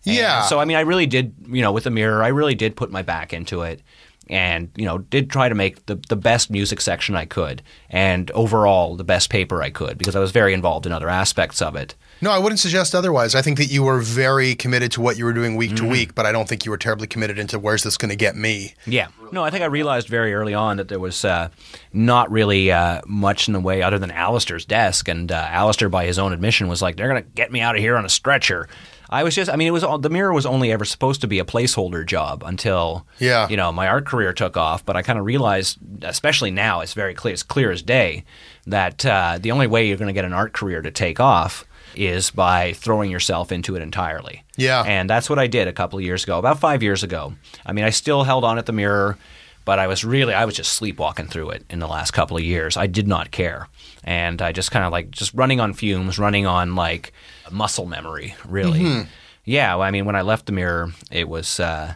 And 0.04 0.16
Yeah. 0.16 0.42
So 0.42 0.58
I 0.58 0.64
mean, 0.64 0.76
I 0.76 0.80
really 0.80 1.06
did. 1.06 1.32
You 1.48 1.62
know, 1.62 1.70
with 1.70 1.84
the 1.84 1.90
mirror, 1.90 2.24
I 2.24 2.28
really 2.28 2.56
did 2.56 2.74
put 2.76 2.90
my 2.90 3.02
back 3.02 3.32
into 3.32 3.62
it. 3.62 3.80
And 4.28 4.70
you 4.76 4.84
know, 4.84 4.98
did 4.98 5.30
try 5.30 5.48
to 5.48 5.54
make 5.54 5.86
the, 5.86 5.94
the 6.08 6.16
best 6.16 6.50
music 6.50 6.80
section 6.80 7.14
I 7.16 7.24
could, 7.24 7.62
and 7.90 8.30
overall 8.32 8.96
the 8.96 9.04
best 9.04 9.30
paper 9.30 9.62
I 9.62 9.70
could, 9.70 9.96
because 9.98 10.16
I 10.16 10.20
was 10.20 10.30
very 10.32 10.54
involved 10.54 10.86
in 10.86 10.92
other 10.92 11.08
aspects 11.08 11.62
of 11.62 11.76
it. 11.76 11.94
No, 12.22 12.30
I 12.30 12.38
wouldn't 12.38 12.60
suggest 12.60 12.94
otherwise. 12.94 13.34
I 13.34 13.42
think 13.42 13.58
that 13.58 13.66
you 13.66 13.82
were 13.82 13.98
very 13.98 14.54
committed 14.54 14.92
to 14.92 15.00
what 15.00 15.18
you 15.18 15.24
were 15.24 15.32
doing 15.32 15.56
week 15.56 15.74
to 15.76 15.84
week, 15.86 16.14
but 16.14 16.24
I 16.24 16.30
don't 16.30 16.48
think 16.48 16.64
you 16.64 16.70
were 16.70 16.78
terribly 16.78 17.08
committed 17.08 17.36
into 17.36 17.58
where's 17.58 17.82
this 17.82 17.96
going 17.98 18.10
to 18.10 18.16
get 18.16 18.36
me. 18.36 18.74
Yeah. 18.86 19.08
No, 19.32 19.42
I 19.42 19.50
think 19.50 19.62
I 19.62 19.66
realized 19.66 20.06
very 20.08 20.32
early 20.32 20.54
on 20.54 20.76
that 20.76 20.86
there 20.88 21.00
was 21.00 21.24
uh, 21.24 21.48
not 21.92 22.30
really 22.30 22.70
uh, 22.70 23.00
much 23.06 23.48
in 23.48 23.54
the 23.54 23.60
way 23.60 23.82
other 23.82 23.98
than 23.98 24.12
Alistair's 24.12 24.64
desk. 24.64 25.08
And 25.08 25.32
uh, 25.32 25.46
Alistair, 25.50 25.88
by 25.88 26.06
his 26.06 26.16
own 26.18 26.32
admission, 26.32 26.68
was 26.68 26.80
like, 26.80 26.96
they're 26.96 27.08
going 27.08 27.24
to 27.24 27.28
get 27.30 27.50
me 27.50 27.60
out 27.60 27.74
of 27.74 27.80
here 27.80 27.96
on 27.96 28.04
a 28.04 28.08
stretcher. 28.08 28.68
I 29.10 29.24
was 29.24 29.34
just, 29.34 29.50
I 29.50 29.56
mean, 29.56 29.66
it 29.68 29.72
was 29.72 29.82
all, 29.82 29.98
the 29.98 30.08
mirror 30.08 30.32
was 30.32 30.46
only 30.46 30.70
ever 30.70 30.84
supposed 30.84 31.20
to 31.22 31.26
be 31.26 31.38
a 31.40 31.44
placeholder 31.44 32.06
job 32.06 32.44
until, 32.46 33.04
Yeah. 33.18 33.48
you 33.48 33.56
know, 33.56 33.72
my 33.72 33.88
art 33.88 34.06
career 34.06 34.32
took 34.32 34.56
off. 34.56 34.84
But 34.86 34.96
I 34.96 35.02
kind 35.02 35.18
of 35.18 35.24
realized, 35.24 35.78
especially 36.02 36.52
now, 36.52 36.80
it's 36.82 36.94
very 36.94 37.14
clear, 37.14 37.34
it's 37.34 37.42
clear 37.42 37.72
as 37.72 37.82
day 37.82 38.24
that 38.66 39.04
uh, 39.04 39.38
the 39.40 39.50
only 39.50 39.66
way 39.66 39.88
you're 39.88 39.96
going 39.98 40.06
to 40.06 40.14
get 40.14 40.24
an 40.24 40.32
art 40.32 40.52
career 40.52 40.80
to 40.82 40.90
take 40.92 41.18
off 41.18 41.64
is 41.94 42.30
by 42.30 42.72
throwing 42.72 43.10
yourself 43.10 43.52
into 43.52 43.76
it 43.76 43.82
entirely. 43.82 44.42
Yeah. 44.56 44.82
And 44.82 45.08
that's 45.08 45.30
what 45.30 45.38
I 45.38 45.46
did 45.46 45.68
a 45.68 45.72
couple 45.72 45.98
of 45.98 46.04
years 46.04 46.24
ago, 46.24 46.38
about 46.38 46.58
five 46.58 46.82
years 46.82 47.02
ago. 47.02 47.34
I 47.64 47.72
mean, 47.72 47.84
I 47.84 47.90
still 47.90 48.24
held 48.24 48.44
on 48.44 48.58
at 48.58 48.66
the 48.66 48.72
mirror, 48.72 49.18
but 49.64 49.78
I 49.78 49.86
was 49.86 50.04
really, 50.04 50.34
I 50.34 50.44
was 50.44 50.54
just 50.54 50.72
sleepwalking 50.72 51.28
through 51.28 51.50
it 51.50 51.64
in 51.70 51.78
the 51.78 51.86
last 51.86 52.12
couple 52.12 52.36
of 52.36 52.42
years. 52.42 52.76
I 52.76 52.86
did 52.86 53.06
not 53.06 53.30
care. 53.30 53.68
And 54.04 54.42
I 54.42 54.52
just 54.52 54.70
kind 54.70 54.84
of 54.84 54.92
like 54.92 55.10
just 55.10 55.32
running 55.34 55.60
on 55.60 55.72
fumes, 55.72 56.18
running 56.18 56.46
on 56.46 56.74
like 56.74 57.12
muscle 57.50 57.86
memory, 57.86 58.34
really. 58.46 59.06
Yeah. 59.44 59.76
I 59.76 59.90
mean, 59.90 60.04
when 60.04 60.16
I 60.16 60.22
left 60.22 60.46
the 60.46 60.52
mirror, 60.52 60.92
it 61.10 61.28
was, 61.28 61.60
uh, 61.60 61.94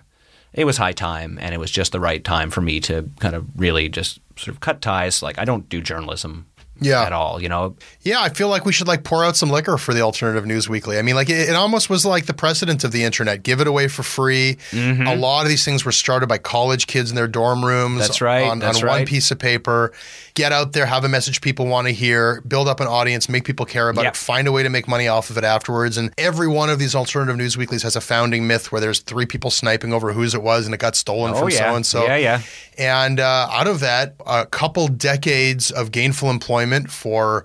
it 0.53 0.65
was 0.65 0.79
high 0.79 0.93
time 0.93 1.39
and 1.41 1.55
it 1.55 1.59
was 1.59 1.71
just 1.71 1.93
the 1.93 2.01
right 2.01 2.25
time 2.25 2.51
for 2.51 2.61
me 2.61 2.81
to 2.81 3.11
kind 3.21 3.35
of 3.35 3.47
really 3.57 3.89
just 3.89 4.21
sort 4.37 4.49
of 4.49 4.61
cut 4.61 4.81
ties. 4.81 5.23
Like, 5.23 5.39
I 5.39 5.45
don't 5.45 5.69
do 5.69 5.81
journalism 5.81 6.47
Yeah. 6.81 7.03
at 7.05 7.12
all, 7.12 7.43
you 7.43 7.49
know? 7.49 7.77
Yeah, 8.03 8.20
I 8.20 8.29
feel 8.29 8.49
like 8.49 8.64
we 8.64 8.72
should 8.72 8.87
like 8.89 9.03
pour 9.05 9.24
out 9.24 9.37
some 9.37 9.51
liquor 9.51 9.79
for 9.79 9.95
the 9.95 10.01
Alternative 10.03 10.45
News 10.47 10.68
Weekly. 10.68 10.99
I 10.99 11.03
mean, 11.03 11.14
like 11.14 11.29
it, 11.31 11.49
it 11.49 11.55
almost 11.55 11.89
was 11.91 12.05
like 12.05 12.27
the 12.27 12.35
precedent 12.35 12.85
of 12.85 12.93
the 12.93 13.03
internet. 13.05 13.43
Give 13.43 13.61
it 13.61 13.66
away 13.66 13.89
for 13.89 14.03
free. 14.03 14.59
A 14.72 15.16
lot 15.16 15.43
of 15.43 15.49
these 15.49 15.64
things 15.64 15.85
were 15.85 15.93
started 15.93 16.27
by 16.29 16.39
college 16.39 16.87
kids 16.87 17.11
in 17.11 17.16
their 17.16 17.29
dorm 17.29 17.64
rooms. 17.64 18.01
That's 18.01 18.20
right, 18.20 18.45
On, 18.45 18.59
that's 18.59 18.83
on 18.83 18.89
one 18.89 19.07
piece 19.07 19.31
of 19.31 19.39
paper. 19.39 19.93
Get 20.35 20.53
out 20.53 20.72
there, 20.72 20.85
have 20.85 21.03
a 21.05 21.09
message 21.09 21.41
people 21.41 21.66
want 21.66 21.87
to 21.87 21.95
hear, 21.95 22.43
build 22.43 22.68
up 22.68 22.81
an 22.81 22.87
audience, 22.87 23.27
make 23.27 23.45
people 23.45 23.64
care 23.64 23.89
about 23.89 24.05
it, 24.05 24.16
find 24.16 24.47
a 24.47 24.53
way 24.53 24.62
to 24.62 24.68
make 24.68 24.87
money 24.87 25.09
off 25.09 25.31
of 25.31 25.39
it 25.39 25.45
afterwards. 25.45 25.97
And 25.97 26.12
every 26.18 26.47
one 26.47 26.68
of 26.68 26.79
these 26.79 26.95
Alternative 26.95 27.37
News 27.39 27.57
Weeklies 27.57 27.83
has 27.85 27.97
a 27.97 28.03
founding 28.03 28.47
myth 28.47 28.70
where 28.70 28.81
there's 28.83 29.01
three 29.01 29.24
people 29.24 29.51
sniping 29.51 29.95
over 29.95 30.12
whose 30.12 30.35
it 30.35 30.43
was 30.43 30.66
and 30.66 30.74
it 30.74 30.79
got 30.79 30.95
stolen 30.95 31.33
Oh, 31.35 31.39
from 31.39 31.51
so 31.53 31.74
and 31.74 31.87
so. 31.87 32.05
Yeah, 32.05 32.16
yeah. 32.16 32.43
And 32.77 33.18
uh, 33.18 33.49
out 33.51 33.66
of 33.66 33.81
that, 33.81 34.16
a 34.27 34.45
couple 34.45 34.89
decades 34.89 35.70
of 35.70 35.91
gainful 35.91 36.29
employment 36.29 36.66
for 36.91 37.45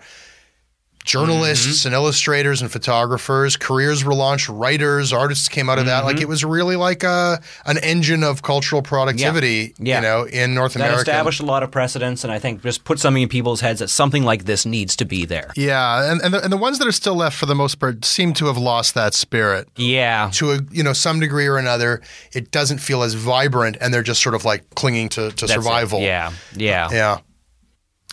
journalists 1.03 1.79
Mm-hmm. 1.79 1.87
and 1.87 1.95
illustrators 1.95 2.61
and 2.61 2.71
photographers. 2.71 3.57
Careers 3.57 4.05
were 4.05 4.13
launched. 4.13 4.47
Writers, 4.49 5.11
artists 5.11 5.47
came 5.49 5.67
out 5.67 5.79
of 5.79 5.87
that. 5.87 5.99
Mm-hmm. 5.99 6.05
Like 6.05 6.21
it 6.21 6.27
was 6.27 6.45
really 6.45 6.75
like 6.75 7.03
a 7.03 7.41
an 7.65 7.79
engine 7.79 8.23
of 8.23 8.43
cultural 8.43 8.83
productivity. 8.83 9.73
Yeah. 9.79 9.95
You 9.95 10.01
know, 10.03 10.23
in 10.25 10.53
North 10.53 10.73
That 10.73 10.81
America. 10.81 10.99
established 11.09 11.39
a 11.39 11.45
lot 11.45 11.63
of 11.63 11.71
precedents, 11.71 12.23
and 12.23 12.31
I 12.31 12.37
think 12.37 12.61
just 12.61 12.83
put 12.83 12.99
something 12.99 13.23
in 13.23 13.29
people's 13.29 13.61
heads 13.61 13.79
that 13.79 13.87
something 13.87 14.23
like 14.23 14.45
this 14.45 14.63
needs 14.63 14.95
to 14.97 15.05
be 15.05 15.25
there. 15.25 15.51
Yeah, 15.55 16.11
and 16.11 16.21
and 16.21 16.35
the, 16.35 16.43
and 16.43 16.53
the 16.53 16.57
ones 16.57 16.77
that 16.77 16.87
are 16.87 16.91
still 16.91 17.15
left, 17.15 17.35
for 17.35 17.47
the 17.47 17.55
most 17.55 17.79
part, 17.79 18.05
seem 18.05 18.33
to 18.35 18.45
have 18.45 18.57
lost 18.59 18.93
that 18.93 19.15
spirit. 19.15 19.69
Yeah. 19.77 20.29
To 20.33 20.51
a 20.51 20.59
you 20.69 20.83
know 20.83 20.93
some 20.93 21.19
degree 21.19 21.47
or 21.47 21.57
another, 21.57 22.01
it 22.31 22.51
doesn't 22.51 22.77
feel 22.77 23.01
as 23.01 23.15
vibrant, 23.15 23.75
and 23.81 23.91
they're 23.91 24.03
just 24.03 24.21
sort 24.21 24.35
of 24.35 24.45
like 24.45 24.69
clinging 24.75 25.09
to, 25.09 25.31
to 25.31 25.35
That's 25.35 25.41
it. 25.43 25.49
survival. 25.55 26.01
Yeah. 26.01 26.31
Yeah. 26.55 26.89
Yeah. 26.91 27.17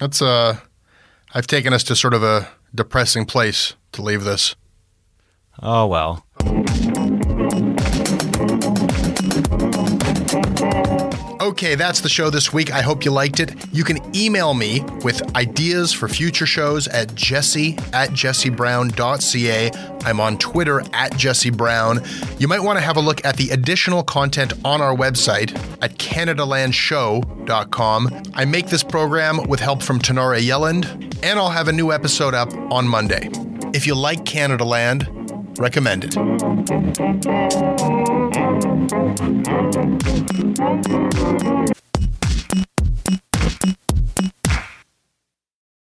That's 0.01 0.23
uh 0.23 0.57
I've 1.35 1.47
taken 1.47 1.73
us 1.73 1.83
to 1.85 1.97
sort 1.97 2.15
of 2.15 2.23
a 2.23 2.49
depressing 2.75 3.25
place 3.27 3.75
to 3.93 4.03
leave 4.03 4.25
this. 4.25 4.55
Oh 5.63 5.87
well. 5.87 6.25
Okay, 11.41 11.75
that's 11.77 12.01
the 12.03 12.09
show 12.09 12.31
this 12.31 12.53
week. 12.53 12.73
I 12.73 12.83
hope 12.83 13.05
you 13.05 13.11
liked 13.11 13.41
it. 13.41 13.53
You 13.73 13.83
can 13.83 13.99
email 14.15 14.55
me 14.55 14.85
with 15.03 15.35
ideas 15.35 15.93
for 15.93 16.07
future 16.07 16.47
shows 16.47 16.87
at 16.89 17.13
jesse 17.15 17.77
at 17.93 18.11
jessebrown.ca. 18.11 19.71
I'm 20.05 20.21
on 20.21 20.39
Twitter 20.39 20.83
at 20.93 21.17
Jesse 21.17 21.51
Brown. 21.51 22.01
You 22.39 22.47
might 22.49 22.61
want 22.61 22.79
to 22.79 22.85
have 22.85 22.97
a 22.97 23.01
look 23.01 23.25
at 23.25 23.37
the 23.37 23.51
additional 23.51 24.05
content 24.05 24.53
on 24.65 24.81
our 24.81 24.95
website 24.95 25.53
at 25.83 25.99
CanadaLandShow.com. 25.99 28.23
I 28.35 28.45
make 28.45 28.67
this 28.67 28.85
program 28.85 29.43
with 29.49 29.59
help 29.61 29.83
from 29.83 29.99
Tenora 29.99 30.41
Yelland, 30.41 31.08
and 31.23 31.39
I'll 31.39 31.51
have 31.51 31.69
a 31.69 31.73
new 31.73 31.93
episode 31.93 32.35
up 32.35 32.53
on 32.73 32.87
Monday. 32.87 33.29
If 33.75 33.87
you 33.87 33.95
like 33.95 34.25
Canadaland, 34.25 35.59
recommend 35.59 36.05
it. 36.05 36.15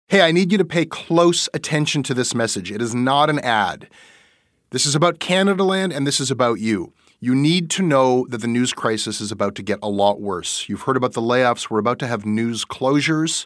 Hey, 0.09 0.21
I 0.21 0.31
need 0.31 0.51
you 0.51 0.57
to 0.57 0.65
pay 0.65 0.85
close 0.85 1.49
attention 1.53 2.01
to 2.03 2.13
this 2.13 2.33
message. 2.33 2.71
It 2.71 2.81
is 2.81 2.95
not 2.95 3.29
an 3.29 3.39
ad. 3.39 3.89
This 4.71 4.85
is 4.85 4.95
about 4.95 5.19
Canadaland 5.19 5.95
and 5.95 6.07
this 6.07 6.19
is 6.19 6.31
about 6.31 6.59
you. 6.59 6.93
You 7.19 7.35
need 7.35 7.69
to 7.71 7.83
know 7.83 8.25
that 8.29 8.39
the 8.39 8.47
news 8.47 8.73
crisis 8.73 9.19
is 9.19 9.31
about 9.31 9.55
to 9.55 9.63
get 9.63 9.79
a 9.81 9.89
lot 9.89 10.21
worse. 10.21 10.69
You've 10.69 10.83
heard 10.83 10.97
about 10.97 11.13
the 11.13 11.21
layoffs. 11.21 11.69
We're 11.69 11.79
about 11.79 11.99
to 11.99 12.07
have 12.07 12.25
news 12.25 12.63
closures, 12.63 13.45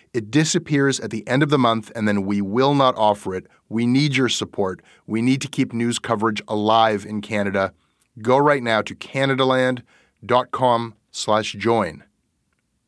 It 0.13 0.29
disappears 0.29 0.99
at 0.99 1.09
the 1.09 1.25
end 1.27 1.41
of 1.41 1.49
the 1.49 1.57
month, 1.57 1.91
and 1.95 2.07
then 2.07 2.25
we 2.25 2.41
will 2.41 2.75
not 2.75 2.95
offer 2.97 3.33
it. 3.33 3.47
We 3.69 3.85
need 3.85 4.15
your 4.15 4.29
support. 4.29 4.81
We 5.07 5.21
need 5.21 5.41
to 5.41 5.47
keep 5.47 5.71
news 5.71 5.99
coverage 5.99 6.41
alive 6.47 7.05
in 7.05 7.21
Canada. 7.21 7.73
Go 8.21 8.37
right 8.37 8.61
now 8.61 8.81
to 8.81 8.93
canadaland.com 8.93 10.95
slash 11.11 11.53
join. 11.53 12.03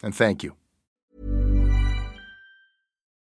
And 0.02 0.14
thank 0.14 0.44
you. 0.44 0.56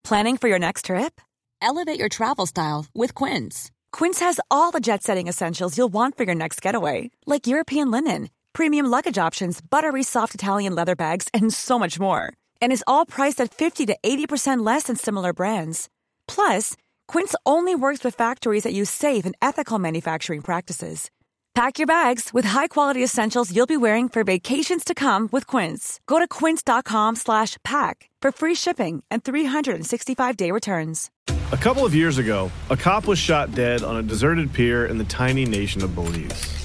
Planning 0.03 0.37
for 0.37 0.47
your 0.47 0.59
next 0.59 0.85
trip? 0.85 1.19
Elevate 1.61 1.99
your 1.99 2.09
travel 2.09 2.45
style 2.45 2.85
with 2.93 3.15
Quince. 3.15 3.71
Quince 3.91 4.19
has 4.19 4.39
all 4.49 4.71
the 4.71 4.79
jet 4.79 5.03
setting 5.03 5.27
essentials 5.27 5.77
you'll 5.77 5.89
want 5.89 6.15
for 6.15 6.23
your 6.23 6.35
next 6.35 6.61
getaway, 6.61 7.09
like 7.25 7.47
European 7.47 7.89
linen, 7.89 8.29
premium 8.53 8.85
luggage 8.85 9.17
options, 9.17 9.59
buttery 9.59 10.03
soft 10.03 10.35
Italian 10.35 10.75
leather 10.75 10.95
bags, 10.95 11.27
and 11.33 11.51
so 11.51 11.79
much 11.79 11.99
more. 11.99 12.33
And 12.62 12.72
is 12.72 12.84
all 12.86 13.05
priced 13.05 13.41
at 13.41 13.53
50 13.53 13.88
to 13.88 13.97
80% 14.03 14.66
less 14.66 14.84
than 14.84 14.95
similar 14.95 15.34
brands. 15.34 15.89
Plus, 16.28 16.76
Quince 17.08 17.36
only 17.45 17.74
works 17.74 18.03
with 18.03 18.16
factories 18.16 18.64
that 18.64 18.74
use 18.74 18.89
safe 18.89 19.26
and 19.26 19.36
ethical 19.41 19.80
manufacturing 19.80 20.41
practices. 20.41 21.10
Pack 21.58 21.80
your 21.80 21.88
bags 21.88 22.32
with 22.36 22.45
high-quality 22.45 23.03
essentials 23.03 23.51
you'll 23.51 23.66
be 23.66 23.78
wearing 23.78 24.10
for 24.10 24.24
vacations 24.24 24.84
to 24.84 24.93
come 24.93 25.28
with 25.32 25.47
Quince. 25.47 25.99
Go 26.05 26.20
to 26.20 26.28
quince.com 26.28 27.16
slash 27.16 27.58
pack 27.64 28.12
for 28.22 28.32
free 28.32 28.53
shipping 28.53 29.01
and 29.10 29.24
365-day 29.24 30.51
returns. 30.51 31.10
A 31.51 31.58
couple 31.58 31.84
of 31.84 31.95
years 31.95 32.20
ago, 32.20 32.51
a 32.70 32.78
cop 32.78 33.08
was 33.08 33.18
shot 33.18 33.55
dead 33.55 33.82
on 33.82 33.95
a 33.95 34.03
deserted 34.03 34.53
pier 34.53 34.86
in 34.86 34.99
the 34.99 35.03
tiny 35.05 35.45
nation 35.45 35.84
of 35.84 35.95
Belize. 35.95 36.64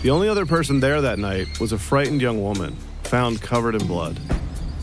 The 0.00 0.08
only 0.08 0.30
other 0.30 0.46
person 0.46 0.80
there 0.80 1.02
that 1.02 1.18
night 1.18 1.60
was 1.60 1.72
a 1.72 1.78
frightened 1.78 2.22
young 2.22 2.42
woman, 2.42 2.74
found 3.02 3.42
covered 3.42 3.74
in 3.74 3.86
blood. 3.86 4.18